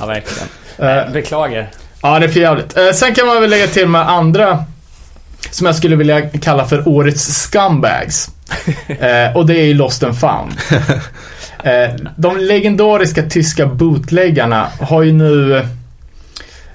[0.00, 1.12] Ja, verkligen.
[1.12, 1.70] Beklagar.
[2.02, 2.76] Ja, det är för jävligt.
[2.76, 4.64] Eh, sen kan man väl lägga till med andra
[5.50, 8.30] som jag skulle vilja kalla för årets scumbags.
[8.88, 10.52] Eh, och det är ju Lost and found.
[11.64, 15.56] Eh, de legendariska tyska bootleggarna har ju nu...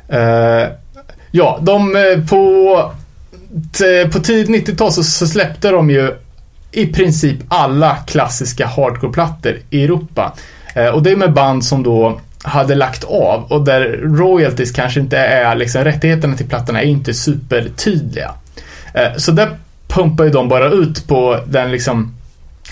[0.09, 0.67] Eh,
[1.31, 1.93] ja, de
[2.29, 2.91] på...
[4.11, 6.15] På tidigt 90-tal så, så släppte de ju
[6.71, 10.33] i princip alla klassiska hardcore-plattor i Europa.
[10.93, 15.17] Och det är med band som då hade lagt av och där royalties kanske inte
[15.17, 18.31] är, liksom rättigheterna till plattorna är inte supertydliga.
[18.93, 19.57] Eh, så där
[19.87, 22.13] pumpar ju de bara ut på den liksom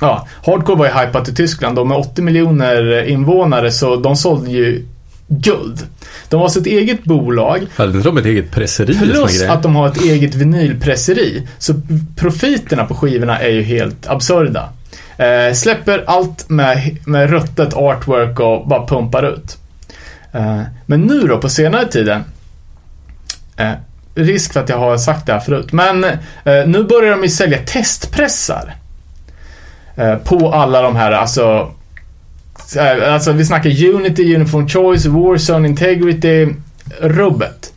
[0.02, 4.52] Ja, Hardcore var ju hypat i Tyskland och med 80 miljoner invånare så de sålde
[4.52, 4.86] ju
[5.28, 5.88] guld.
[6.30, 9.88] De har sitt eget bolag Hade inte de ett eget presseri Plus att de har
[9.88, 11.48] ett eget vinylpresseri.
[11.58, 11.74] Så
[12.16, 14.70] profiterna på skivorna är ju helt absurda.
[15.18, 19.58] Eh, släpper allt med, med ruttet artwork och bara pumpar ut.
[20.32, 22.24] Eh, men nu då på senare tiden.
[23.58, 23.72] Eh,
[24.16, 25.72] risk för att jag har sagt det här förut.
[25.74, 26.12] Men eh,
[26.66, 28.76] nu börjar de ju sälja testpressar.
[30.24, 31.72] På alla de här, alltså
[33.08, 36.48] Alltså vi snackar Unity, Uniform Choice, Warzone, Integrity,
[37.02, 37.74] rubbet.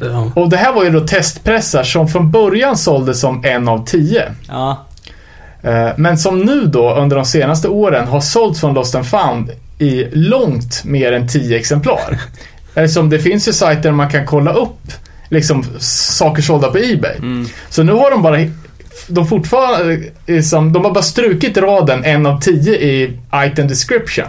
[0.00, 0.32] Det- ja.
[0.36, 4.32] Och det här var ju då testpressar som från början såldes som en av tio.
[4.48, 4.86] Ja.
[5.96, 10.06] Men som nu då under de senaste åren har sålts från Lost and found i
[10.12, 12.20] långt mer än tio exemplar.
[12.74, 14.92] Eftersom det finns ju sajter där man kan kolla upp
[15.28, 17.16] liksom saker sålda på Ebay.
[17.16, 17.46] Mm.
[17.68, 18.38] Så nu har de bara
[19.08, 24.24] de fortfarande, liksom, de har bara strukit raden en av tio i item description.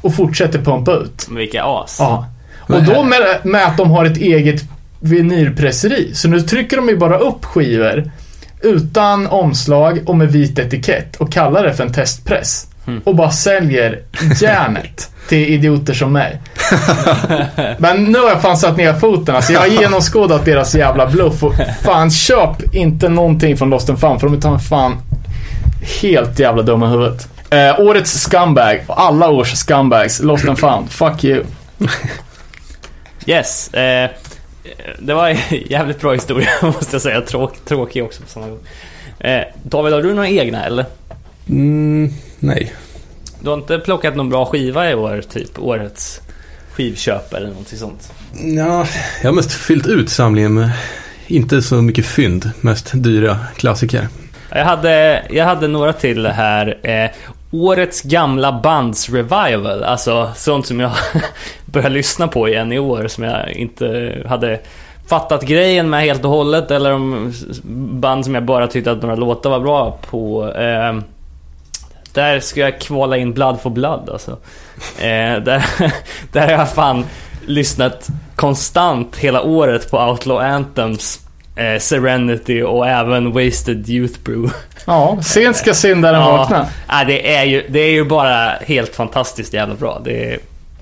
[0.00, 1.28] Och fortsätter pumpa ut.
[1.30, 1.96] Vilka as.
[1.98, 2.26] Ja.
[2.60, 4.64] Och då med, med att de har ett eget
[5.00, 6.14] vinylpresseri.
[6.14, 8.10] Så nu trycker de ju bara upp skivor
[8.60, 12.66] utan omslag och med vit etikett och kallar det för en testpress.
[13.04, 14.02] Och bara säljer
[14.40, 16.40] järnet till idioter som mig.
[17.78, 19.36] Men nu har jag fan satt ner foten.
[19.36, 24.00] Alltså jag har genomskådat deras jävla bluff och fan köp inte någonting från Lost and
[24.00, 24.96] Found för de är ta fan
[26.02, 27.28] helt jävla dumma i huvudet.
[27.50, 30.90] Eh, årets scumbag, alla års scumbags, Lost and Found.
[30.90, 31.44] Fuck you.
[33.26, 33.74] Yes.
[33.74, 34.10] Eh,
[34.98, 35.36] det var en
[35.66, 37.20] jävligt bra historia måste jag säga.
[37.20, 38.58] Tråk, tråkig också på samma gång.
[39.18, 40.84] Eh, David, har du några egna eller?
[41.48, 42.72] Mm, nej.
[43.40, 45.22] Du har inte plockat någon bra skiva i år?
[45.32, 46.20] Typ årets
[46.72, 48.12] skivköp eller någonting sånt?
[48.56, 48.86] Ja,
[49.22, 50.70] jag har mest fyllt ut samlingen med
[51.26, 52.50] inte så mycket fynd.
[52.60, 54.08] Mest dyra klassiker.
[54.50, 56.78] Jag hade, jag hade några till här.
[56.82, 57.10] Eh,
[57.50, 59.84] årets gamla bands revival.
[59.84, 60.92] Alltså sånt som jag
[61.66, 64.60] börjar lyssna på igen i år som jag inte hade
[65.06, 66.70] fattat grejen med helt och hållet.
[66.70, 67.32] Eller om
[68.00, 70.52] band som jag bara tyckte att några låtar var bra på.
[70.52, 71.02] Eh,
[72.14, 74.30] där ska jag kvala in Blood for Blood alltså.
[74.98, 75.64] Eh, där,
[76.32, 77.04] där har jag fan
[77.46, 81.20] lyssnat konstant hela året på Outlaw Anthems,
[81.56, 84.54] eh, Serenity och även Wasted Youth Brew.
[84.86, 86.66] Ja, sent ska syndaren vakna.
[86.88, 90.00] Ja, det, är ju, det är ju bara helt fantastiskt jävla bra.
[90.04, 90.38] Det är,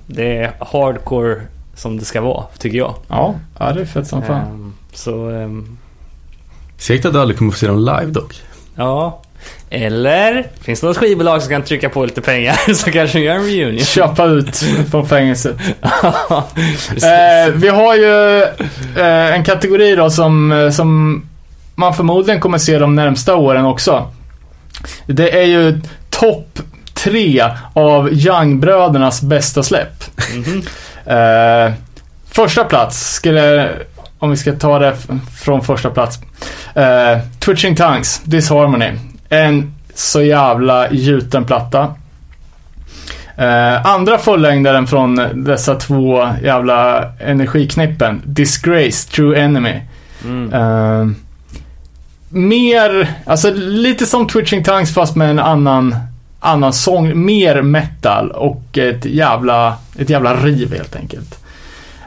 [0.07, 1.41] det är hardcore
[1.75, 2.95] som det ska vara, tycker jag.
[3.07, 4.41] Ja, ja det är fett som fan.
[4.41, 5.77] Ehm, så, ehm,
[6.77, 8.41] Säkert att du aldrig kommer få se dem live dock.
[8.75, 9.21] ja.
[9.69, 13.35] Eller, finns det något skivbolag som kan trycka på lite pengar så kanske de gör
[13.35, 13.85] en reunion.
[13.85, 15.55] Köpa ut från fängelset.
[16.91, 18.41] Eh, vi har ju
[19.01, 21.21] eh, en kategori då som, eh, som
[21.75, 24.11] man förmodligen kommer se de närmsta åren också.
[25.05, 26.59] Det är ju topp
[26.93, 27.43] tre
[27.73, 30.03] av Young-brödernas bästa släpp.
[30.35, 30.63] Mhm.
[31.05, 31.73] Eh,
[32.31, 33.69] första plats skulle,
[34.19, 34.95] om vi ska ta det
[35.43, 36.19] från första plats.
[36.75, 38.91] Eh, Twitching Tongues, Disharmony.
[39.31, 41.93] En så jävla gjuten platta.
[43.37, 48.21] Eh, andra fullängdaren från dessa två jävla energiknippen.
[48.25, 49.81] Disgrace, True Enemy.
[50.25, 50.53] Mm.
[50.53, 51.15] Eh,
[52.29, 55.95] mer, alltså lite som Twitching Tongues fast med en annan,
[56.39, 57.25] annan sång.
[57.25, 61.39] Mer metal och ett jävla, ett jävla riv helt enkelt.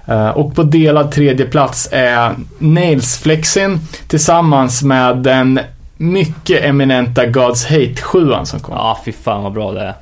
[0.06, 3.78] Eh, och på delad tredje plats är Nails Flexin
[4.09, 5.60] tillsammans med den
[5.96, 8.74] mycket eminenta God's Hate 7 som kom.
[8.74, 9.94] Ja, fy fan vad bra det är.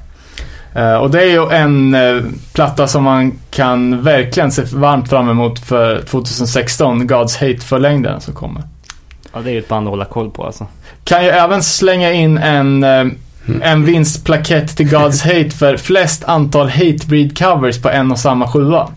[0.75, 5.29] Eh, och det är ju en eh, platta som man kan verkligen se varmt fram
[5.29, 8.63] emot för 2016, God's Hate-förlängden som kommer.
[9.33, 10.67] Ja, det är ju ett band att hålla koll på alltså.
[11.05, 13.07] Kan ju även slänga in en, eh,
[13.63, 18.89] En vinstplakett till God's Hate för flest antal Hatebreed covers på en och samma sjua.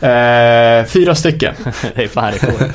[0.88, 1.54] Fyra stycken.
[1.94, 2.68] det är fan rekord.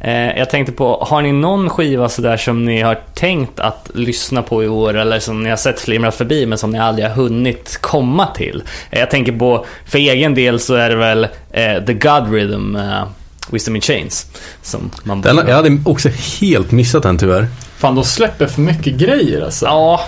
[0.00, 4.42] Eh, jag tänkte på, har ni någon skiva sådär som ni har tänkt att lyssna
[4.42, 7.14] på i år eller som ni har sett flimra förbi men som ni aldrig har
[7.14, 8.62] hunnit komma till?
[8.90, 12.76] Eh, jag tänker på, för egen del så är det väl eh, The God Rhythm,
[12.76, 13.02] eh,
[13.50, 14.26] Wisdom in Chains.
[14.62, 16.08] Som man Den, jag hade också
[16.40, 17.46] helt missat den tyvärr.
[17.76, 19.66] Fan, de släpper för mycket grejer alltså.
[19.66, 20.00] Ja,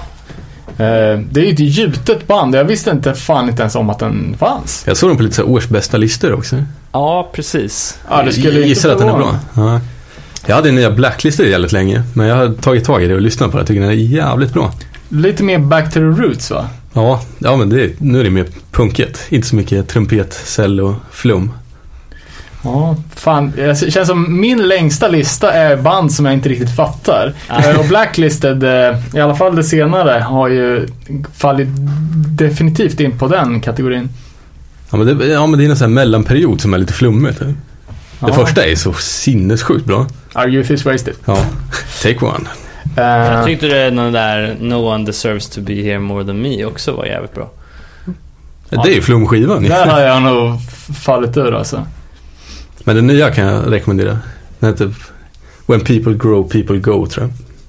[0.77, 2.55] det är ju ett gjutet band.
[2.55, 4.85] Jag visste inte fan inte ens om att den fanns.
[4.87, 6.65] Jag såg den på lite så årsbästa listor också.
[6.93, 7.99] ja precis.
[8.11, 9.37] Ja, det skulle Jag inte gissar att den är bra.
[9.55, 9.81] Ja.
[10.47, 13.51] Jag hade nya blacklistor jävligt länge, men jag har tagit tag i det och lyssnat
[13.51, 13.61] på det.
[13.61, 14.73] Jag tycker den är jävligt bra.
[15.09, 16.69] Lite mer back to the roots va?
[16.93, 19.21] Ja, ja men det, nu är det mer punket.
[19.29, 21.53] Inte så mycket trumpet, cell och flum.
[22.65, 23.53] Ja, fan.
[23.57, 27.33] Det känns som min längsta lista är band som jag inte riktigt fattar.
[27.49, 27.71] Ja.
[27.71, 30.89] Eh, Och Blacklisted, eh, i alla fall det senare, har ju
[31.35, 31.69] fallit
[32.37, 34.09] definitivt in på den kategorin.
[34.91, 37.39] Ja men det, ja, men det är en sån här mellanperiod som är lite flummigt.
[37.39, 37.55] Det
[38.21, 38.33] Ja.
[38.33, 40.07] första är så sinnessjukt bra.
[40.35, 41.15] Our youth is wasted.
[41.25, 41.39] Ja,
[42.03, 42.45] take one.
[42.97, 46.65] Eh, Jag tyckte det den där No one deserves to be here more than me
[46.65, 47.51] också var jävligt bra.
[48.71, 49.63] Det är ju flumskivan.
[49.63, 50.59] där har jag nog
[51.03, 51.87] fallit ur alltså.
[52.85, 54.19] Men den nya kan jag rekommendera.
[54.59, 54.95] Den heter
[55.67, 57.27] When people grow, people go tror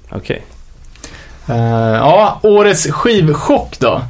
[0.08, 0.18] jag.
[0.18, 0.42] Okej.
[1.48, 1.56] Eh,
[1.96, 4.02] ja, årets skivchock då.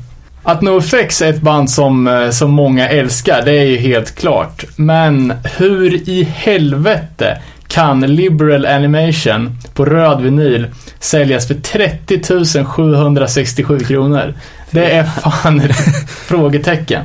[0.43, 4.65] Att NoFX är ett band som, eh, som många älskar, det är ju helt klart.
[4.77, 10.67] Men hur i helvete kan Liberal Animation på röd vinyl
[11.01, 14.35] säljas för 30 767 kronor?
[14.71, 15.77] Det är fan ett
[16.09, 17.05] frågetecken.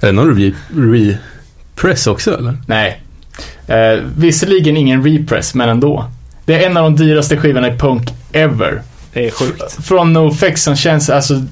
[0.00, 0.54] Är det någon re-
[1.76, 2.56] repress också eller?
[2.66, 3.00] Nej.
[3.66, 6.04] Eh, visserligen ingen repress, men ändå.
[6.44, 8.82] Det är en av de dyraste skivorna i punk ever.
[9.12, 9.86] Det är sjukt.
[9.86, 11.42] Från NoFX som känns alltså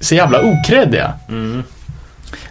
[0.00, 1.12] så jävla okreddiga.
[1.28, 1.62] Mm.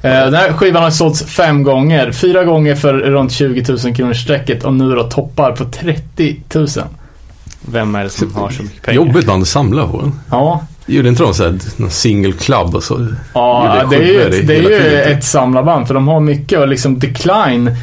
[0.02, 2.12] Eh, Den här skivan har sålts fem gånger.
[2.12, 6.68] Fyra gånger för runt 20 000 kronor strecket och nu då toppar på 30 000.
[7.62, 8.96] Vem är det som har så mycket pengar?
[8.96, 10.12] Jobbigt band att samla på.
[10.32, 13.08] Ja, Gjorde inte de såhär någon single club och så?
[13.34, 16.68] ja det är ju, ett, det är ju ett samlarband för de har mycket och
[16.68, 17.76] liksom Decline.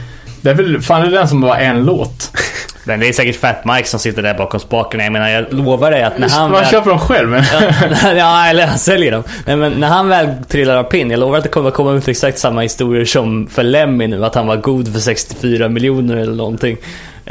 [0.42, 2.30] Det är väl, fan det är den som var en låt.
[2.84, 5.04] Men det är säkert Fat Mike som sitter där bakom spakarna.
[5.04, 6.70] Jag menar, jag lovar dig att när han Man väl...
[6.70, 7.44] köper dem själv men.
[7.52, 9.22] Ja, ja, eller han säljer dem.
[9.46, 12.08] Nej, men när han väl trillar av pinn, jag lovar att det kommer komma ut
[12.08, 16.34] exakt samma historier som för Lemmy nu, att han var god för 64 miljoner eller
[16.34, 16.76] någonting.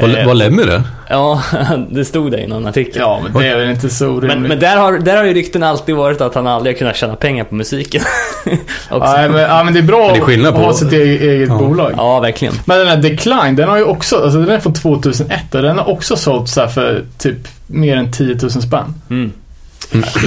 [0.00, 0.82] Var, Eh, Lemmy det?
[1.08, 1.42] Ja,
[1.90, 2.92] det stod det i någon artikel.
[3.00, 4.38] Ja, men det är väl inte så orimligt.
[4.38, 6.96] Men, men där, har, där har ju rykten alltid varit att han aldrig har kunnat
[6.96, 8.02] tjäna pengar på musiken.
[8.90, 11.22] Ja, men, ja, men det är bra Men det är att ha på- sitt eget,
[11.22, 11.58] eget Ja.
[11.58, 11.92] bolag.
[11.96, 12.54] Ja, verkligen.
[12.64, 15.78] Men den här Decline, den har ju också, alltså den är från 2001 och den
[15.78, 17.36] har också sålt så här för typ
[17.66, 18.94] mer än 10 000 spänn.
[19.10, 19.32] Mm.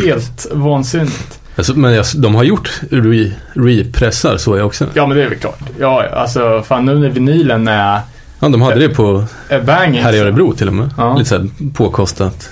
[0.06, 1.40] Helt vansinnigt.
[1.56, 4.86] Alltså, men jag, de har gjort re, repressar så jag också.
[4.94, 5.60] Ja men det är väl klart.
[5.80, 8.00] Ja, alltså fan nu när vinylen är,
[8.40, 10.02] Ja, de hade det på är banging.
[10.02, 10.90] här i Örebro till och med.
[10.98, 11.18] Ja.
[11.18, 12.50] Lite såhär påkostat.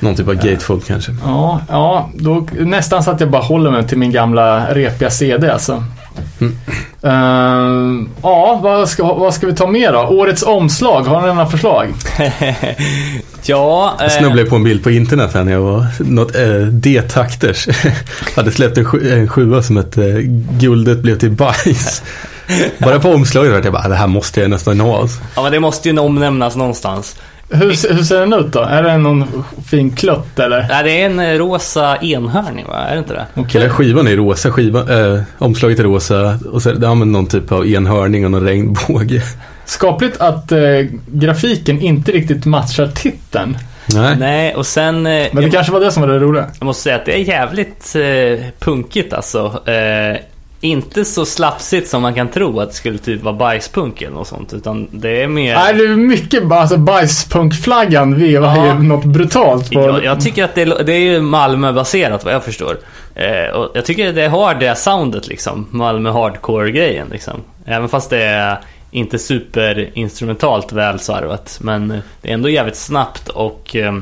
[0.00, 1.12] Någon typ av gatefold kanske.
[1.24, 5.52] Ja, ja, då nästan så att jag bara håller mig till min gamla repiga CD
[5.52, 5.84] alltså.
[6.40, 6.56] Mm.
[7.02, 9.98] Ehm, ja, vad ska, vad ska vi ta med då?
[10.00, 11.88] Årets omslag, har ni några förslag?
[13.42, 16.66] ja, Jag eh, snubblade på en bild på internet här när jag var något eh,
[16.72, 17.68] D-takters.
[18.36, 20.18] hade släppt en, sju, en sjua som hette eh,
[20.60, 22.02] Guldet blev till bajs.
[22.78, 25.00] Bara på omslaget var jag bara, det här måste jag nästan ha.
[25.00, 25.20] Alltså.
[25.36, 27.16] ja, men det måste ju omnämnas någonstans.
[27.52, 28.60] Hur, hur ser den ut då?
[28.60, 30.66] Är det någon fin klutt eller?
[30.68, 32.76] Nej, det är en eh, rosa enhörning va?
[32.76, 33.58] Är det inte det?
[33.58, 37.26] Hela skivan är rosa, skiva, eh, omslaget är rosa och så är det ja, någon
[37.26, 39.22] typ av enhörning och någon regnbåge.
[39.64, 40.60] Skapligt att eh,
[41.06, 43.58] grafiken inte riktigt matchar titeln.
[43.94, 44.16] Nej.
[44.18, 45.02] Nej, och sen...
[45.02, 46.46] Men det jag, kanske var det som var det roliga.
[46.58, 49.68] jag måste säga att det är jävligt eh, punkigt alltså.
[49.70, 50.20] Eh,
[50.60, 54.28] inte så slafsigt som man kan tro att det skulle typ vara bajspunk eller något
[54.28, 54.52] sånt.
[54.52, 55.54] Utan det är mer...
[55.54, 58.66] Nej, det är mycket bara, alltså bajspunkflaggan vevar Ja.
[58.66, 59.80] ju något brutalt på.
[59.80, 62.76] Jag, jag tycker att det, är- det är ju Malmö-baserat vad jag förstår.
[63.14, 65.66] Eh, och jag tycker det har det soundet liksom.
[65.70, 67.40] Malmö hardcore-grejen liksom.
[67.64, 68.58] Även fast det är
[68.90, 71.58] inte superinstrumentalt välsvarvat.
[71.62, 71.88] Men
[72.22, 73.94] det är ändå jävligt snabbt och eh,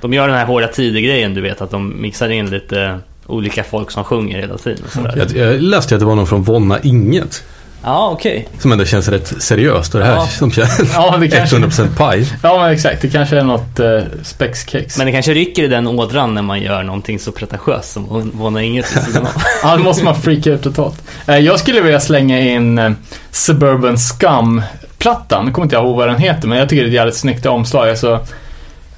[0.00, 1.60] de gör den här hårda tider-grejen du vet.
[1.60, 4.84] Att de mixar in lite olika folk som sjunger hela tiden.
[4.96, 5.18] Och.
[5.18, 7.42] Jag, jag läste att det var någon från Vonna Inget.
[7.84, 8.48] Ja, okej.
[8.58, 10.26] Som ändå känns rätt seriöst och det här Ja.
[10.26, 12.26] som känns Ja, det kanske, 100% paj.
[12.42, 13.02] ja men exakt.
[13.02, 14.96] Det kanske är något eh, spexcakes.
[14.98, 18.62] Men det kanske rycker i den ådran när man gör någonting så pretentiöst som Våna
[18.62, 18.94] Inget.
[19.62, 21.02] Ja, då måste man freaka ut totalt.
[21.26, 22.90] Eh, jag skulle vilja slänga in eh,
[23.30, 25.44] Suburban Scum-plattan.
[25.46, 27.16] Nu kommer inte jag ihåg vad den heter, men jag tycker det är ett jävligt
[27.16, 27.88] snyggt omslag.
[27.90, 28.26] Alltså,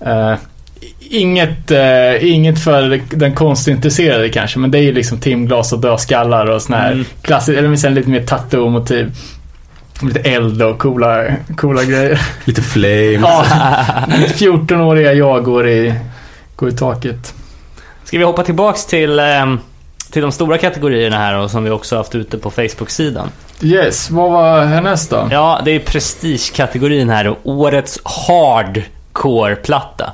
[0.00, 0.34] eh,
[1.10, 6.46] Inget, eh, inget för den konstintresserade kanske, men det är ju liksom timglas och dödskallar
[6.50, 7.04] och såna här Mm.
[7.22, 9.12] klassiska, eller sen lite mer tattoo-motiv.
[10.02, 11.24] Lite eld och coola,
[11.56, 12.20] coola grejer.
[12.44, 13.12] Lite flame.
[13.12, 13.44] Ja,
[14.34, 15.94] 14-åriga jag går i,
[16.56, 17.34] går i taket.
[18.04, 19.58] Ska vi hoppa tillbaks till, ehm,
[20.10, 23.28] till de stora kategorierna här och som vi också haft ute på Facebook-sidan.
[23.62, 25.28] Yes, vad var härnäst då?
[25.30, 30.12] Ja, det är prestigekategorin här och årets hardcore-platta.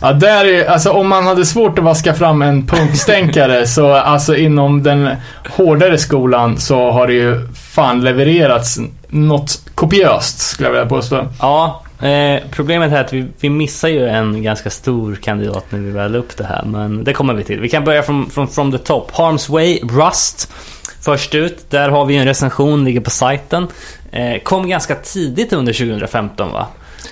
[0.00, 4.36] Ja, där är, alltså om man hade svårt att vaska fram en punkstänkare så alltså
[4.36, 5.08] inom den
[5.50, 8.78] hårdare skolan så har det ju fan levererats
[9.08, 11.26] något kopiöst skulle jag vilja påstå.
[11.40, 15.90] Ja, eh, problemet är att vi, vi missar ju en ganska stor kandidat när vi
[15.90, 17.60] väl upp det här, men det kommer vi till.
[17.60, 19.12] Vi kan börja från, från from the top.
[19.12, 20.52] Harm's Way, Rust.
[21.00, 23.66] Först ut, där har vi en recension, ligger på sajten.
[24.12, 26.66] Eh, kom ganska tidigt under 2015 va?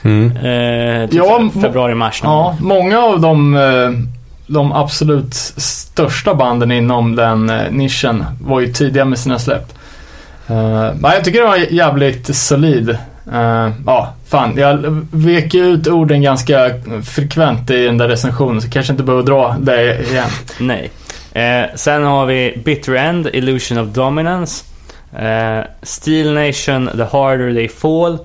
[0.06, 0.36] Mm.
[0.36, 3.90] Eh, typ Ja, fe- februari-mars Ja, många av de, eh,
[4.46, 9.72] de absolut största banden inom den eh, nischen var ju tidiga med sina släpp.
[10.50, 12.98] Uh, jag tycker det var jävligt solid.
[13.86, 14.52] Ja, fan.
[14.56, 16.70] Jag vek ju ut orden ganska
[17.04, 20.28] frekvent i den där recensionen, så kanske inte behöver dra det igen.
[20.58, 20.90] Nej.
[21.32, 24.64] Eh, sen har vi Bitter End, Illusion of Dominance.
[25.18, 28.18] Eh, Steel Nation, The Harder They Fall.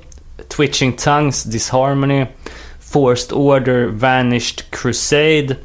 [0.56, 2.26] Twitching Tongues, Disharmony.
[2.94, 5.56] Forced Order, Vanished Crusade.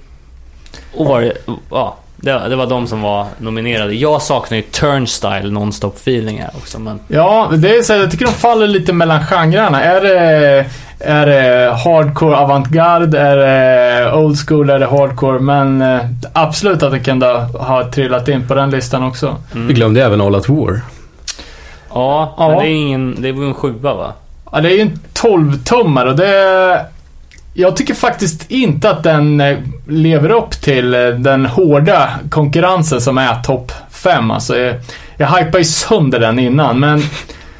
[0.94, 1.32] Och var det,
[1.70, 3.94] ja, det, var- det var de som var nominerade.
[3.94, 6.78] Jag saknar ju Turnstyle, Non-Stop Feeling här också.
[6.78, 9.82] Men Ja, det är så, jag tycker de faller lite mellan genrerna.
[9.82, 10.66] Är det,
[11.00, 13.18] är det hardcore avantgarde?
[13.20, 14.70] Är det old school?
[14.70, 15.38] Är det hardcore?
[15.38, 16.00] Men eh,
[16.32, 19.36] absolut att det kunde ha trillat in på den listan också.
[19.52, 20.80] Vi glömde även All Out War.
[21.94, 22.48] ja, Ja.
[22.48, 24.12] men det är ingen, det var ju en sjua va?
[24.56, 26.86] Ja, det är ju en 12-tummare och det...
[27.54, 29.58] Jag tycker faktiskt inte att den eh,
[29.88, 34.30] lever upp till eh, den hårda konkurrensen som är topp 5.
[34.30, 34.74] Alltså, jag,
[35.16, 37.02] jag hypade ju sönder den innan, men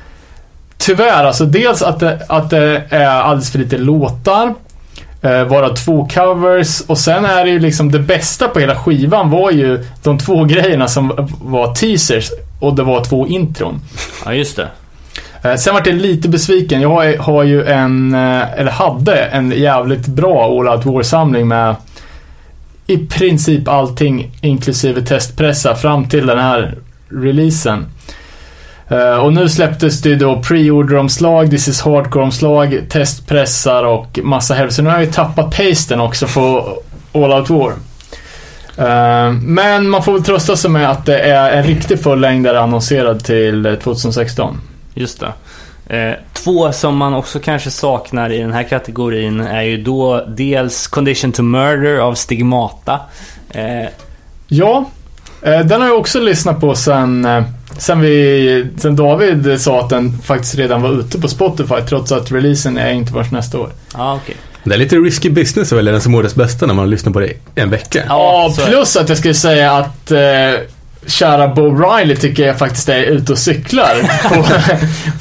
[0.79, 4.55] tyvärr, alltså dels att det, att det är alldeles för lite låtar,
[5.23, 9.31] eh, varav två covers och sen är det ju liksom det bästa på hela skivan
[9.31, 13.81] var ju de två grejerna som var teasers och det var två intron.
[14.25, 14.69] Ja, just det.
[15.47, 16.81] Eh, sen vart jag lite besviken.
[16.81, 21.77] Jag har, ju en, eh, eller hade en jävligt bra All Out War-samling med
[22.87, 26.75] i princip allting inklusive testpressar fram till den här
[27.09, 27.87] releasen.
[28.89, 34.75] Eh, och nu släpptes det ju då pre-order-omslag, This is Hardcore-omslag, testpressar och massa hälften.
[34.75, 36.79] Så nu har jag ju tappat pasten också på
[37.13, 37.73] All Out War.
[39.43, 43.77] Men man får väl trösta sig med att det är en riktig fullängdare annonserad till
[43.83, 44.61] 2016.
[44.97, 45.33] Just det.
[45.97, 50.87] Eh, två som man också kanske saknar i den här kategorin är ju då dels
[50.87, 53.01] Condition to Murder av Stigmata.
[53.51, 53.89] Eh,
[54.49, 54.91] Ja,
[55.43, 57.29] eh, den har jag också lyssnat på sen,
[57.79, 62.33] sen, vi, sen David sa att den faktiskt redan var ute på Spotify trots att
[62.33, 63.71] releasen är inte först nästa år.
[63.95, 64.37] ja, okej.
[64.65, 67.21] Det är lite risky business att välja den som årets bästa när man lyssnar på
[67.21, 68.03] det en vecka.
[68.09, 70.19] Ja, plus att jag skulle säga att eh,
[71.07, 73.95] kära Bob Riley tycker jag faktiskt är ute och cyklar
[74.29, 74.45] på,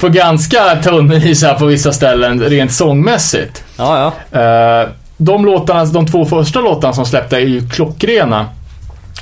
[0.00, 3.64] på ganska tunn is här på vissa ställen rent sångmässigt.
[3.76, 4.40] Ja, ja.
[4.40, 8.46] Eh, de låtarna, de två första låtarna som släppte är ju klockrena.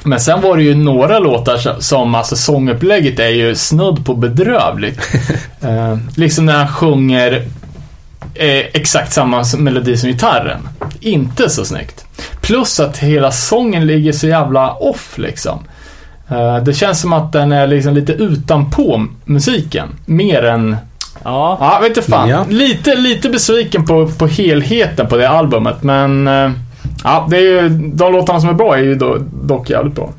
[0.04, 5.00] Men sen var det ju några låtar som- alltså sångupplägget är ju snudd på bedrövligt.
[5.62, 7.32] Eh, liksom när han sjunger
[8.34, 10.68] eh, exakt samma melodi som gitarren.
[11.00, 12.04] Inte så snyggt.
[12.40, 15.58] Plus att hela sången ligger så jävla off liksom.
[16.28, 19.88] Eh, det känns som att den är liksom lite utanpå musiken.
[20.06, 20.76] Mer än
[21.24, 22.28] Ja, Ja, vet inte fan.
[22.28, 22.44] Ja.
[22.48, 26.28] Lite, lite besviken på, på helheten på det albumet, men...
[26.28, 26.50] eh,
[27.04, 28.94] Ja, det är ju, de låtarna som är bra är ju
[29.42, 30.10] dock jävligt bra.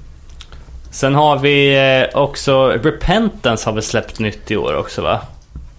[0.91, 1.75] sen har vi
[2.13, 5.19] eh, också Repentance har vi släppt nytt i år också va?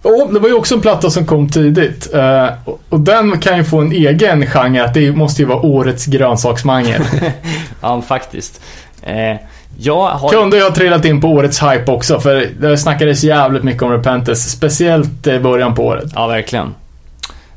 [0.01, 2.13] Och det var ju också en platta som kom tidigt.
[2.13, 2.47] eh,
[2.89, 7.01] och, den kan ju få en egen genre, att det måste ju vara årets grönsaksmangel.
[7.81, 8.61] Ja, faktiskt.
[9.03, 9.35] Eh,
[9.79, 10.29] jag har...
[10.29, 14.49] Kunde ha trillat in på årets hype också, för det snackades jävligt mycket om Repentance,
[14.49, 16.11] speciellt i början på året.
[16.15, 16.75] Ja, verkligen.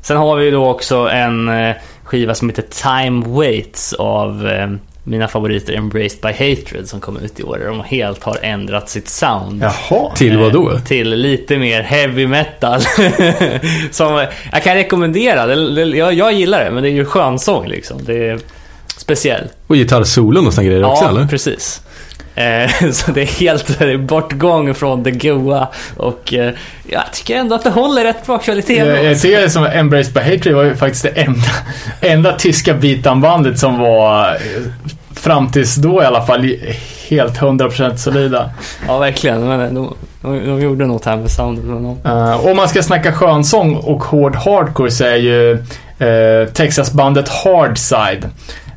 [0.01, 2.63] Sen har vi då också en eh, skiva som heter
[3.01, 4.67] Time Waits av eh,
[5.03, 7.59] mina favoriter Embraced by Hatred som kom ut i år.
[7.67, 9.63] De helt har ändrat sitt sound.
[9.63, 10.11] Jaha.
[10.15, 10.71] Till vad då?
[10.71, 12.81] Eh, Till lite mer heavy metal.
[13.91, 15.45] som jag kan rekommendera.
[15.47, 17.97] Det, jag, jag gillar det, men det är ju skönsång liksom.
[18.05, 18.39] Det är
[18.97, 19.43] speciell.
[19.67, 21.27] Och gitarrsolon och såna grejer också Ja, eller?
[21.27, 21.81] precis.
[22.35, 25.67] Eh, så det är helt eh, bortgång från det goa
[25.97, 26.53] och eh,
[26.87, 28.75] jag tycker ändå att det håller rätt bra kvalitet.
[28.75, 29.03] Jag, ändå.
[29.03, 31.49] jag ser det som Embrace by Hatred var ju faktiskt det enda,
[32.01, 34.39] enda tyska beatdown-bandet som var eh,
[35.15, 36.55] fram tills då i alla fall
[37.09, 38.49] helt 100% solida.
[38.87, 39.47] Ja, verkligen.
[39.47, 41.65] Men eh, de, de, de gjorde något här med soundet.
[42.05, 48.29] Uh, om man ska snacka skönsång och hård hardcore så är ju uh, Texasbandet Hardside.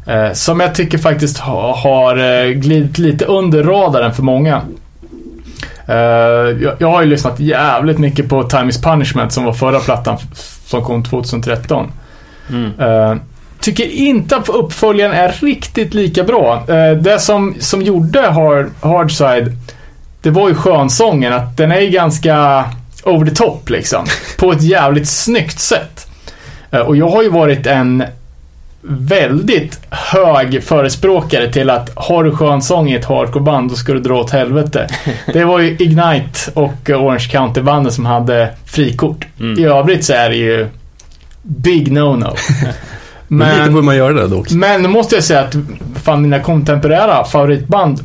[0.08, 4.62] Uh, som jag tycker faktiskt ha, har uh, glidit lite under radaren för många.
[5.88, 5.94] Uh,
[6.78, 10.18] jag, har ju lyssnat jävligt mycket på Time is Punishment som var förra plattan
[10.66, 11.92] som kom 2013.
[12.50, 13.20] Mm.
[13.60, 16.64] Tycker inte att uppföljaren är riktigt lika bra.
[17.00, 19.52] Det som, som gjorde hard, Hardside,
[20.22, 21.32] det var ju skönsången.
[21.32, 22.64] Att den är ju ganska
[23.04, 24.06] over the top liksom.
[24.38, 26.06] På ett jävligt snyggt sätt.
[26.86, 28.04] Och jag har ju varit en
[28.86, 34.14] väldigt hög förespråkare till att har du skönsång i ett hardcoreband då ska du dra
[34.14, 34.88] åt helvete.
[35.32, 39.26] Det var ju Ignite och Orange County-bandet som hade frikort.
[39.40, 39.58] Mm.
[39.58, 40.68] I övrigt så är det ju
[41.42, 42.36] big no-no.
[43.28, 44.56] Men, lite Men, borde man göra det då också.
[44.56, 45.54] men nu måste jag säga att
[46.02, 48.00] fan mina kontemporära favoritband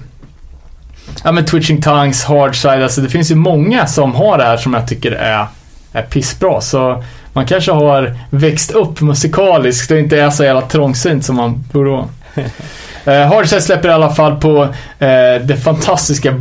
[1.24, 4.74] Ja men Twitching Tongues, Hardside, alltså det finns ju många som har det här som
[4.74, 5.46] jag tycker är,
[5.92, 6.62] är pissbra.
[6.62, 7.04] Så
[7.40, 11.90] man kanske har växt upp musikaliskt och inte är så jävla trångsynt som man borde
[11.90, 12.08] vara.
[13.08, 14.64] Uh, Hardside släpper i alla fall på
[15.00, 16.34] eh, det fantastiska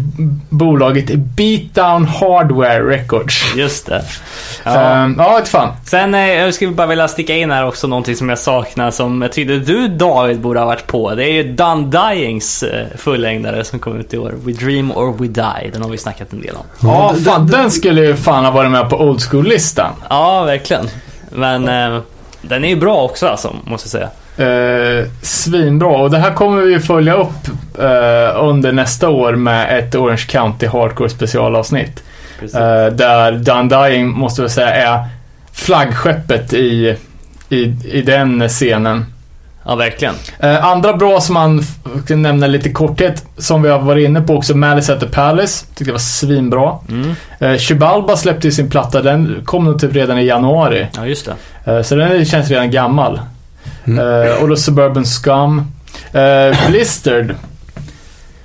[0.49, 3.55] bolaget Beatdown Hardware Records.
[3.57, 4.03] Just det.
[4.65, 5.73] Ja, uh, ja ett fan.
[5.85, 9.23] Sen eh, jag skulle bara vilja sticka in här också någonting som jag saknar som
[9.23, 11.15] jag tyckte du David borde ha varit på.
[11.15, 14.35] Det är ju Done Dyings eh, fullängdare som kom ut i år.
[14.45, 15.71] We Dream or We Die.
[15.73, 16.65] Den har vi snackat en del om.
[16.89, 19.93] Ja, fan, den skulle ju fan ha varit med på old school-listan.
[20.11, 20.89] Ja, verkligen.
[21.31, 22.01] Men eh,
[22.43, 24.11] den är ju bra också alltså, måste jag säga.
[24.39, 27.49] Eh, svinbra och det här kommer vi följa upp
[27.79, 32.03] eh, under nästa år med ett Orange County Hardcore specialavsnitt.
[32.43, 35.05] Eh, där Done Dying måste jag säga är
[35.53, 36.97] flaggskeppet i,
[37.49, 37.63] i,
[37.93, 39.05] i den scenen.
[39.65, 40.15] Ja, verkligen.
[40.41, 41.63] Eh, andra bra som man
[42.09, 45.67] kan nämna lite korthet som vi har varit inne på också Malice at the Palace.
[45.67, 46.73] Tyckte det var svinbra.
[46.89, 47.15] Mm.
[47.39, 50.87] Eh, Chibalba släppte ju sin platta, den kom nog typ redan i januari.
[50.97, 51.31] Ja, just
[51.65, 51.73] det.
[51.73, 53.21] Eh, Så den känns redan gammal.
[53.89, 54.27] Mm.
[54.27, 55.59] Eh, och då Suburban Scum.
[56.15, 57.35] Uh, Blistered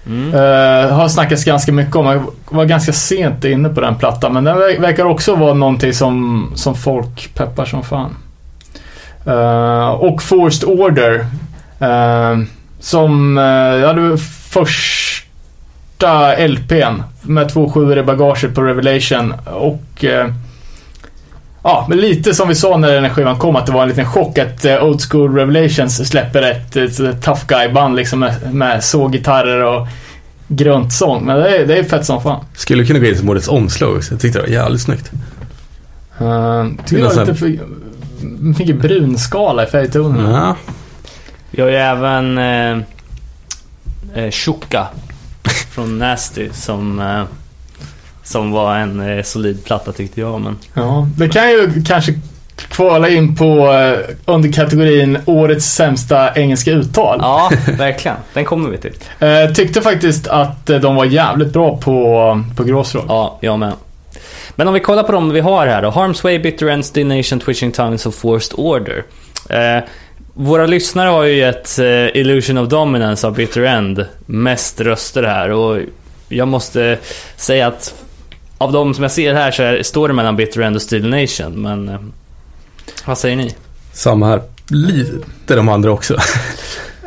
[0.08, 0.34] Mm.
[0.34, 2.06] eh, har snackats ganska mycket om.
[2.06, 2.24] Jag
[2.58, 4.34] var ganska sent inne på den plattan.
[4.34, 8.16] Men den ver- verkar också vara någonting som, som folk peppar som fan.
[9.26, 11.26] Eh, och Forced Order.
[11.80, 12.38] eh,
[12.80, 13.44] som, uh,
[13.82, 14.18] ja det var
[14.50, 17.04] första LPn.
[17.22, 19.34] Med två sjuor i bagaget på Revelation.
[19.46, 20.06] Och
[21.64, 23.90] Ja, men lite som vi sa när den här skivan kom, att det var en
[23.90, 28.54] liten chock att eh, Old School Revelations släpper ett, ett, ett tough guy-band liksom med,
[28.54, 29.88] med såggitarrer och
[30.48, 31.26] grönt sång.
[31.26, 32.46] Men det är, det är fett som fan.
[32.56, 34.14] Skulle kunna gå in som årets omslag också.
[34.14, 35.12] Jag tyckte det var jävligt snyggt.
[36.22, 37.60] Uh, tycker det Det är var lite för
[38.40, 40.32] mycket brunskala i färgtonerna.
[40.32, 40.74] Ja.
[41.52, 42.78] Vi har ju även eh,
[44.16, 44.88] eh, Shuka
[45.70, 47.24] från Nasty som, eh,
[48.24, 50.42] som var en eh, solid platta tyckte jag.
[50.42, 52.14] Men Ja, det kan ju kanske
[52.56, 57.20] kvala in på eh, under kategorin Årets sämsta engelska uttal.
[57.22, 58.18] ja, verkligen.
[58.34, 58.94] Den kommer vi till.
[59.20, 63.06] Eh, tyckte faktiskt att de var jävligt bra på, på Gråsrock.
[63.08, 63.74] Ja, jag med.
[64.56, 65.90] Men om vi kollar på dem vi har här då.
[65.90, 69.04] Harm's Way, Bitter Ends, Dination, Twitching Tongues och Forced Order.
[69.50, 69.84] Eh,
[70.34, 71.86] våra lyssnare har ju gett eh,
[72.18, 75.80] Illusion of Dominance av Bitter End mest röster här och
[76.28, 76.98] jag måste
[77.36, 77.94] säga att
[78.64, 81.10] av de som jag ser här så är, står det mellan Bitter End och Steel
[81.10, 82.00] Nation, men eh,
[83.06, 83.56] vad säger ni?
[83.94, 84.42] Samma här.
[84.70, 86.14] Lite de andra också.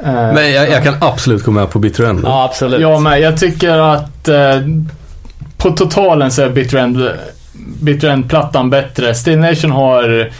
[0.04, 2.20] Eh, Men jag, jag kan absolut gå med på Bitter End.
[2.24, 2.80] Ja, absolut.
[2.80, 3.20] Jag med.
[3.20, 4.60] Jag tycker att eh,
[5.56, 7.10] på totalen så är Bitter End,
[7.80, 9.14] Bitter End-plattan bättre.
[9.14, 10.30] Steel Nation har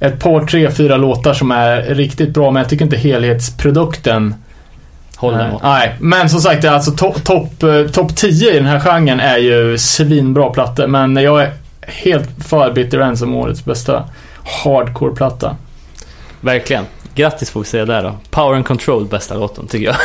[0.00, 4.34] ett par, tre, fyra låtar som är riktigt bra, men jag tycker inte helhetsprodukten
[5.22, 5.62] Håller mot.
[5.62, 7.48] Nej, men som sagt, alltså topp top,
[7.92, 10.86] top 10 i den här genren är ju svinbra plattor.
[10.86, 14.04] Men jag är helt för Bitter End som årets bästa
[14.64, 15.56] hardcore-platta.
[16.40, 16.84] Verkligen.
[17.14, 18.14] Grattis får vi säga där då.
[18.30, 19.96] Power and Control, bästa låten tycker jag.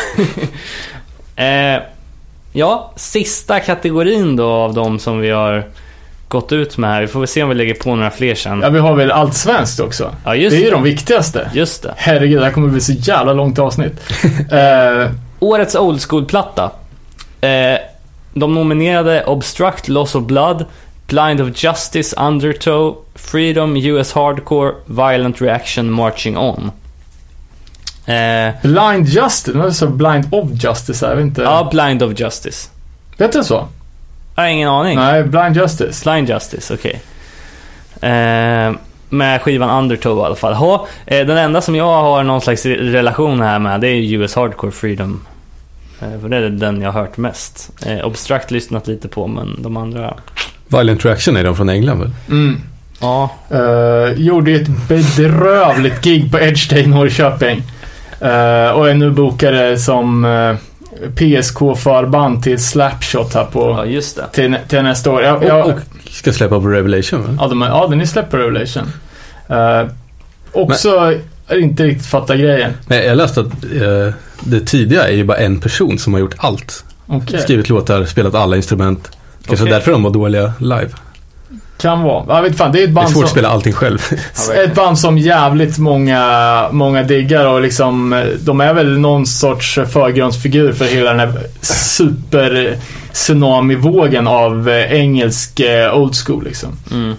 [1.75, 1.81] eh,
[2.51, 5.63] ja, sista kategorin då av de som vi har
[6.27, 7.01] gått ut med här.
[7.01, 8.61] Vi får väl se om vi lägger på några fler sen.
[8.61, 10.15] Ja, vi har väl allt svenskt också.
[10.25, 10.71] Ja, just det är ju det.
[10.75, 11.51] de viktigaste.
[11.53, 11.93] Just det.
[11.97, 13.93] Herregud, det här kommer bli så jävla långt avsnitt.
[14.51, 16.71] Eh, Årets Old School-platta.
[17.41, 17.77] Eh,
[18.33, 20.65] de nominerade Obstruct, Loss of Blood,
[21.07, 26.71] Blind of Justice, Undertow, Freedom, US Hardcore, Violent Reaction, Marching On.
[28.05, 31.41] Eh, Blind Justice, det var så Blind of Justice jag vet inte.
[31.41, 32.69] ja, Blind of Justice.
[33.17, 33.67] Vet du så?
[34.37, 34.95] Jag har ingen aning.
[34.95, 36.03] Nej, Blind Justice.
[36.09, 37.01] Blind Justice, okej.
[38.01, 38.71] Eh,
[39.09, 40.53] med skivan Undertow i alla fall.
[40.53, 44.13] Ha, eh, den enda som jag har någon slags re- relation här med, det är
[44.13, 45.25] US Hardcore Freedom.
[46.01, 47.69] Eh, för det är den jag har hört mest.
[47.85, 50.13] Eh, Obstruct lyssnat lite på, men de andra...
[50.67, 52.11] Violent Reaction är de från England väl?
[52.29, 52.61] Mm.
[53.01, 57.57] Ja, Uh, gjorde ju ett bedrövligt gig på Edge Day i Norrköping.
[58.21, 60.55] Uh, och är nu bokade som uh,
[61.15, 64.25] PSK-förband till Slapshot här ja på, just det.
[64.31, 65.23] till, till nästa år.
[65.23, 65.79] Jag, jag, Och, och
[66.09, 67.37] ska släppa på Revelation va?
[67.41, 68.83] ja, de, ja, den är släppt på Revelation.
[69.51, 69.89] Uh,
[70.51, 71.13] också
[71.51, 72.73] inte riktigt fattar grejen.
[72.87, 76.35] Men jag läste att eh, det tidiga är ju bara en person som har gjort
[76.37, 76.83] allt.
[77.07, 77.39] Okej.
[77.39, 79.11] Skrivit låtar, spelat alla instrument.
[79.45, 79.73] Kanske Okej.
[79.73, 80.89] därför de var dåliga live.
[81.77, 82.35] Kan vara.
[82.35, 83.23] Jag vet fan, det är ett Det är band svårt som...
[83.23, 83.99] att spela allting själv.
[84.65, 90.73] Ett band som jävligt många, många diggar och liksom, de är väl någon sorts förgrundsfigur
[90.73, 92.75] för hela den här super
[93.13, 96.69] tsunami-vågen av eh, engelsk eh, old school liksom.
[96.91, 97.09] Mm.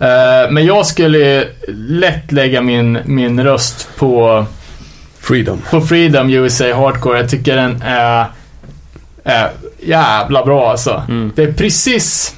[0.00, 1.44] Eh, Men jag skulle
[1.88, 4.44] lätt lägga min, min röst på,
[5.20, 5.62] Freedom.
[5.70, 7.18] på Freedom USA Hardcore.
[7.18, 8.24] Jag tycker den är,
[9.24, 9.50] är
[9.82, 11.02] jävla bra alltså.
[11.08, 11.32] Mm.
[11.36, 12.34] Det är precis,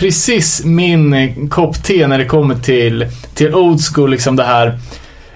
[0.00, 4.78] precis min eh, kopp te när det kommer till, till old school, liksom det här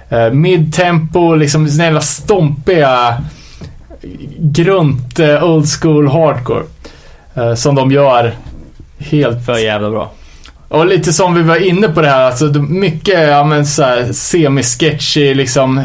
[0.09, 3.23] eh, midtempo, liksom såna jävla stompiga,
[4.39, 6.65] grunt eh, old school hardcore.
[7.35, 8.35] Eh, som de gör
[8.99, 10.12] helt För jävla bra.
[10.69, 14.12] och lite som vi var inne på det här, alltså mycket, ja men så här
[14.12, 15.78] semi-sketchy liksom.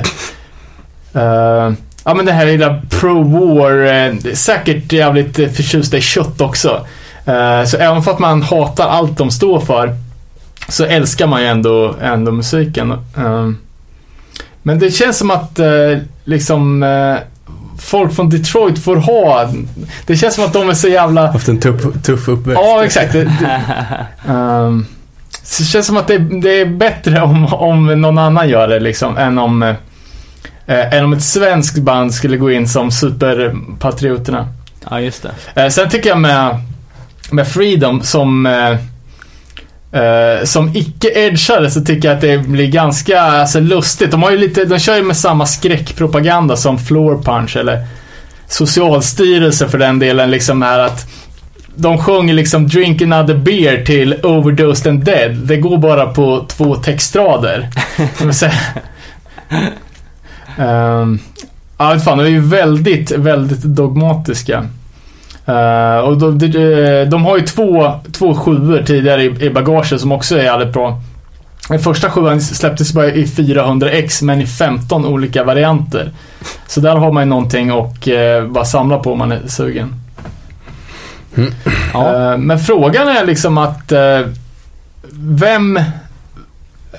[1.14, 1.72] eh,
[2.04, 6.86] ja men det här lilla pro-war, eh, säkert jävligt förtjusta i kött också.
[7.30, 9.96] Eh, så även för att man hatar allt de står för,
[10.68, 12.92] så älskar man ju ändå, ändå musiken.
[12.92, 13.50] Eh,
[14.64, 16.86] men det känns som att eh, liksom
[17.80, 19.50] folk från Detroit får ha,
[20.06, 22.62] det känns som att de är så jävla Haft en tuff, tuff uppväxt.
[22.64, 23.14] Ja, exakt.
[23.14, 23.62] Det, det,
[24.34, 24.86] Ehm,
[25.44, 28.80] så det känns som att det, det är bättre om, om någon annan gör det
[28.80, 29.76] liksom, än om, eh,
[30.68, 34.48] än om ett svenskt band skulle gå in som superpatrioterna.
[34.90, 35.64] Ja, just det.
[35.64, 36.60] Eh, sen tycker jag med,
[37.32, 38.72] med Freedom som eh,
[40.02, 44.12] eh, som icke-edgare så tycker jag att det blir ganska alltså, lustigt.
[44.12, 47.88] De, har ju lite, de kör ju med samma skräckpropaganda som Floor Punch eller
[48.48, 50.32] Socialstyrelsen för den delen.
[50.32, 51.08] Liksom är att
[51.76, 55.36] de sjunger liksom Drink another beer till Overdosed and dead.
[55.36, 57.70] Det går bara på två textrader.
[58.34, 58.54] Säga-
[60.58, 61.20] Ehm,
[61.82, 64.66] Ja, fan, de är ju väldigt, väldigt dogmatiska.
[65.50, 70.12] Eh, och de, de, de har ju två, två sjuor tidigare i, i bagaget som
[70.12, 71.02] också är jävligt bra.
[71.70, 76.12] Den första sjuan släpptes bara i 400x men i 15 olika varianter.
[76.68, 79.96] Så där har man ju någonting och eh, bara samla på om man är sugen.
[81.94, 82.32] Ja.
[82.32, 84.22] Eh, men frågan är liksom att eh,
[85.12, 85.78] vem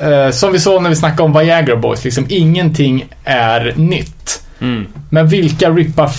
[0.00, 4.42] eh, som vi sa när vi snackade om Viagra Boys, liksom ingenting är nytt.
[4.60, 4.86] Mm.
[5.10, 6.10] Men vilka rippar,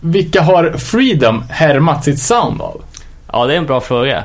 [0.00, 2.80] vilka har Freedom härmat sitt sound av?
[3.32, 4.24] ja, det är en bra fråga.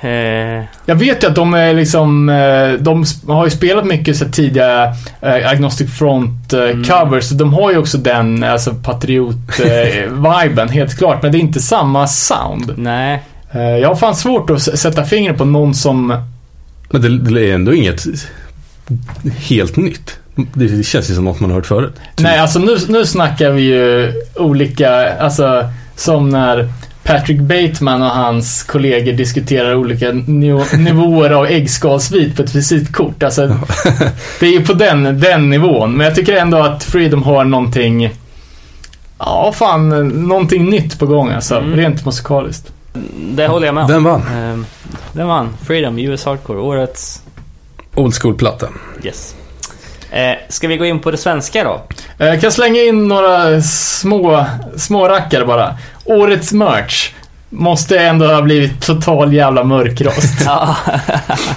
[0.00, 4.24] Eh, Jag vet ju att de är liksom, eh, de har ju spelat mycket så
[4.28, 6.84] tidiga eh, Agnostic Front eh, Mm.
[6.84, 7.24] covers.
[7.24, 11.22] Så de har ju också den, alltså patriot-viben, helt klart.
[11.22, 12.72] Men det är inte samma sound.
[12.76, 13.22] nej.
[13.52, 16.22] Jag har fan svårt att sätta fingret på någon som,
[16.90, 18.04] Men det, det är ändå inget
[19.38, 20.18] helt nytt.
[20.34, 21.94] Det känns ju som något man har hört förut.
[22.18, 25.64] nej alltså nu, nu snackar vi ju olika, alltså
[25.96, 26.68] som när
[27.02, 33.22] Patrick Bateman och hans kollegor diskuterar olika niv- nivåer av äggskalsvit på ett visitkort.
[33.22, 33.46] Alltså,
[34.40, 35.96] det är ju på den, den nivån.
[35.96, 38.10] Men jag tycker ändå att Freedom har någonting,
[39.18, 41.56] ja fan, någonting nytt på gång alltså.
[41.58, 41.76] Mm.
[41.76, 42.72] Rent musikaliskt.
[43.34, 43.90] Det håller jag med om.
[43.90, 44.22] Den vann.
[45.12, 45.48] Den vann.
[45.62, 46.58] Freedom, US Hardcore.
[46.60, 47.22] Årets...
[47.94, 48.68] Old school-platta.
[49.02, 49.34] Yes.
[50.10, 51.82] Eh, ska vi gå in på det svenska då?
[52.18, 54.46] Eh, Jag kan slänga in några små,
[54.76, 55.76] små rackare bara.
[56.04, 57.12] Årets merch
[57.50, 60.40] måste ändå ha blivit total jävla mörkrost.
[60.46, 60.76] Ja.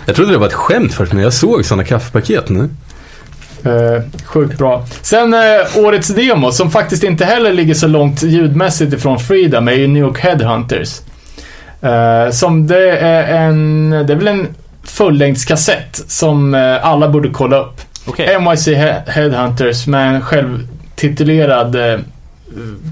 [0.06, 2.70] Jag trodde det var ett skämt först när jag såg sådana kaffepaket nu.
[3.66, 4.86] Eh, sjukt bra.
[5.02, 5.40] Sen eh,
[5.78, 10.04] årets demo, som faktiskt inte heller ligger så långt ljudmässigt ifrån Freedom, är ju New
[10.04, 11.00] York Headhunters.
[11.82, 14.48] Eh, som det är en, det är väl en
[14.84, 17.82] fullängdskassett som eh, alla borde kolla upp.
[18.06, 18.40] Okej.
[18.40, 22.00] NYC He- Headhunters med en självtitulerad eh,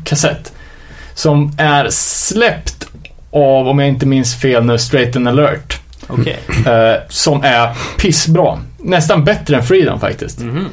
[0.05, 0.53] kassett.
[1.13, 2.87] Som är släppt
[3.31, 5.79] av, om jag inte minns fel nu, Straight and Alert.
[6.07, 6.39] Okej.
[6.65, 7.69] Eh, som är
[7.99, 8.59] pissbra.
[8.77, 10.39] Nästan bättre än Freedom faktiskt.
[10.39, 10.65] Mhm.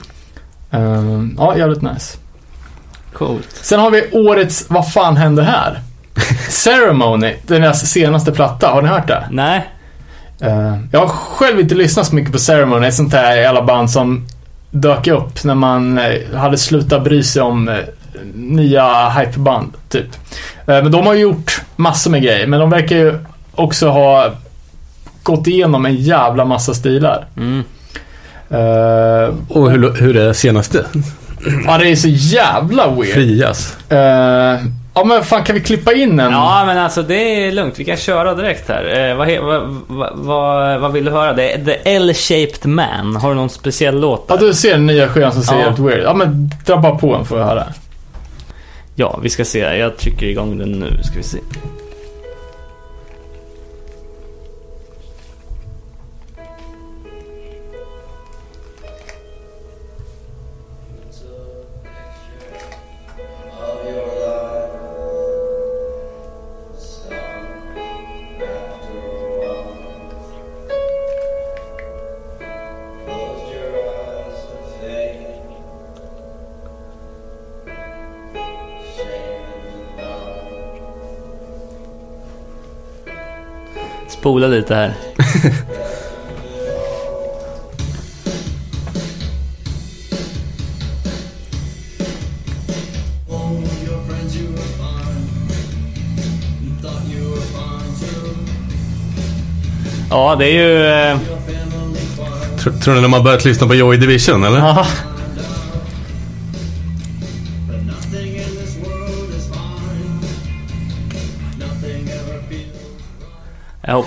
[0.70, 2.18] Ehm, ja, jävligt nice.
[3.12, 3.48] Coolt.
[3.62, 5.80] Sen har vi årets Vad fan hände här?
[6.48, 8.68] Ceremony, deras senaste platta.
[8.68, 9.28] Har ni hört det?
[9.30, 9.68] Nej.
[10.40, 13.90] Eh, jag har själv inte lyssnat så mycket på Ceremony, ett sånt här jävla band
[13.90, 14.26] som
[14.70, 17.74] dök upp när man eh, hade slutat bry sig om eh,
[18.34, 20.06] nya hypeband, typ.
[20.66, 23.18] Men de har ju gjort massor med grejer, men de verkar ju
[23.54, 24.30] också ha
[25.22, 27.26] gått igenom en jävla massa stilar.
[27.36, 27.64] Mm.
[28.50, 30.84] Eh, Och hur, hur är senaste?
[31.66, 33.14] ja, det är så jävla weird.
[33.14, 33.76] Frias.
[33.92, 34.60] Eh,
[34.98, 36.32] ja, men fan kan vi klippa in en?
[36.32, 37.78] Ja, men alltså det är lugnt.
[37.78, 39.10] Vi kan köra direkt här.
[39.10, 39.28] Eh, vad,
[39.88, 41.32] vad, vad, vad, vill du höra?
[41.32, 43.16] Det är The L-shaped Man.
[43.16, 44.24] Har du någon speciell låt?
[44.28, 44.46] Ja, där?
[44.46, 45.62] du ser den nya skivan som ser Ja.
[45.62, 46.02] helt weird.
[46.04, 47.64] Ja, men dra bara på en får vi höra.
[48.94, 49.58] Ja, vi ska se.
[49.58, 51.02] Jag trycker igång den nu.
[51.02, 51.38] Ska vi se.
[97.30, 98.34] Were fine too.
[100.10, 100.86] Ja, det är ju...
[100.86, 101.18] Eh.
[102.58, 104.86] Tror, tror ni de har börjat lyssna på Joy Division eller?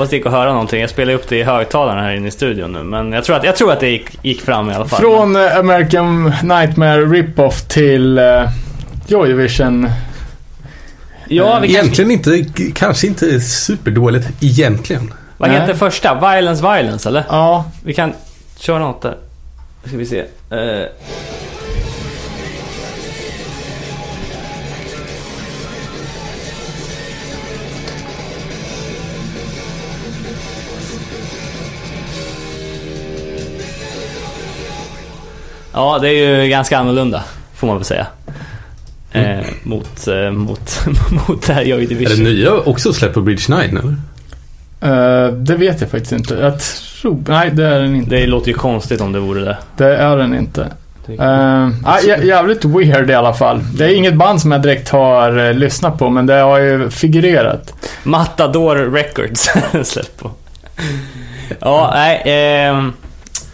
[0.01, 0.81] Hoppas det gick att höra någonting.
[0.81, 2.83] Jag spelade upp det i högtalarna här inne i studion nu.
[2.83, 4.99] Men jag tror att, jag tror att det gick, gick fram i alla fall.
[4.99, 8.49] Från eh, American Nightmare Rip-Off till uh,
[9.07, 9.89] Joy Division.
[11.27, 11.75] Ja, vi kan...
[11.75, 12.45] Egentligen inte,
[12.75, 15.13] kanske inte superdåligt egentligen.
[15.37, 15.59] Vad Nej.
[15.59, 16.13] heter första?
[16.13, 17.23] Violence Violence, eller?
[17.29, 18.13] Ja, Vi kan
[18.57, 19.17] köra något där.
[19.83, 20.19] Nu ska vi se.
[20.49, 20.85] Eh,
[35.73, 37.23] Ja, det är ju ganska annorlunda,
[37.55, 38.07] får man väl säga.
[39.11, 40.85] Eh, mot, eh, mot,
[41.27, 42.17] mot det här Joy Är Division.
[42.23, 43.95] det nya också släppt på Bridge 9 eller?
[45.27, 46.33] eh, det vet jag faktiskt inte.
[46.33, 46.53] Jag
[47.01, 47.23] tror...
[47.27, 48.09] Nej, det är den inte.
[48.15, 49.57] Det låter ju konstigt om det vore det.
[49.77, 50.67] Det är den inte.
[51.09, 53.59] Uh, jä- jävligt weird i alla fall.
[53.75, 56.89] Det är inget band som jag direkt har eh, lyssnat på, men det har ju
[56.89, 57.73] figurerat.
[58.03, 59.49] Matador Records
[59.89, 60.31] släppt på.
[61.59, 62.21] Ja, nej.
[62.25, 62.93] ehm,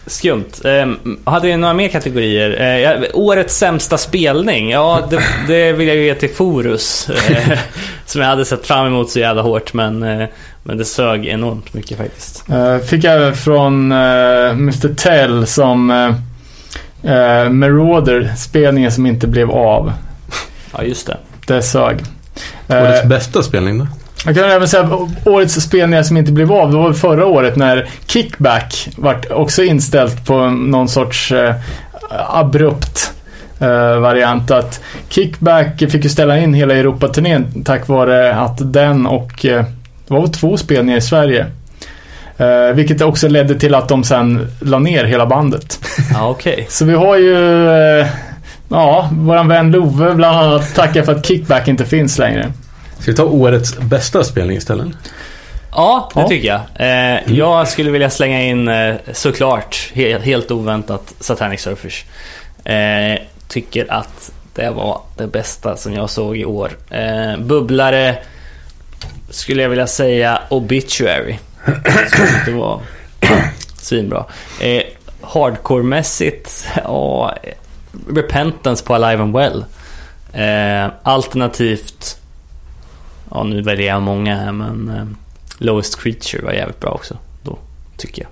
[0.08, 0.64] skumt.
[0.64, 2.78] Ehm, hade vi några mer kategorier?
[3.00, 4.70] Eh, årets sämsta spelning?
[4.70, 7.10] Ja, det, det vill jag ju ge till Forus.
[7.10, 7.58] Eh,
[8.06, 10.28] som jag hade sett fram emot så jävla hårt, men, eh,
[10.62, 12.44] men det sög enormt mycket faktiskt.
[12.50, 14.94] Uh, fick även från uh, Mr.
[14.94, 19.92] Tell som uh, Marauder, spelningen som inte blev av.
[20.72, 21.16] Ja, just det.
[21.46, 21.98] Det sög.
[22.68, 23.86] Eh, Årets bästa spelning då?
[24.24, 24.90] Jag kan även säga
[25.24, 30.26] årets spelningar som inte blev av, det var förra året när Kickback vart också inställt
[30.26, 31.54] på någon sorts eh,
[32.10, 33.12] abrupt
[33.60, 34.50] eh, variant.
[34.50, 39.64] Att Kickback fick ju ställa in hela Europaturnén tack vare att den och eh,
[40.06, 41.46] det var väl två spelningar i Sverige.
[42.38, 45.78] Eh, vilket också ledde till att de sen la ner hela bandet.
[46.14, 46.66] Ja, okej.
[46.68, 48.06] Så vi har ju, eh,
[48.68, 52.46] ja, våran vän Love bland annat tackar för att Kickback inte finns längre.
[53.00, 54.88] Ska vi ta årets bästa spelning istället?
[55.72, 56.28] Ja, det Ja.
[56.28, 56.60] tycker jag.
[56.74, 62.04] Eh, jag skulle vilja slänga in eh, såklart, helt, helt oväntat, Satanic Surfers.
[62.64, 63.18] Eh,
[63.48, 66.70] tycker att det var det bästa som jag såg i år.
[66.90, 68.18] Eh, bubblare
[69.30, 71.36] skulle jag vilja säga Obituary.
[72.46, 72.80] Det var
[73.76, 74.24] svinbra.
[74.60, 74.82] Eh,
[75.22, 77.34] Hardcore-mässigt, ja,
[78.14, 79.64] Repentance på Alive and Well.
[80.32, 82.16] Eh, alternativt,
[83.30, 85.04] ja nu väljer jag många här men eh,
[85.58, 87.16] Lowest Creature var jävligt bra också.
[87.42, 87.58] Då,
[87.96, 88.30] tycker jag.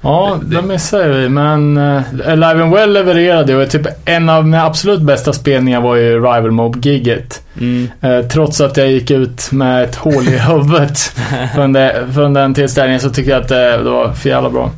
[0.00, 1.28] Ja, Det- det missade vi.
[1.28, 3.66] Men uh, Alive and Well levererade ju.
[3.66, 7.42] Typ en av mina absolut bästa spelningar var ju Rival Mob-giget.
[7.60, 7.88] Mm.
[8.00, 10.98] Eh, trots att jag gick ut med ett hål i huvudet
[11.54, 14.70] från, det, från den tillställningen så tycker jag att det, det var för jävla bra.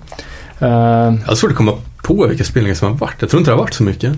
[0.61, 3.15] Eh, Jag har svårt att komma på vilka spelningar som har varit.
[3.19, 4.12] Jag tror inte det har varit så mycket.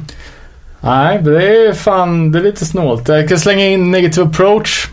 [0.81, 3.09] nej, det är fan, det är lite snålt.
[3.09, 4.89] Jag kan slänga in Negative Approach.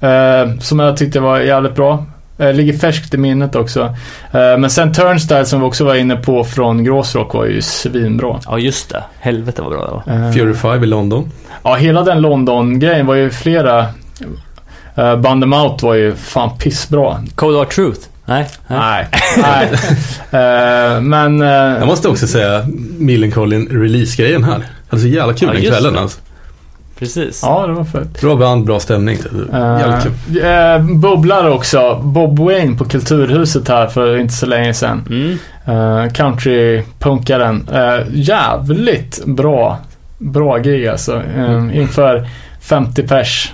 [0.00, 2.06] Eh, som jag tyckte var jävligt bra.
[2.38, 3.80] Eh, ligger färskt i minnet också.
[4.32, 8.40] Eh, men sen Turnstile som vi också var inne på från Gråsrock var ju svinbra.
[8.46, 9.02] Ja, just det.
[9.20, 10.26] Helvete vad bra det var.
[10.26, 11.30] Eh, Fury 5 i London.
[11.62, 13.86] Ja, hela den London-grejen var ju flera...
[14.98, 17.24] Uh, Band Them Out var ju fan pissbra.
[17.34, 18.00] Cold Hard Truth?
[18.24, 18.48] Nej?
[18.66, 19.06] Nej,
[19.36, 19.70] nej.
[20.32, 21.42] Eh, men...
[21.42, 22.66] eh, Jag måste också säga
[22.98, 24.62] Millencolin release-grejen här.
[24.88, 26.20] Hade så jävla kul Ja, den kvällen alltså.
[27.00, 27.40] Presit.
[27.42, 28.20] Ja, det var fett.
[28.20, 29.18] Bra band, bra stämning.
[29.52, 30.38] Jävligt kul.
[30.38, 32.00] Uh, bubblar också.
[32.04, 35.04] Bob Wayne på Kulturhuset här för inte så länge sedan.
[35.10, 35.38] Mm.
[35.78, 37.68] Uh, Countrypunkaren.
[37.72, 39.78] Uh, jävligt bra,
[40.18, 41.22] bra gig alltså.
[41.36, 42.28] Um, inför
[42.60, 43.52] 50 pers.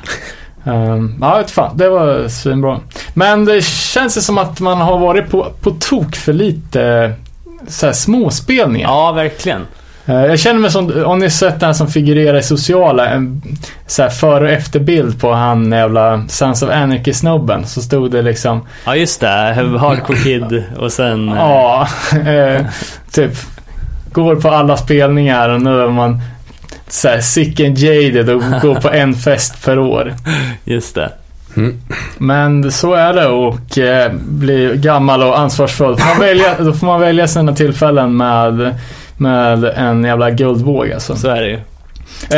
[0.64, 1.76] Um, ja, vet fan.
[1.76, 2.80] Det var svinbra.
[3.14, 7.12] Men det känns ju som att man har varit på, på tok för lite
[7.68, 8.88] så här, småspelningar.
[8.88, 9.66] Ja, verkligen.
[10.06, 13.42] Eh, Jag känner mig som, om ni sett den som figurerar i sociala, en
[13.86, 17.66] så här före och efterbild på han jävla Sons of Anarchy-snubben.
[17.66, 19.26] Så stod det liksom, Ja, just det.
[19.80, 21.28] Hardcore Kid och sen...
[21.28, 21.88] eh, ja,
[22.26, 22.66] eh,
[23.12, 23.32] typ,
[24.12, 26.20] går på alla spelningar och nu är man
[26.88, 30.14] så här sick and jaded och går på en fest per år.
[30.64, 31.10] Just det.
[32.18, 35.96] Men så är det och eh, bli gammal och ansvarsfull.
[35.96, 38.74] Får man välja, då får man välja sina tillfällen med,
[39.16, 41.16] med en jävla guldvåg alltså.
[41.16, 41.60] Så är det ju.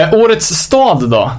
[0.00, 1.30] Eh, årets stad då?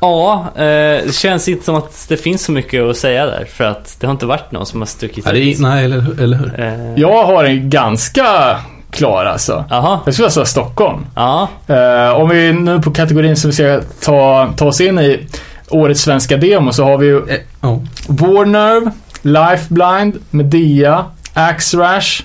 [0.00, 0.62] Ja, eh,
[1.06, 3.44] det känns inte som att det finns så mycket att säga där.
[3.52, 6.36] För att det har inte varit någon som har stuckit Ja, är, nej, eller, eller
[6.36, 6.60] hur?
[6.60, 8.56] Eh, Jag har en ganska
[8.90, 9.64] klar alltså.
[9.70, 9.98] Jaha.
[10.04, 11.06] Jag skulle säga Stockholm.
[11.14, 11.48] Ja.
[11.66, 15.26] Eh, om vi nu på kategorin som vi ska ta, ta oss in i
[15.68, 17.80] årets svenska demo så har vi ju Eh, Ja.
[18.08, 18.90] Warnerve,
[19.22, 22.22] Lifeline, Medea, Axrash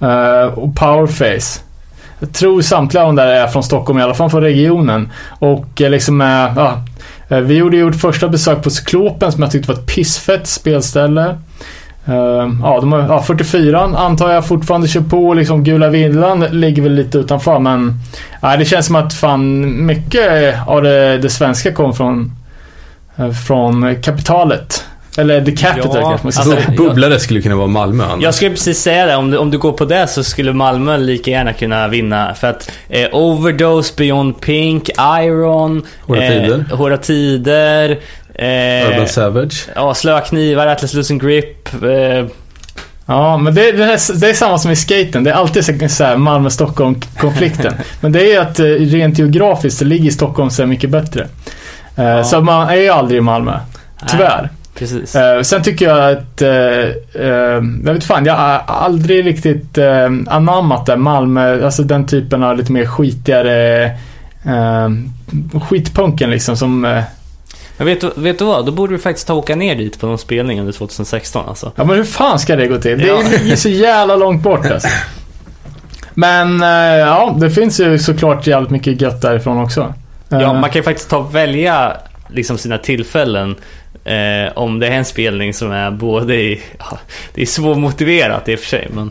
[0.00, 1.60] eh, och Powerface.
[2.22, 5.12] Jag tror samtliga av de där är från Stockholm, i alla fall från regionen.
[5.28, 6.26] Och eh, liksom, eh,
[6.56, 6.84] ja,
[7.28, 10.46] eh, vi gjorde ju vårt första besök på Cyklopen som jag tyckte var ett pissfett
[10.46, 11.38] spelställe.
[12.62, 15.34] Ja, de har, ja, 44 antar jag fortfarande kör på.
[15.34, 17.94] Liksom Gula Villan ligger väl lite utanför men
[18.42, 22.32] ja, det känns som att fan mycket av det, det svenska kom från,
[23.46, 24.84] från kapitalet.
[25.16, 28.22] Eller the capital Ja, kanske man ska alltså, Bubblare skulle kunna vara Malmö annars.
[28.24, 30.96] Jag skulle precis säga det, om du, om du går på det så skulle Malmö
[30.96, 32.34] lika gärna kunna vinna.
[32.34, 34.88] För att eh, Overdose, Beyond Pink,
[35.22, 36.64] Iron, Hårda Tider.
[36.70, 37.90] eh, Hårda Tider,
[38.34, 39.66] eh, Urban Savage.
[39.74, 41.68] ja, Slöa Knivar, Atlas Losing Grip.
[41.84, 42.26] Eh,
[43.06, 45.24] Ja, men det, det, är, det är samma som i skaten.
[45.24, 47.74] Det är alltid så här Malmö-Stockholm-konflikten.
[48.00, 51.26] men det är ju att eh, rent geografiskt så ligger Stockholm så mycket bättre.
[51.96, 53.58] Eh, Så man är ju aldrig i Malmö.
[54.10, 54.48] Tyvärr.
[54.74, 55.16] Precis.
[55.16, 56.50] Eh, sen tycker jag att, eh,
[57.26, 59.78] eh, jag vet fan, jag har aldrig riktigt
[60.26, 60.96] anammat det.
[60.96, 63.90] Malmö, alltså den typen av lite mer skitigare
[65.68, 66.80] skitpunken liksom som
[67.76, 68.66] Men vet du, vet du vad?
[68.66, 71.72] Då borde du faktiskt ta och åka ner dit på någon spelning under 2016 alltså.
[71.76, 72.98] Ja men hur fan ska det gå till?
[72.98, 73.22] Det Ja.
[73.42, 74.88] ligger så jävla långt bort alltså.
[76.14, 76.60] Men
[76.98, 79.94] ja, det finns ju såklart jävligt mycket gött därifrån också.
[80.28, 81.92] Ja, man kan ju faktiskt ta och välja
[82.28, 83.56] liksom sina tillfällen.
[84.04, 86.98] Eh, om det är en spelning som är både i, ja,
[87.34, 89.10] det är svårmotiverat i och för sig, men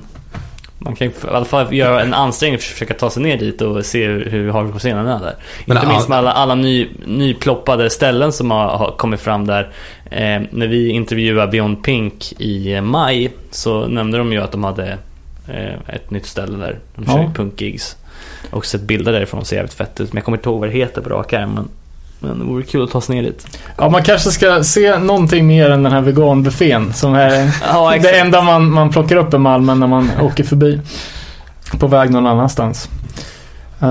[0.78, 3.62] man kan i alla fall göra en ansträngning för att försöka ta sig ner dit
[3.62, 5.36] och se hur, hur hardcore-scenen är där.
[5.66, 9.48] Men Inte all- minst med alla, alla ny, nyploppade ställen som har, har kommit fram
[9.48, 9.70] där.
[10.12, 14.64] Eh, när vi intervjuade Beyond Pink i eh, maj så nämnde de ju att de
[14.64, 14.98] hade
[15.48, 16.80] eh, ett nytt ställe där.
[16.96, 17.32] De kör Ja.
[17.36, 17.98] punkgigs.
[18.50, 20.14] Och sett bilder därifrån ser jävligt fett ut.
[20.14, 21.52] Men jag kommer inte ihåg vad det heter på rak arm.
[21.54, 21.70] Men,
[22.22, 23.60] men det vore kul att ta sig ner dit.
[23.78, 28.20] Ja, man kanske ska se någonting mer än den här veganbuffén som är Ja, det
[28.20, 30.80] enda man, man plockar upp i Malmö när man åker förbi.
[31.80, 32.90] På väg någon annanstans.
[33.84, 33.90] Uh,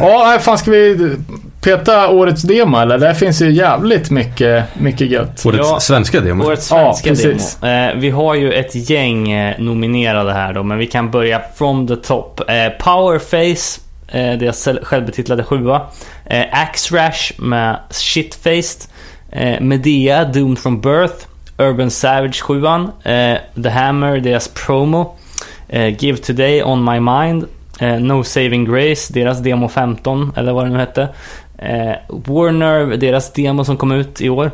[0.00, 1.16] Ja, nej, fan ska vi
[1.60, 2.98] peta årets demo eller?
[2.98, 5.46] Där finns ju jävligt mycket, mycket gött.
[5.46, 5.80] Årets Ja.
[5.80, 6.44] svenska demo.
[6.44, 7.56] Årets Ja, svenska precis.
[7.60, 7.72] demo.
[7.72, 11.86] Eh, vi har ju ett gäng eh, nominerade här då, men vi kan börja from
[11.88, 12.40] the top.
[12.48, 12.54] Eh,
[12.84, 15.80] Powerface, eh, deras själv- självbetitlade sjua.
[16.32, 18.88] Eh, Axrash med Shitfaced.
[19.32, 21.26] Eh, Medea, Doomed from Birth.
[21.58, 22.64] Urban Savage 7
[23.04, 25.16] eh, The Hammer, deras promo.
[25.68, 27.44] Eh, Give Today, On My Mind.
[27.80, 31.08] Eh, no Saving Grace, deras demo 15, eller vad det nu hette.
[31.58, 34.50] Eh, Warner, deras demo som kom ut i år.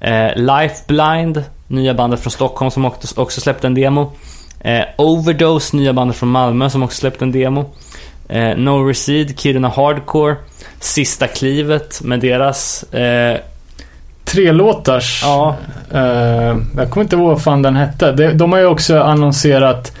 [0.00, 4.12] Eh, Life Blind, nya bandet från Stockholm som också, också släppte en demo.
[4.60, 7.64] Eh, Overdose, nya bandet från Malmö som också släppte en demo.
[8.28, 10.36] Eh, no Recede, Kiruna Hardcore.
[10.80, 12.82] Sista klivet med deras...
[12.82, 13.36] Eh,
[14.24, 15.20] Tre låtars.
[15.24, 15.56] ja,
[15.92, 18.12] Eh, jag kommer inte ihåg vad fan den hette.
[18.12, 19.92] De, de har ju också annonserat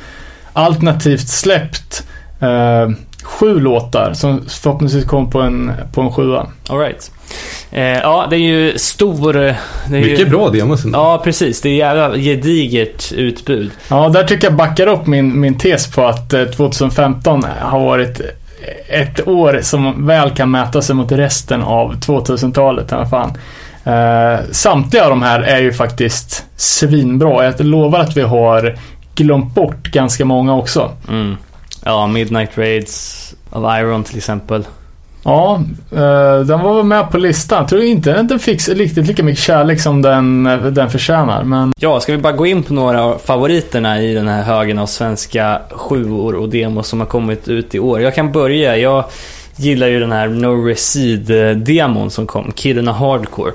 [0.52, 2.06] alternativt släppt
[2.40, 2.90] eh,
[3.22, 6.46] sju låtar som förhoppningsvis kommer på en, på en sjua.
[6.68, 7.10] alright.
[7.70, 9.32] Eh, ja, det är ju stor...
[9.32, 9.48] Det
[9.86, 10.84] är Mycket ju, bra demos.
[10.92, 11.60] Ja, precis.
[11.60, 13.70] Det är jävla gediget utbud.
[13.88, 18.20] Ja, där tycker jag backar upp min, min tes på att eh, 2015 har varit
[18.88, 22.92] ett år som väl kan mäta sig mot resten av 2000-talet.
[22.92, 23.32] i.
[23.84, 27.44] Eh, samtliga av de här är ju faktiskt svinbra.
[27.44, 28.78] Jag lovar att vi har
[29.14, 30.92] glömt bort ganska många också.
[31.08, 31.36] Mm.
[31.84, 34.64] Ja, Midnight Raids of Iron till exempel.
[35.24, 35.62] Ja,
[35.92, 37.58] eh, den var väl med på listan.
[37.58, 41.44] Jag tror inte att den fick riktigt lika mycket kärlek som den, eh, den förtjänar.
[41.44, 44.78] Men Ja, ska vi bara gå in på några av favoriterna i den här högen
[44.78, 48.00] av svenska sjuor och demos som har kommit ut i år.
[48.00, 48.76] Jag kan börja.
[48.76, 49.04] Jag
[49.56, 53.52] gillar ju den här No Recede-demon eh, som kom, Kiruna Hardcore.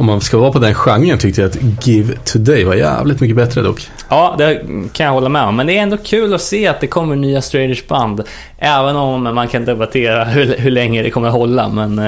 [0.00, 3.36] Om man ska vara på den genren tyckte jag att Give Today var jävligt mycket
[3.36, 3.88] bättre dock.
[4.08, 4.62] Ja, det
[4.92, 5.56] kan jag hålla med om.
[5.56, 8.22] Men det är ändå kul att se att det kommer nya Strange band.
[8.58, 11.68] Även om man kan debattera hur, hur länge det kommer hålla.
[11.68, 11.98] Men,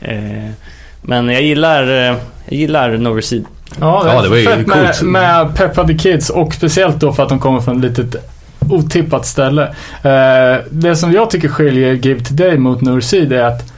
[0.00, 0.50] eh,
[1.02, 3.44] men jag gillar, eh, jag gillar No Recede.
[3.80, 5.02] ja, Ja, det var ju fett coolt.
[5.02, 8.30] med, med Peppade Kids och speciellt då för att de kommer från ett litet
[8.70, 9.62] otippat ställe.
[10.02, 13.74] Eh, det som jag tycker skiljer Give Today mot Norseed är att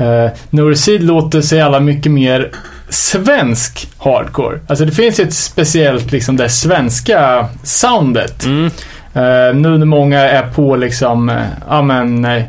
[0.00, 2.50] uh, Norseed låter så jävla mycket mer
[2.90, 4.60] svensk hardcore.
[4.66, 8.44] Alltså det finns ett speciellt liksom det svenska soundet.
[8.44, 8.66] Mm.
[9.14, 12.42] Eh, nu när många är på liksom, uh, ja men, eh,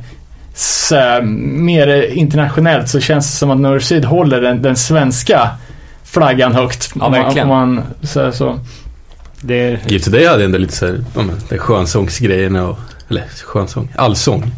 [0.54, 5.50] så, mer internationellt så känns det som att Norseed håller den, den svenska
[6.04, 6.92] flaggan högt.
[6.96, 7.50] Ja, om man, verkligen.
[7.50, 8.60] om man säger så.
[9.42, 13.90] Det är, Give Today hade ändå lite såhär, ja men, det skönsångsgrejerna och, eller skönsång,
[13.96, 14.52] allsång.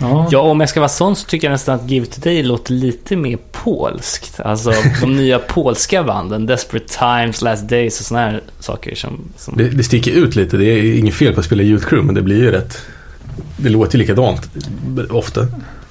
[0.00, 0.28] Ja.
[0.30, 3.16] ja, om jag ska vara sån så tycker jag nästan att Give Today låter lite
[3.16, 4.40] mer polskt.
[4.40, 9.20] Alltså de nya polska banden, Desperate Times, Last Days och såna här saker som...
[9.36, 9.56] som...
[9.56, 12.14] Det, det sticker ut lite, det är inget fel på att spela Youth Crew men
[12.14, 12.78] det blir ju rätt,
[13.56, 14.50] det låter ju likadant
[15.10, 15.40] ofta.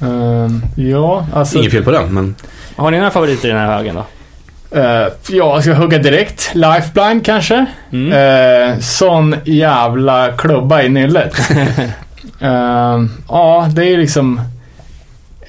[0.01, 1.57] Ehm, ja, alltså.
[1.57, 2.35] Inget fel på den men
[2.75, 4.05] Har ni några favoriter i den här högen då?
[4.71, 6.51] eh, ja, jag ska hugga direkt.
[6.53, 7.65] Lifeline kanske.
[7.91, 8.11] Mm.
[8.71, 11.33] Eh, sån jävla klubba i nyllet.
[12.39, 14.41] Ehm, ja, det är liksom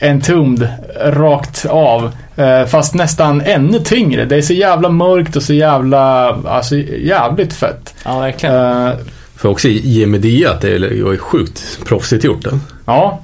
[0.00, 0.68] entombed
[1.04, 2.10] rakt av.
[2.36, 4.24] Eh, fast nästan ännu tyngre.
[4.24, 7.94] Det är så jävla mörkt och så jävla, alltså jävligt fett.
[8.04, 8.54] Ja, verkligen.
[8.56, 8.92] Eh,
[9.36, 12.44] får jag också ge Medea att det är, sjukt proffsigt gjort.
[12.44, 12.60] Den.
[12.86, 13.20] ja,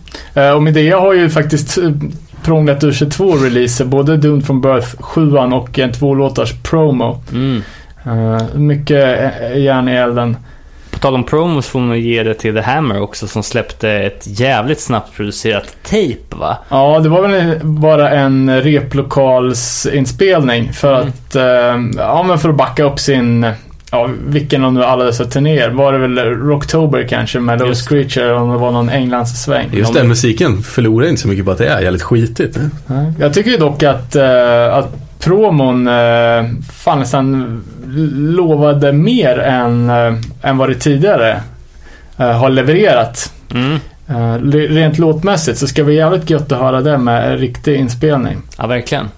[0.55, 1.91] och Medea har ju faktiskt eh,
[2.43, 3.85] prånglat ur sig två releaser.
[3.85, 7.23] Både Doomed from Birth 7 och en tvålåtars promo.
[7.33, 7.63] Mm.
[8.55, 10.37] Mycket eh, järn i elden.
[11.07, 14.81] Tal om promos får man ge det till The Hammer också som släppte ett jävligt
[14.81, 16.59] snabbt producerat tape va?
[16.69, 21.09] Ja, det var väl bara en replokalsinspelning för Mm.
[21.09, 23.47] att, eh, ja men för att backa upp sin,
[23.91, 25.71] ja vilken av nu alla dessa turnéer.
[25.71, 29.69] Var det väl Rocktober kanske med Low Just Screecher om det var någon Englandssväng.
[29.73, 32.59] Just Ja, den musiken förlorar inte så mycket på att det är jävligt skitigt.
[33.19, 37.63] Jag tycker ju dock att, eh, att promon eh, fan nästan
[38.15, 41.41] lovade mer än, eh, än vad det tidigare
[42.17, 43.33] eh, har levererat.
[43.55, 43.79] Mm.
[44.09, 48.37] Eh, rent låtmässigt så ska vi jävligt gött att höra det med riktig inspelning.
[48.59, 49.09] Ja, verkligen.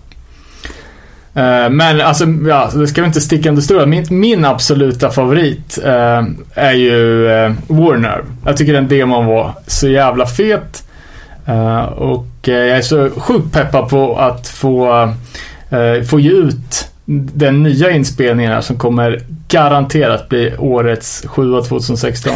[1.71, 6.23] Men alltså, ja, det ska vi inte sticka under stol min, min absoluta favorit eh,
[6.55, 8.25] är ju eh, Warner.
[8.45, 10.85] Jag tycker den demon var så jävla fet.
[11.47, 15.13] Eh, och jag är så sjukt peppad på att få,
[16.11, 22.33] få ge ut den nya inspelningen här som kommer garanterat bli årets 7 2016.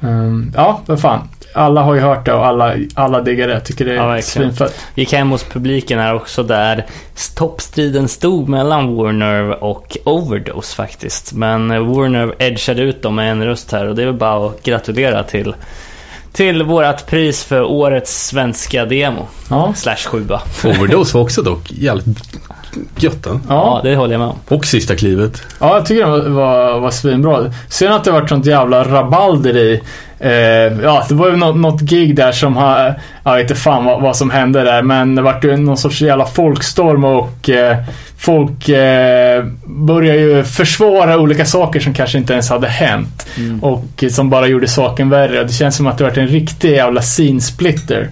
[0.00, 1.28] um, ja, vad fan.
[1.54, 3.52] Alla har ju hört det och alla, alla diggar det.
[3.52, 4.22] Jag tycker det Ja, är verkligen.
[4.56, 4.74] svinfett.
[4.94, 6.86] Gick hem hos publiken här också där
[7.36, 11.32] toppstriden stod mellan Warner och Overdose faktiskt.
[11.32, 14.62] Men Warner edgade ut dem med en röst här och det är väl bara att
[14.62, 15.54] gratulera till
[16.32, 19.26] till vårat pris för årets svenska demo.
[19.50, 20.40] Ja, Slash sjua.
[20.64, 22.06] Overdose var också dock jävligt
[22.96, 23.22] gött.
[23.24, 23.40] den.
[23.48, 23.90] Ja, ja.
[23.90, 24.38] det håller jag med om.
[24.48, 25.42] Och sista klivet.
[25.60, 27.52] Ja, jag tycker den var, var, svinbra.
[27.68, 29.82] Sen att det varit sånt jävla rabalder i.
[30.18, 30.30] Eh,
[30.82, 32.94] ja, det var ju något, något gig där som har,
[33.24, 36.00] jag vet inte fan vad, vad som hände där, men det vart ju någon sorts
[36.00, 37.76] jävla folkstorm och eh,
[38.18, 43.26] folk eh, började ju försvara olika saker som kanske inte ens hade hänt.
[43.38, 43.64] Mm.
[43.64, 45.44] Och som bara gjorde saken värre.
[45.44, 48.08] Det känns som att det varit en riktig jävla scene-splitter.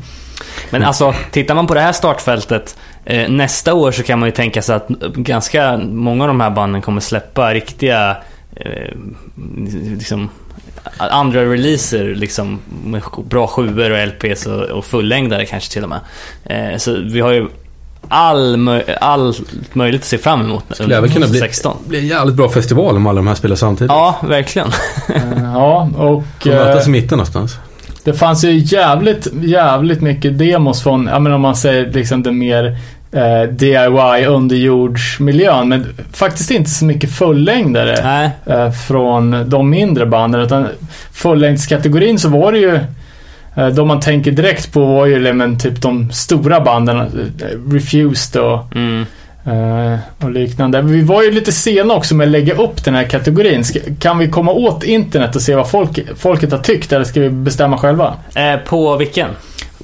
[0.71, 4.33] Men alltså, tittar man på det här startfältet eh, nästa år så kan man ju
[4.33, 8.17] tänka sig att ganska många av de här banden kommer släppa riktiga
[8.57, 8.95] eh,
[9.99, 10.31] liksom,
[10.99, 16.01] andra releaser liksom, med bra sjuor och LPs och, och fullängdare kanske till och med.
[16.45, 17.49] Eh, så vi har ju
[18.09, 19.41] all, allt
[19.73, 21.77] möjligt att se fram emot Skulle även kunna bli, 2016.
[21.87, 23.91] bli en jävligt bra festival om alla de här spelar samtidigt.
[23.91, 24.69] Ja, verkligen.
[25.09, 26.23] Eh, ja, och...
[26.43, 27.59] Får eh, mötas i mitten någonstans.
[28.05, 32.33] Det fanns ju jävligt, jävligt mycket demos från, ja men om man säger liksom det
[32.33, 32.77] mer
[33.13, 35.69] eh, DIY underjordsmiljön.
[35.69, 40.41] Men faktiskt inte så mycket fullängdare eh, från de mindre banden.
[40.41, 40.67] Utan
[41.13, 42.75] fullängdskategorin så var det ju
[43.57, 46.99] eh, de man tänker direkt på var ju men, typ de stora banden.
[47.01, 49.07] eh, Refused och Mm.
[49.47, 50.83] Eh, och liknande.
[50.83, 53.65] Vi var ju lite sena också med att lägga upp den här kategorin.
[53.65, 57.21] Ska, kan vi komma åt internet och se vad folk, folket har tyckt eller ska
[57.21, 58.15] vi bestämma själva?
[58.35, 59.31] Eh, på vilken?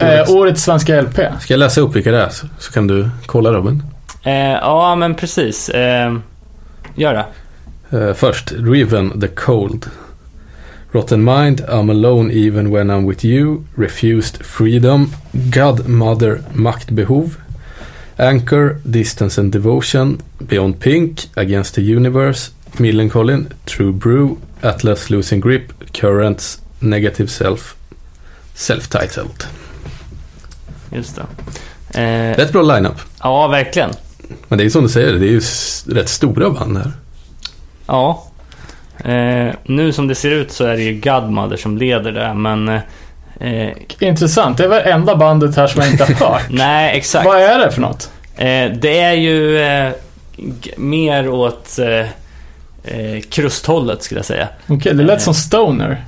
[0.01, 1.19] Eh, årets svenska LP.
[1.41, 3.83] Ska jag läsa upp vilka det är så, så kan du kolla Robin?
[4.23, 5.69] Eh, ja, men precis.
[5.69, 6.17] Eh,
[6.95, 7.27] gör det.
[7.99, 9.87] Eh, först, Riven the Cold.
[10.93, 17.37] Rotten Mind, I'm Alone Even When I'm With You, Refused Freedom, Godmother Maktbehov,
[18.21, 25.93] Anchor, Distance and Devotion, Beyond Pink, Against the Universe, Millencolin, True Brew, Atlas Losing Grip,
[25.93, 27.77] Currents, Negative Self,
[28.55, 29.45] Self-Titled.
[30.93, 32.01] Just det.
[32.01, 33.01] Eh, Rätt bra lineup.
[33.23, 33.91] ja, verkligen.
[34.49, 35.41] Men det är ju som du säger, det är ju
[35.95, 36.93] rätt stora band här.
[37.87, 38.27] Ja.
[39.05, 42.81] Eh, nu som det ser ut så är det ju Godmother som leder där, men...
[43.41, 44.59] Eh, eh, Intressant.
[44.59, 46.43] Det är väl enda bandet här som jag inte har hört.
[46.51, 47.27] nej, exakt.
[47.27, 48.11] Vad är det för något?
[48.37, 49.91] Eh, det är ju eh,
[50.77, 51.89] mer åt eh,
[52.95, 54.49] eh, krusthållet skulle jag säga.
[54.69, 56.05] Okej, det lät som Stoner.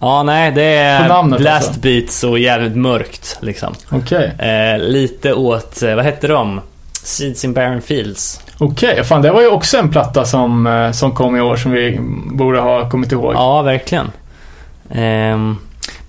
[0.00, 1.80] Ja, nej, det är namnet blast alltså.
[1.80, 3.74] beats och jävligt mörkt liksom.
[3.90, 4.32] Okej.
[4.38, 6.60] Eh, lite åt, eh, vad hette de?
[7.02, 8.40] Seeds in Barren Fields.
[8.58, 11.70] Okej, fan det var ju också en platta som, eh, som kom i år som
[11.70, 11.98] vi
[12.32, 13.34] borde ha kommit ihåg.
[13.34, 14.10] Ja, verkligen.
[14.90, 15.56] Ehm,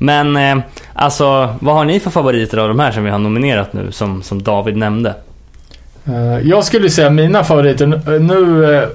[0.02, 0.58] men eh,
[0.94, 4.24] alltså, vad har ni för favoriter av de här som vi har nominerat nu, som,
[4.24, 5.14] som David nämnde?
[6.06, 7.86] Eh, Jag skulle säga mina favoriter.
[7.88, 8.88] Nu- Nu eh,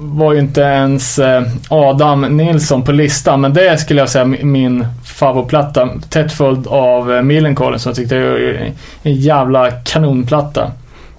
[0.00, 4.44] var ju inte ens eh, Adam Nilsson på listan, men det skulle jag säga mi-
[4.44, 5.88] min favoritplatta.
[6.08, 8.72] Tätt följd av eh, Millencolin som jag tyckte var
[9.02, 10.70] en jävla kanonplatta.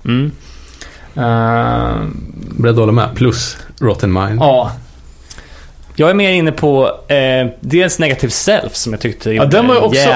[0.05, 0.31] Mm.
[1.15, 1.95] Eh,
[2.57, 3.15] Beredd att hålla med.
[3.15, 4.39] Plus Rotten Mind.
[4.39, 4.72] Ja,
[6.02, 9.76] Jag är mer inne på eh, dels Negative Self som jag tyckte ja den var
[9.76, 10.10] ju också.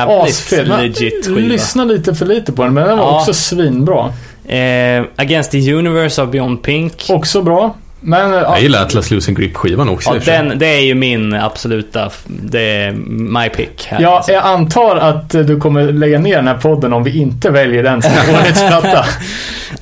[0.67, 1.39] Men legit skiva.
[1.39, 3.19] Lyssna lite för lite på den, men den var Ja.
[3.19, 4.13] också svinbra.
[4.47, 7.05] Eh, Against the Universe av Beyond Pink.
[7.09, 7.75] Också bra.
[8.01, 10.13] Men ja, Jag gillar Atlas Losing Grip-skivan också.
[10.15, 14.01] Ja, den, det är ju min absoluta, det är my pick här.
[14.01, 14.31] Ja, alltså.
[14.31, 18.01] jag antar att du kommer lägga ner den här podden om vi inte väljer den
[18.01, 19.05] som årets platta.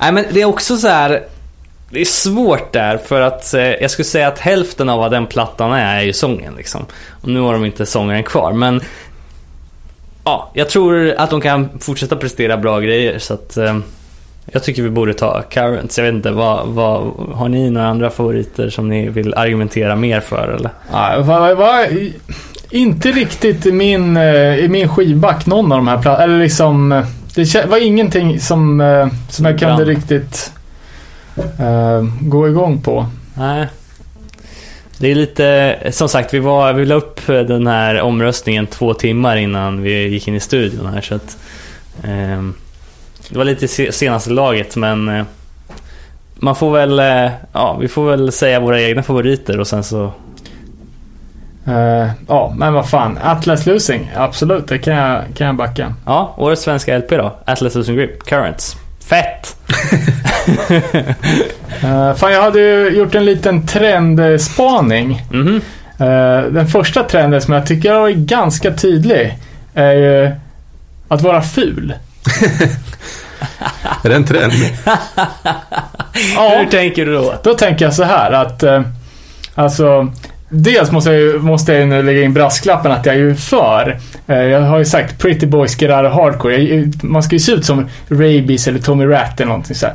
[0.00, 1.20] Nej men det är också så här.
[1.90, 5.26] Det är svårt där för att eh, jag skulle säga att hälften av vad den
[5.26, 6.86] plattan är är ju sången liksom.
[7.22, 8.80] Och nu har de inte sångaren kvar men
[10.24, 13.78] Ja, jag tror att de kan fortsätta prestera bra grejer så att eh,
[14.52, 15.98] Jag tycker vi borde ta Currents.
[15.98, 20.20] Jag vet inte, vad, vad, har ni några andra favoriter som ni vill argumentera mer
[20.20, 20.70] för eller?
[20.92, 21.86] Ja, var, var,
[22.70, 26.24] inte riktigt i min, eh, i min skivback någon av de här plattorna.
[26.24, 27.04] Eller liksom, eh,
[27.34, 30.52] det var ingenting som, eh, som jag kunde riktigt
[31.58, 33.06] eh, gå igång på.
[33.34, 33.66] Nej.
[34.98, 39.36] Det är lite, som sagt, vi, var, vi la upp den här omröstningen två timmar
[39.36, 41.36] innan vi gick in i studion här så att
[42.04, 42.54] ehm,
[43.28, 45.24] Det var lite se- senaste laget men eh,
[46.34, 50.12] Man får väl, eh, ja vi får väl säga våra egna favoriter och sen så
[51.66, 53.18] Eh, ja, men vad fan.
[53.22, 55.94] Atlas Losing, absolut, det kan jag, kan jag backa.
[56.06, 57.32] Ja, årets svenska LP då.
[57.44, 58.76] Atlas Losing Grip, Currents.
[59.08, 59.56] Fett!
[61.84, 65.22] Uh, fan, jag hade ju gjort en liten trendspaning.
[65.30, 65.60] Mhm.
[65.98, 69.38] Eh, den första trenden som jag tycker är ganska tydlig
[69.74, 70.30] är ju
[71.08, 71.94] att vara ful.
[74.04, 74.52] Är det en trend?
[76.34, 76.58] Ja.
[76.58, 77.34] Hur tänker du då?
[77.42, 78.82] Då tänker jag så här att, eh,
[79.54, 80.12] alltså,
[80.54, 83.98] dels måste jag ju, måste jag nu lägga in brasklappen att jag är ju för.
[84.26, 86.56] Eh, jag har ju sagt Pretty Boys Get Out of Hardcore.
[86.56, 89.86] Jag, man ska ju se ut som Rabies eller Tommy Rat eller någonting så.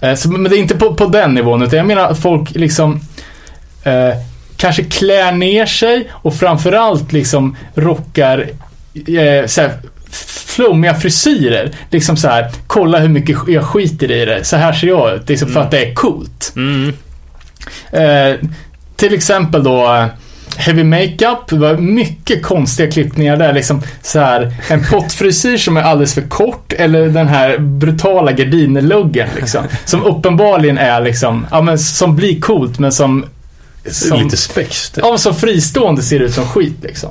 [0.00, 2.50] Eh, så, men det är inte på, på den nivån, utan jag menar att folk
[2.50, 3.00] liksom
[3.84, 4.14] eh,
[4.56, 8.48] kanske klär ner sig och framförallt liksom rockar
[9.06, 9.68] eh, så
[10.46, 11.70] flummiga frisyrer.
[11.90, 14.44] Liksom så här, kolla hur mycket jag skiter i det.
[14.44, 15.28] Så här ser jag ut.
[15.28, 16.52] Liksom för att det är coolt.
[16.56, 16.92] Mm.
[17.92, 18.36] Eh,
[19.02, 20.06] till exempel då eh,
[20.56, 23.52] Heavy Makeup, det var mycket konstiga klippningar där.
[23.52, 29.28] Liksom så här, en pottfrisyr som är alldeles för kort eller den här brutala gardinluggen
[29.36, 29.64] liksom.
[29.84, 33.24] Som uppenbarligen är liksom, ja men som blir coolt men som...
[33.90, 34.92] som Lite spex.
[34.96, 37.10] Ja, men som fristående ser ut som skit liksom.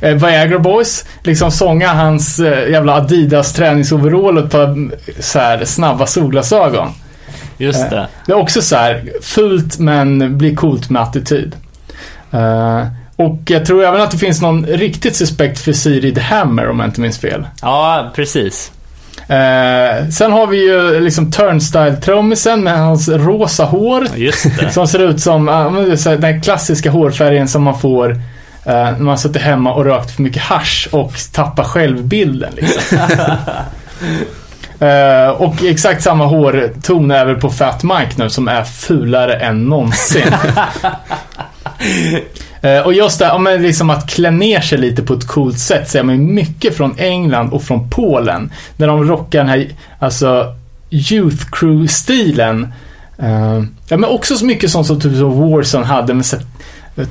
[0.00, 4.90] Eh, Viagra Boys, liksom sånga hans eh, jävla Adidas träningsoverall och ett par
[5.22, 6.88] så här, snabba solglasögon.
[7.60, 8.08] Just det.
[8.26, 11.56] Det är också så här fult men blir coolt med attityd.
[12.30, 16.80] Eh, och jag tror även att det finns någon riktigt suspekt i The Hammer om
[16.80, 17.46] jag inte minns fel.
[17.62, 18.72] Ja, precis.
[19.30, 24.06] Eh, sen har vi ju liksom Turnstyle-trummisen med hans rosa hår.
[24.70, 28.10] Som ser ut som här, den klassiska hårfärgen som man får
[28.64, 32.52] eh, när man suttit hemma och rökt för mycket hasch och tappar självbilden.
[32.56, 32.98] Liksom.
[34.80, 39.64] Eh, och exakt samma hårton är väl på Fat Mike nu som är fulare än
[39.64, 40.34] någonsin.
[42.62, 45.58] Eh, och just det, ja, men liksom att klä ner sig lite på ett coolt
[45.58, 48.52] sätt ser man mycket från England och från Polen.
[48.76, 50.54] När de rockar den här, alltså,
[50.90, 52.72] Youth Crew-stilen.
[53.18, 56.24] Eh, ja, men också så mycket sånt som typ så Warzone hade med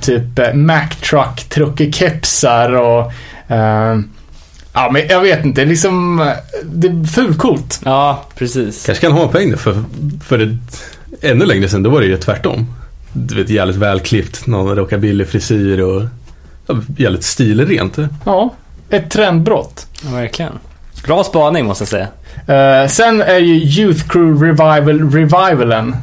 [0.02, 3.12] typ Mac Truck, trucker-kepsar och
[4.80, 5.66] Ja, men jag vet inte.
[5.66, 6.18] Liksom,
[6.64, 7.82] det är fulcoolt.
[7.86, 8.86] Ja, precis.
[8.86, 9.84] Kanske kan ha en poäng där, för,
[10.24, 10.58] för det,
[11.22, 12.68] ännu längre sedan då var det ju tvärtom.
[13.14, 16.04] Du vet, jävligt välklippt, någon rockabilly-frisyr och
[16.68, 17.98] ja, jävligt stilrent.
[18.26, 18.54] Ja,
[18.90, 19.88] ett trendbrott.
[20.04, 20.54] Ja, verkligen.
[21.06, 22.82] Bra spaning måste jag säga.
[22.82, 25.96] Eh, sen är ju Youth Crew Revival Revivalen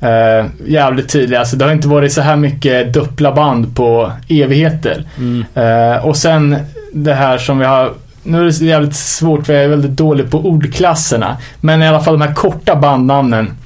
[0.00, 1.36] eh, jävligt tydlig.
[1.36, 5.04] Alltså det har inte varit så här mycket dubbla band på evigheter.
[5.18, 5.44] Mm.
[5.54, 6.56] Eh, och sen
[6.92, 7.92] det här som vi har
[8.22, 11.36] nu är det jävligt svårt för jag är väldigt dålig på ordklasserna.
[11.60, 13.56] Men i alla fall de här korta bandnamnen.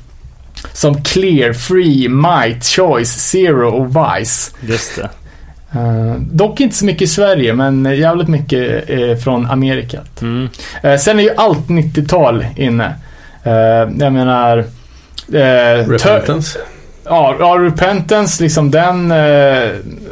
[0.73, 4.53] Som Clear, Free, Might, Choice, Zero och Vice.
[4.61, 5.09] Just det.
[5.75, 10.01] Eh, dock inte så mycket i Sverige, men jävligt mycket eh, från Amerika.
[10.23, 10.49] Mm.
[10.83, 12.95] Eh, sen är ju allt 90-tal inne.
[13.99, 14.65] Jag menar...
[15.91, 16.59] Repentance.
[17.05, 19.09] Ja, ja, Repentance, liksom den,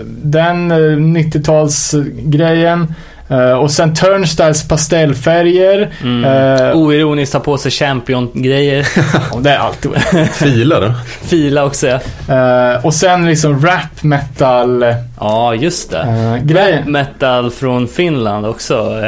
[0.06, 2.94] den eh, 90-talsgrejen.
[3.32, 5.90] Eh, och sen Turnstiles pastellfärger.
[6.02, 6.24] Mm.
[6.24, 8.88] Eh, Oironiskt ta på sig champion-grejer.
[9.42, 9.90] det är alltid
[10.32, 10.92] Fila då.
[11.22, 11.86] Fila också.
[11.88, 14.84] eh, Och sen liksom rap metal
[15.20, 16.40] Ja, just det.
[16.44, 16.92] grejen.
[16.92, 19.00] Metal från Finland också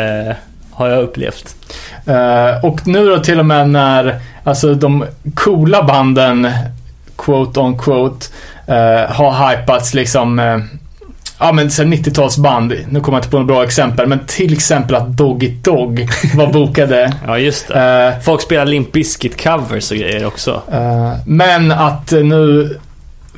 [0.72, 1.54] har jag upplevt.
[2.62, 6.50] Och nu då till och med när alltså de coola banden,
[7.16, 8.26] quote on quote,
[9.08, 10.40] har hypats liksom
[11.38, 14.94] Ja men sen 90-talsband, nu kommer jag inte på några bra exempel, men till exempel
[14.94, 17.12] att Dog It Dog var bokade.
[17.26, 18.12] Ja, just det.
[18.16, 20.62] Eh, Folk spelar Limp Bizkit covers och grejer också.
[20.72, 22.76] eh, men att eh, nu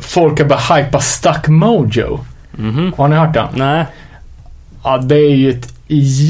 [0.01, 2.21] folk har börjat hypa Stuck Mojo.
[2.53, 2.93] Mhm.
[2.97, 3.47] Har ni hört den?
[3.55, 3.85] Nej.
[4.85, 5.69] Ja, det är ju ett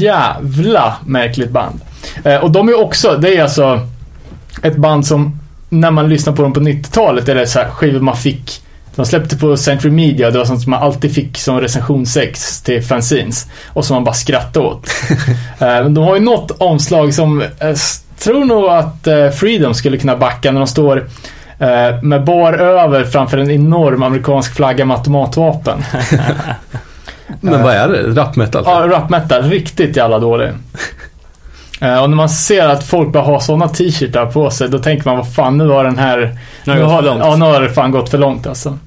[0.01, 1.79] jävla märkligt band.
[2.23, 3.79] Eh, och de är också, det är alltså
[4.63, 5.39] ett band som
[5.69, 8.61] när man lyssnar på dem på 90-talet är det så här skivor man fick
[8.97, 12.83] de släppte på Century Media, det var sånt som man alltid fick som recensionsex till
[12.83, 13.47] fanzines.
[13.73, 14.87] Och som man bara skrattade åt.
[15.59, 19.73] Eh, Men de har ju något omslag som, jag s- tror nog att eh, Freedom
[19.73, 21.07] skulle kunna backa när de står
[21.59, 25.83] eh, med bar över framför en enorm amerikansk flagga med automatvapen.
[27.41, 28.03] Men vad är det?
[28.21, 28.63] Rapmetal?
[28.65, 29.43] Ja, rap metal.
[29.43, 30.49] Riktigt jävla dålig.
[31.81, 35.05] Eh, och när man ser att folk bara har sådana t-shirtar på sig, då tänker
[35.09, 36.37] man vad fan, nu har den här...
[36.63, 37.19] Nu har det gått för långt.
[37.25, 38.77] Ja, nu har det fan gått för långt alltså.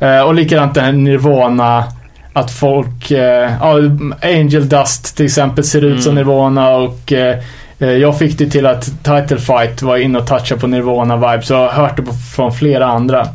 [0.00, 1.84] Eh, och likadant den här Nirvana,
[2.32, 3.10] att folk...
[3.10, 3.74] Eh, ja,
[4.22, 6.24] Angel Dust till exempel ser ut som Mm.
[6.26, 7.12] Nirvana och...
[7.12, 7.38] Eh,
[7.78, 11.52] eh, jag fick det till att Title Fight var inne och touchade på Nirvana-vibes, så
[11.54, 13.26] jag har hört det på, från flera andra.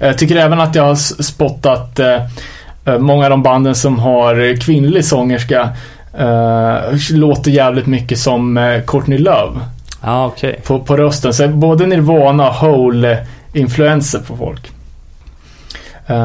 [0.00, 2.20] Jag tycker även att jag har spottat eh,
[2.84, 5.68] eh, många av de banden som har kvinnlig sångerska
[6.18, 6.78] eh,
[7.10, 9.60] låter jävligt mycket som eh, Courtney Love
[10.04, 10.60] Ja, okej.
[10.66, 11.34] på, på rösten.
[11.34, 14.71] Så både Nirvana och Hole-influenser på folk.
[16.06, 16.16] Eh,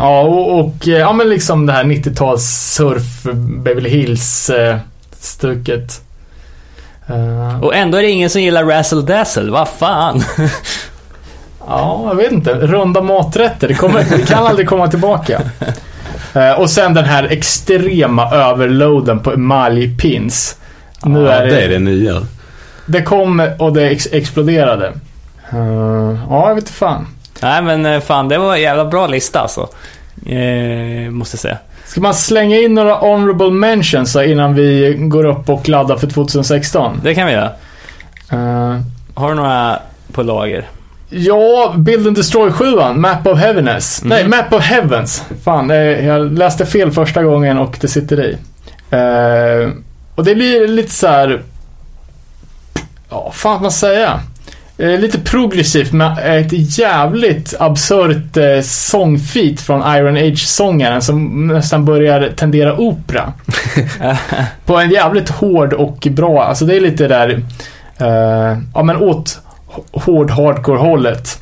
[0.00, 2.42] ja, och, och eh, ja, men liksom det här 90-tals
[2.74, 6.00] surf, Beverly Hills-stuket.
[7.62, 9.50] Och ändå är det ingen som gillar Razzle Dazzle.
[9.50, 10.22] Vad fan?
[11.68, 12.54] Ja, jag vet inte.
[12.54, 13.68] Runda maträtter.
[13.68, 15.40] Det, kommer, det kan aldrig komma tillbaka.
[16.58, 20.56] Och sen den här extrema överloaden på emaljpins.
[21.04, 22.22] Nu ja, är det, det är det nya.
[22.86, 24.92] det kom och det ex exploderade.
[26.28, 27.06] Ja, jag vet inte fan.
[27.44, 29.68] Nej, men eh, fan, det var en jävla bra lista alltså.
[30.26, 31.58] Eh, måste jag säga.
[31.86, 37.00] Ska man slänga in några honorable mentions innan vi går upp och laddar för 2016?
[37.02, 37.50] Det kan vi göra.
[38.32, 38.80] Eh,
[39.14, 39.78] Har du några
[40.12, 40.64] på lager?
[41.10, 42.64] Ja, Build and Destroy 7
[42.94, 44.02] Map of Heaviness.
[44.02, 44.08] Mhm.
[44.08, 45.24] Nej, Map of Heavens.
[45.44, 45.68] Fan,
[46.04, 48.36] jag läste fel första gången och det sitter i.
[48.90, 49.70] Eh,
[50.14, 51.42] och det blir lite så här.
[53.10, 54.20] Ja, fan man säga.
[54.78, 62.32] Eh, lite progressivt med ett jävligt absurt eh, sångfeat från Iron Age-sångaren som nästan börjar
[62.36, 63.32] tendera opera.
[64.66, 67.42] På en jävligt hård och bra, alltså det är lite där,
[67.98, 69.38] eh, ja men åt
[69.92, 71.40] hård hardcore hållet.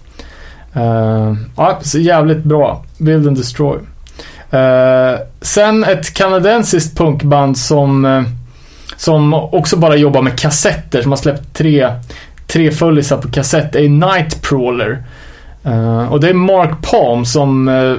[0.77, 2.85] Uh, ja, så jävligt bra.
[2.99, 3.79] Build and Destroy.
[4.53, 8.23] Eh, sen ett kanadensiskt punkband som, eh,
[8.97, 11.89] som också bara jobbar med kassetter, som har släppt tre,
[12.53, 15.03] tre fullisar på kassett, är Nightcrawler.
[15.65, 17.95] Eh, och det är Mark Palm som, eh,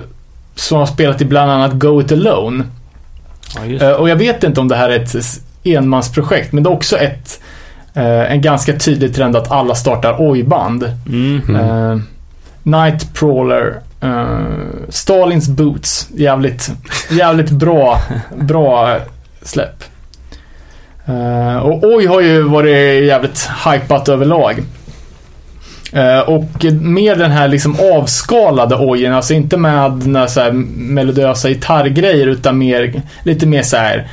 [0.56, 2.64] som har spelat i bland annat Go It Alone.
[3.56, 3.96] Ja, det.
[3.96, 5.16] och jag vet inte om det här är ett
[5.64, 7.40] enmansprojekt, men det är också ett,
[7.94, 10.84] en ganska tydlig trend att alla startar oj-band.
[11.08, 11.42] Mm.
[11.50, 11.56] Mm.
[11.56, 12.00] Eh,
[12.64, 13.80] Nightcrawler,
[14.90, 16.08] Stalins Boots.
[16.16, 16.72] Jävligt,
[17.12, 18.02] jävligt bra,
[18.36, 18.98] bra
[19.42, 19.84] släpp.
[21.06, 24.64] Eh, och Oj har ju varit jävligt hypat överlag.
[25.94, 31.50] Eh, och med den här liksom avskalade ojen, alltså inte med några så här melodiösa
[31.50, 34.08] gitarrgrejer utan mer, lite mer så här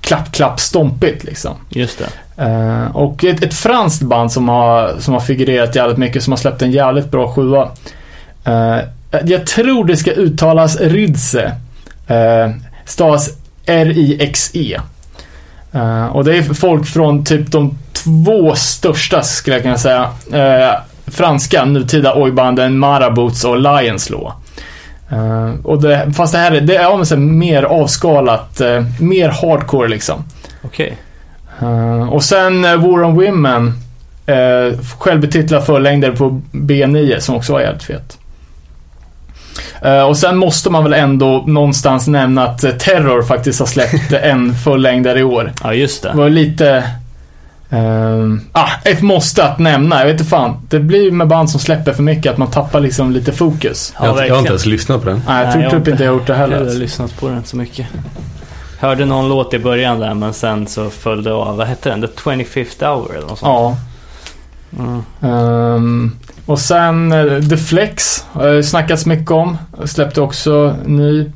[0.00, 1.52] klapp, klapp, stompigt liksom.
[1.68, 2.42] Just det.
[2.44, 6.38] Eh, och ett, ett franskt band som har, som har figurerat jävligt mycket, som har
[6.38, 7.68] släppt en jävligt bra sjua.
[9.24, 11.52] Jag tror det ska uttalas Ridse.
[12.10, 12.54] Uh,
[12.84, 13.30] stavas
[13.66, 14.80] R-I-X-E.
[15.72, 20.80] Eh, och det är folk från typ de två största, skulle jag kunna säga, eh,
[21.06, 24.32] franska nutida ojbanden Marabouts och Lions Law.
[25.10, 28.60] Eh, och det, fast det här är, det är ja, mer avskalat,
[29.00, 30.24] mer hardcore liksom.
[30.64, 30.96] Okej.
[31.60, 33.72] Eh, och sen uh, War on Women.
[34.28, 38.18] Uh, självbetitlad förlängdare på B9 som också var jävligt fet.
[39.82, 44.12] Eh, och sen måste man väl ändå någonstans nämna att eh, Terror faktiskt har släppt
[44.22, 45.52] en fullängdare i år.
[45.62, 46.16] Ja, just Det det.
[46.16, 46.84] var lite...
[47.70, 49.98] ehm, ah, ett måste att nämna.
[49.98, 50.56] Jag vet inte fan.
[50.68, 53.94] Det blir ju med band som släpper för mycket att man tappar liksom lite fokus.
[53.96, 55.22] jag, har inte- jag har inte ens lyssnat på den.
[55.26, 56.74] Nej, jag Nej, tror jag typ inte jag har gjort det Jag har heller.
[56.74, 57.86] lyssnat på den så mycket.
[58.80, 61.56] Hörde någon låt i början där men sen så föll det av.
[61.56, 62.00] Vad hette den?
[62.00, 63.40] The 25th hour eller något sånt?
[63.42, 63.76] Ja.
[64.78, 65.02] Mm.
[65.22, 66.12] Ehm,
[66.46, 69.58] och sen eh, The Flex har det snackats mycket om.
[69.84, 71.30] Släppte också ny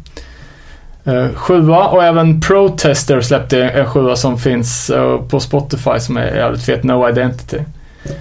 [1.08, 6.34] uh, sjua och även Protester släppte en sjua som finns eh, på Spotify som är
[6.36, 7.58] jävligt fet, No Identity.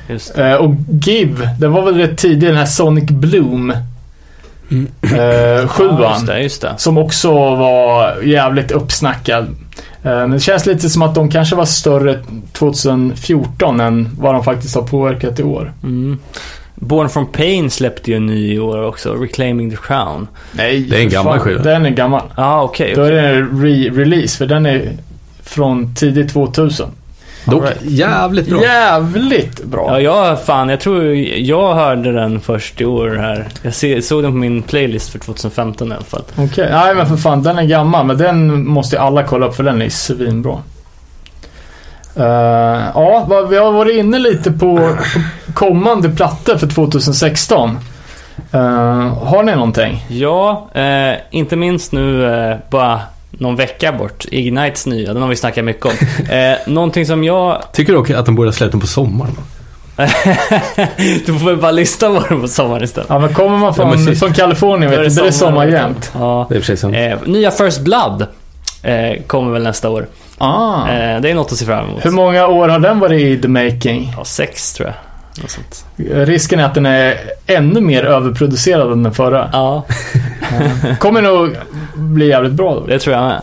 [0.07, 0.49] Just det.
[0.49, 0.75] Eh, och
[1.05, 3.73] Give, det var väl rätt tidigt den här Sonic Bloom
[4.71, 4.87] Mm.
[5.13, 6.13] uh, Ja, sjuan.
[6.13, 6.73] just det, just det.
[6.77, 9.43] Som också var jävligt uppsnackad.
[9.43, 12.19] Eh, Men det känns lite som att de kanske var större
[12.53, 15.73] 2014 än vad de faktiskt har påverkat i år.
[15.83, 16.17] Mm.
[16.79, 20.27] Born from Pain släppte ju en ny i år också, Reclaiming the Crown.
[20.51, 21.63] Nej, Det är en gammal skiva.
[21.63, 22.21] Den är gammal.
[22.37, 22.93] Ja, ah, okej.
[22.95, 24.91] Då är det en re-release för den är
[25.43, 26.87] från tidigt 2000.
[27.45, 27.77] Dock Alright.
[27.81, 28.63] jävligt bra.
[28.63, 30.01] Jävligt bra.
[30.01, 33.47] Ja, jag fan, jag tror jag hörde den först i år här.
[33.61, 36.23] Jag se, såg den på min playlist för 2015 i alla fall.
[36.37, 39.55] Okej, nej men för fan den är gammal men den måste ju alla kolla upp
[39.55, 40.57] för den är svinbra.
[42.19, 42.25] Uh,
[42.95, 44.95] ja, vi har varit inne lite på, på
[45.53, 47.69] kommande plattor för 2016.
[48.53, 48.59] Uh,
[49.23, 50.05] har ni någonting?
[50.07, 52.99] Ja, eh, inte minst nu eh, bara
[53.31, 54.25] någon vecka bort.
[54.31, 55.91] Ignites nya, den har vi snackat mycket om.
[56.29, 57.61] Eh, någonting som jag...
[57.73, 59.35] Tycker dock att de borde ha släppt den på sommaren.
[61.25, 63.09] du får väl bara lyssna på den på sommaren istället.
[63.09, 65.67] Ja men kommer man Ja, från, men sist- från Kalifornien vet du, det är sommar
[65.67, 66.11] jämt.
[66.13, 66.47] Ja.
[66.49, 66.95] Det är sig sant.
[66.95, 68.25] Eh, nya First Blood
[68.83, 70.07] eh, kommer väl nästa år.
[70.39, 70.87] Ah.
[70.89, 72.05] Eh, det är något att se fram emot.
[72.05, 74.13] Hur många år har den varit i the making?
[74.17, 74.95] Ja, sex tror jag.
[76.27, 77.17] Risken är att den är
[77.47, 79.49] ännu mer överproducerad än den förra.
[79.53, 79.83] Ja,
[80.99, 81.55] Kommer nog
[81.95, 82.85] bli jävligt bra då.
[82.85, 83.41] det tror jag med.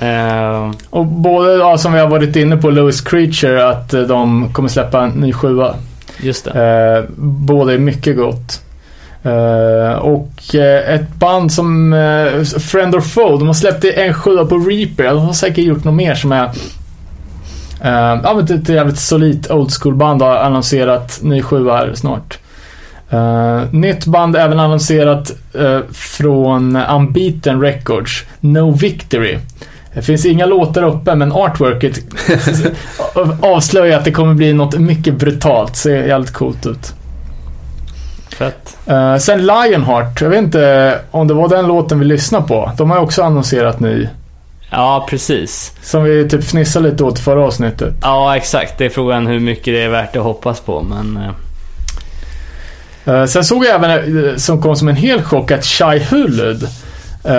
[0.00, 4.68] Eh, Och både, ja, som vi har varit inne på, Lewis Creature, att de kommer
[4.68, 5.74] släppa en ny sjua.
[6.20, 6.50] just det.
[6.98, 8.62] Eh, båda är mycket gott.
[9.28, 14.44] Eh, och eh, ett band som eh, Friend or Foe, de har släppt en sjua
[14.44, 15.04] på Reaper.
[15.04, 16.50] De har säkert gjort något mer som är
[18.22, 22.38] ja, men ett, jävligt solitt old school band har annonserat ny sjua här snart.
[23.70, 25.32] Nytt band även annonserat
[25.92, 29.38] från Unbeaten Records, No Victory.
[29.94, 32.00] Det finns inga låtar uppe men artworket
[33.40, 35.76] avslöjar att det kommer bli något mycket brutalt.
[35.76, 36.94] Ser jävligt coolt ut.
[38.38, 38.76] Fett.
[38.90, 42.72] Uh, sen Lionheart, jag vet inte om det var den låten vi lyssnade på.
[42.78, 44.08] De har ju också annonserat ny.
[44.70, 45.72] Ja, precis.
[45.82, 47.94] Som vi typ fnissade lite åt förra avsnittet.
[48.02, 48.78] Ja, exakt.
[48.78, 51.18] Det är frågan hur mycket det är värt att hoppas på, men...
[53.08, 56.62] Uh, sen såg jag även, som kom som en hel chock, att Shai Hulud.
[57.28, 57.32] Uh,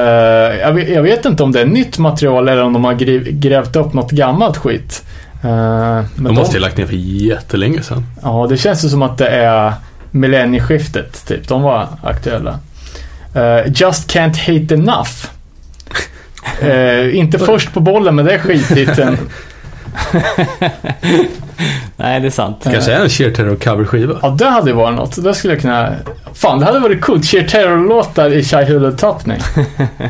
[0.60, 2.94] jag, vet, jag vet inte om det är nytt material eller om de har
[3.32, 5.04] grävt upp något gammalt skit.
[5.44, 5.50] Uh,
[6.16, 8.06] men De måste ju lagt ner för jättelänge sedan.
[8.24, 9.74] Ja, det känns ju som att det är
[10.12, 11.48] millennieskiftet, typ.
[11.48, 12.60] De var aktuella.
[13.34, 15.12] Eh, Just Can't Hate Enough.
[16.62, 19.18] Eh, inte först på bollen med det skittiteln.
[21.96, 22.58] Nej, det är sant.
[22.64, 24.20] Kanske är en Sheer Terror coverskiva.
[24.22, 25.24] Ja, det hade ju varit något.
[25.24, 25.96] Det skulle jag kunna...
[26.34, 27.26] Fan, det hade varit coolt.
[27.26, 29.40] Sheer Terror-låtar i Shai Hulud-tappning.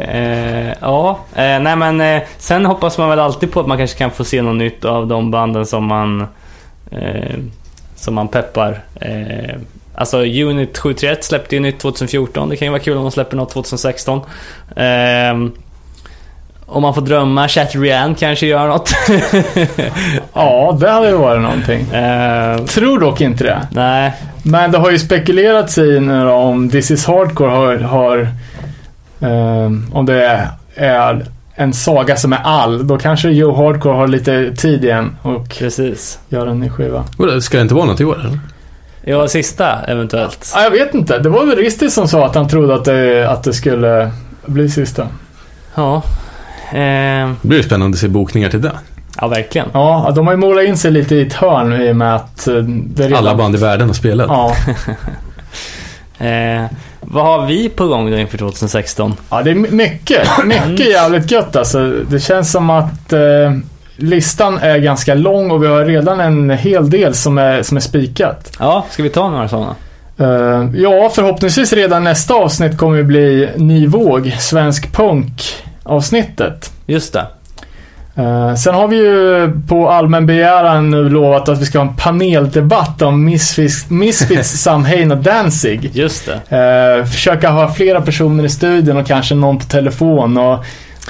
[0.00, 3.98] Eh, ja, eh, nej men eh, sen hoppas man väl alltid på att man kanske
[3.98, 6.26] kan få se något nytt av de banden som man
[6.90, 7.36] eh,
[8.04, 8.80] som man peppar.
[9.00, 9.54] Eh,
[9.94, 12.48] alltså Unit 731 släppte ju nytt 2014.
[12.48, 14.20] Det kan ju vara kul om de släpper något 2016.
[14.76, 15.50] Eh,
[16.66, 18.90] om man får drömma, Chatterian kanske gör något.
[20.34, 21.80] Ja, det hade ju varit någonting.
[21.92, 23.68] eh, Tror dock inte det.
[23.70, 24.12] nej,
[24.42, 28.28] Men det har ju spekulerats i nu om This is Hardcore har, har
[29.20, 32.86] ehm, om det är, är en saga som är all.
[32.86, 36.18] Då kanske Joe Hardcore har lite tid igen och precis.
[36.28, 37.04] gör en ny skiva.
[37.40, 38.38] Ska det inte vara något i år eller?
[39.04, 40.52] Ja, sista eventuellt.
[40.54, 41.18] Ja, jag vet inte.
[41.18, 44.10] Det var väl Risti som sa att han trodde att det, att det skulle
[44.46, 45.06] bli sista.
[45.74, 46.02] Ja.
[46.72, 48.72] Eh, Det blir ju spännande att se bokningar till det.
[49.20, 49.68] ja, verkligen.
[49.72, 52.48] Ja, de har ju målat in sig lite i ett hörn i och med att
[52.48, 53.18] eh, det redan...
[53.18, 54.26] Alla band i världen har spelat.
[54.28, 54.54] Ja,
[56.24, 56.64] Eh,
[57.00, 59.14] vad har vi på gång då inför 2016?
[59.30, 61.90] ja, det är my- mycket, mycket jävligt gött alltså.
[62.10, 63.20] Det känns som att eh,
[63.96, 67.80] listan är ganska lång och vi har redan en hel del som är, som är
[67.80, 68.52] spikat.
[68.58, 69.74] Ja, ska vi ta några sådana?
[70.18, 75.42] Eh, ja, förhoppningsvis redan nästa avsnitt kommer det bli ny våg, svensk punk
[75.82, 76.72] avsnittet.
[76.86, 77.26] Just det.
[78.16, 81.96] Eh, sen har vi ju på allmän begäran nu lovat att vi ska ha en
[81.96, 85.90] paneldebatt om Misfits, Misfits Samhain och Danzig.
[85.94, 86.56] Just det.
[87.00, 90.64] Eh, försöka ha flera personer i studion och kanske någon på telefon och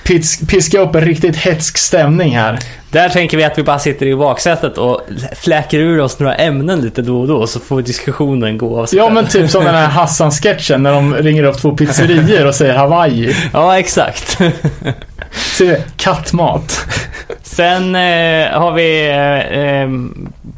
[0.05, 2.59] pis- piska upp en riktigt hetsk stämning här.
[2.91, 5.01] Där tänker vi att vi bara sitter i baksätet och
[5.37, 8.99] fläker ur oss några ämnen lite då och då så får diskussionen gå av sig
[8.99, 12.75] Ja men typ som den här Hassan-sketchen när de ringer upp två pizzerior och säger
[12.75, 13.37] Hawaii.
[13.53, 14.39] Ja, exakt.
[15.97, 16.87] Kattmat.
[17.43, 19.89] Sen eh, har vi eh, eh,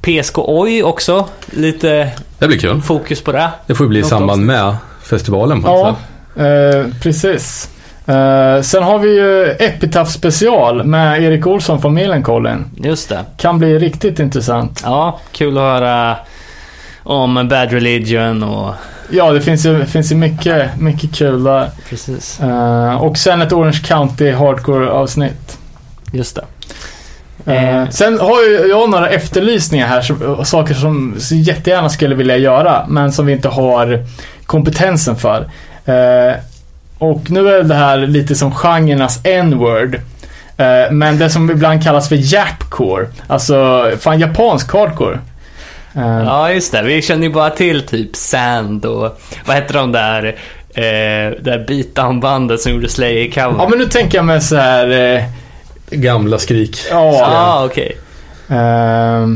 [0.03, 1.29] PSK Oj också.
[1.51, 2.83] Lite Det blir kul.
[2.83, 3.51] fokus på det.
[3.67, 4.47] Det får ju bli i Något samband avsnitt.
[4.47, 5.97] med festivalen på något
[6.35, 7.71] Ja, eh, precis.
[8.07, 12.65] Eh, sen har vi ju Epitaph special med Erik Olsson från Millencolin.
[12.77, 13.25] Just det.
[13.37, 14.83] Kan bli riktigt intressant.
[14.85, 16.17] Ja, kul att höra
[17.03, 18.75] om Bad Religion och
[19.11, 21.71] Ja, det finns ju, finns ju mycket, mycket kul där.
[21.89, 22.41] precis.
[22.41, 25.59] Eh, och sen ett Orange County Hardcore avsnitt.
[26.13, 26.45] Just det.
[27.53, 27.89] Eh.
[27.89, 32.85] sen har ju jag några efterlysningar här, som, saker som så jättegärna skulle vilja göra,
[32.89, 34.05] men som vi inte har
[34.47, 35.41] kompetensen för.
[35.85, 36.37] Eh,
[36.99, 40.01] och nu är det här lite som genrernas n-word.
[40.91, 45.19] Men det som ibland kallas för japcore, alltså fan japansk hardcore.
[45.97, 46.83] Eh, Ja, just det.
[46.83, 50.25] Vi känner ju bara till typ Sand och vad heter de där,
[50.75, 53.55] eh, det där beatdown-bandet som gjorde Slayer-cover?
[53.59, 55.23] ja, men nu tänker jag mig så här, eh,
[55.91, 56.79] Gamla skrik.
[56.91, 57.97] ja, ah, okej.
[58.49, 59.27] eh,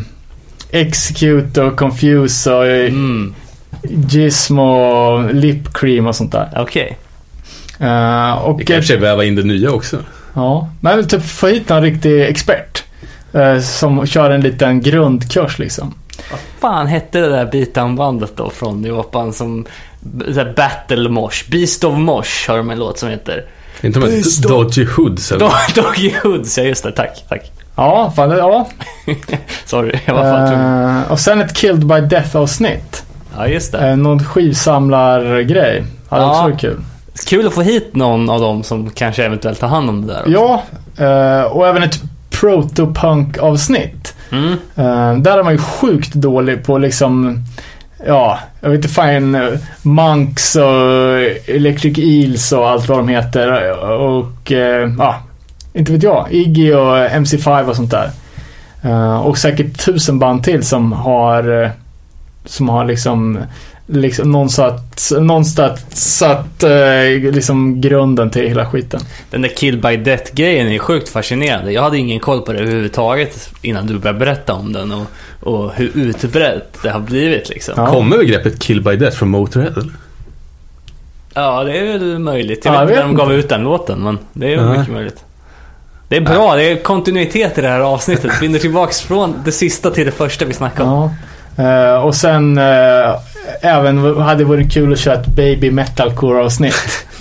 [0.70, 3.34] Execute och Confuse och eh, Mm,
[3.82, 6.48] Gizmo och Lip Cream och sånt där.
[6.56, 6.98] okej.
[7.80, 9.98] Eh, och Vi kan i och för sig väva in det nya också.
[10.34, 12.84] Ja, men typ få hit någon riktig expert.
[13.32, 15.94] eh, som kör en liten grundkurs liksom.
[16.30, 19.66] Vad fan hette det där beatdown-bandet då från Japan som
[20.36, 21.50] här Battle Mosh?
[21.50, 23.44] Beast of Mosh har de en låt som heter.
[23.82, 24.48] Inte de då.
[24.62, 25.46] Dodgy Hoods eller?
[25.46, 26.92] Do- Doggy Hoods, ja just det.
[26.92, 27.52] Tack, tack.
[27.76, 28.68] Ja, fan, det- ja.
[29.66, 30.96] Sorry, jag var fan.
[31.02, 33.04] Eh, och sen ett Killed by Death avsnitt.
[33.36, 33.90] Ja, just det.
[33.90, 35.84] Uh, någon skivsamlargrej.
[36.08, 36.30] Hade Ja.
[36.30, 36.80] också varit kul.
[37.26, 40.20] Kul att få hit någon av dem som kanske eventuellt tar hand om det där
[40.20, 40.30] också.
[40.32, 40.62] Ja,
[41.06, 42.00] eh, och även ett
[42.30, 44.14] protopunk avsnitt.
[44.32, 45.22] Mm.
[45.22, 47.44] Där är man ju sjukt dålig på liksom
[48.06, 54.52] Ja, jag vet inte fan Monks och Electric Eels och allt vad de heter och
[54.52, 55.22] eh, ja,
[55.72, 56.26] inte vet jag.
[56.30, 58.10] Iggy och MC5 och sånt där.
[58.82, 61.70] Eh, och säkert tusen band till som har
[62.44, 63.38] som har liksom
[63.92, 65.80] liksom någonstans, någonstans
[66.18, 69.00] satt eh, liksom grunden till hela skiten.
[69.30, 71.72] Den där Kill by Death-grejen är sjukt fascinerande.
[71.72, 75.06] Jag hade ingen koll på det överhuvudtaget innan du började berätta om den och,
[75.40, 77.74] och hur utbrett det har blivit liksom.
[77.76, 77.90] Ja, Ja.
[77.90, 79.92] Kommer begreppet Kill by Death från Motorhead eller?
[81.64, 82.64] det är väl möjligt.
[82.64, 84.78] Jag Ja, vet jag inte när de gav ut den låten, men det är Nej.
[84.78, 85.24] mycket möjligt.
[86.08, 88.40] Det är bra, det är kontinuitet i det här avsnittet.
[88.40, 91.10] Binder tillbaks från det sista till det första vi snackade om.
[91.56, 91.94] Ja.
[91.94, 93.14] Eh, och sen eh,
[93.62, 97.06] även hade det varit kul att köra ett baby metalcore avsnitt.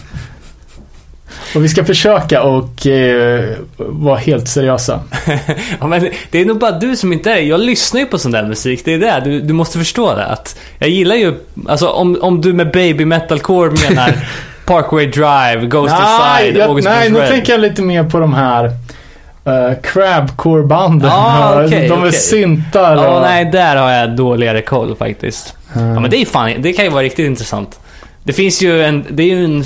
[1.56, 5.00] och vi ska försöka och eh, vara helt seriösa.
[5.80, 8.32] Ja, men det är nog bara du som inte är Jag lyssnar ju på sån
[8.32, 9.22] där musik, det är det.
[9.24, 10.26] Du, du måste förstå det.
[10.26, 11.34] Att jag gillar ju,
[11.68, 14.14] alltså om, om du med baby metalcore menar
[14.66, 18.66] Parkway Drive, Ghost Inside, jag, August nej nu tänker jag lite mer på de här
[18.66, 21.12] uh, crabcore-banden.
[21.14, 22.12] Ah, okej, de är okej.
[22.12, 23.22] syntar Ja, och...
[23.22, 25.56] nej, där har jag dåligare koll faktiskt.
[25.74, 27.80] Ja, men det är fan, det kan ju vara riktigt intressant.
[28.24, 29.66] Det finns ju en, det är ju en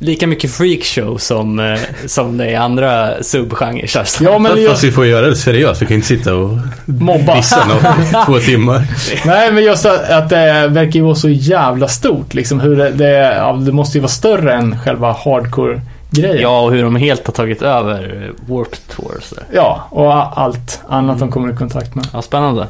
[0.00, 4.06] lika mycket freakshow som, eh, som det är andra subgenrer.
[4.20, 5.82] Ja, men Fast just, vi får göra det seriöst.
[5.82, 7.36] Vi kan inte sitta och mobba.
[7.36, 8.82] dissa någon två timmar.
[9.26, 12.34] Nej, men just att, att det verkar ju vara så jävla stort.
[12.34, 16.42] Liksom hur det, det, ja, det måste ju vara större än själva hardcore-grejen.
[16.42, 19.44] Ja, och hur de helt har tagit över Warp Tour sådär.
[19.52, 22.06] Ja, och allt annat de kommer i kontakt med.
[22.12, 22.66] Ja, spännande.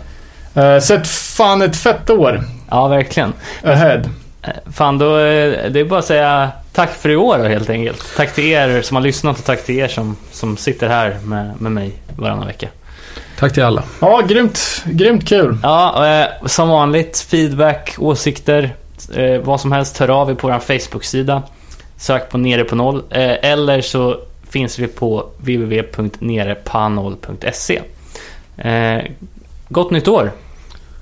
[0.56, 3.32] Uh, så ett fan ett fett år Ja, verkligen.
[3.64, 4.02] ahead.
[4.42, 7.70] Eh, Fan, då, eh, det är bara att säga tack för i år då, helt
[7.70, 8.04] enkelt.
[8.16, 11.60] Tack till er som har lyssnat och tack till er som, som sitter här med,
[11.60, 12.68] med mig varannan vecka.
[13.38, 13.82] Tack till alla.
[14.00, 15.58] Ja, grymt, grymt kul.
[15.62, 18.74] Ja, eh, som vanligt, feedback, åsikter,
[19.14, 21.42] eh, vad som helst, hör av er på vår Facebook-sida.
[21.96, 23.02] Sök på Nere på Noll.
[23.10, 24.16] Eh, eller så
[24.50, 27.80] finns vi på www.nerepanol.se.
[29.72, 30.32] Gott nytt år!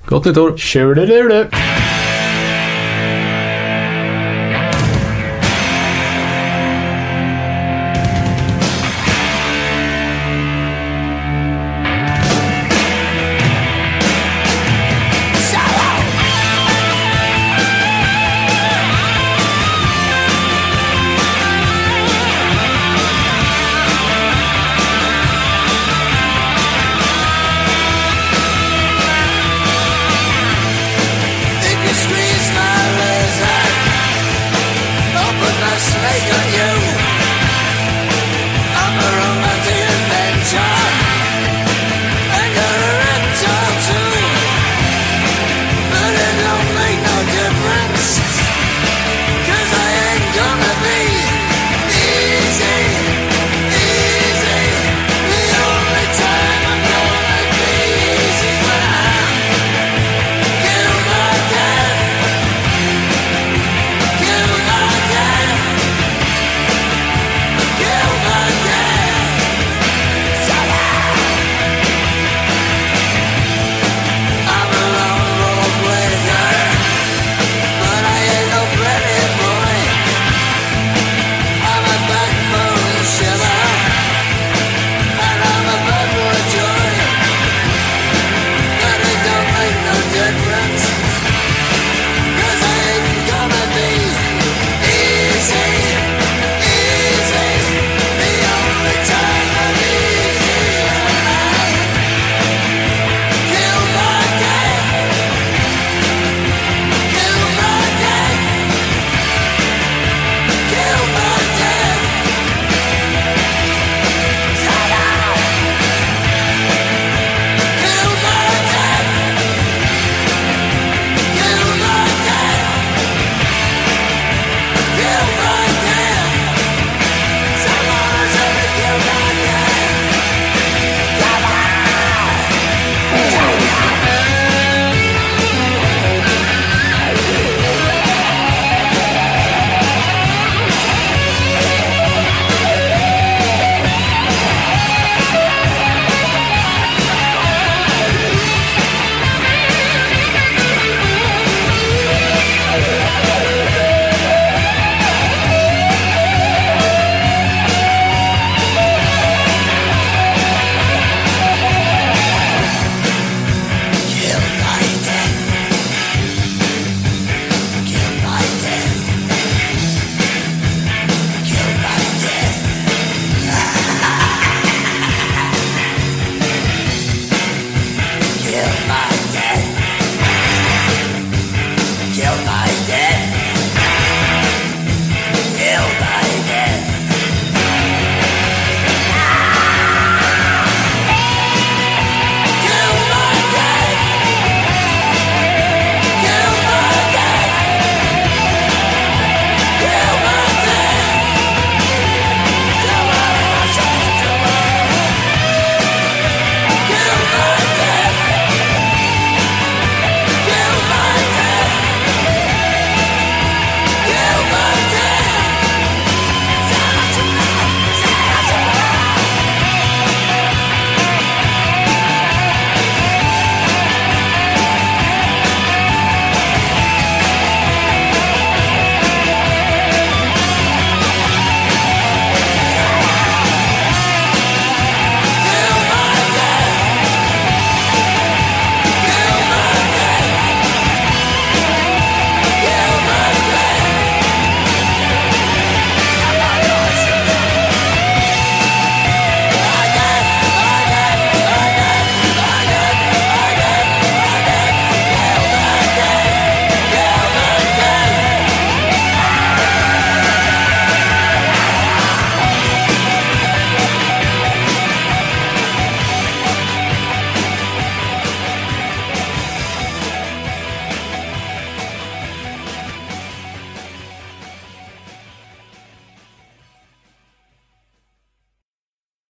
[0.05, 0.57] Gott nytt år.
[0.57, 1.45] Tjurdelulu.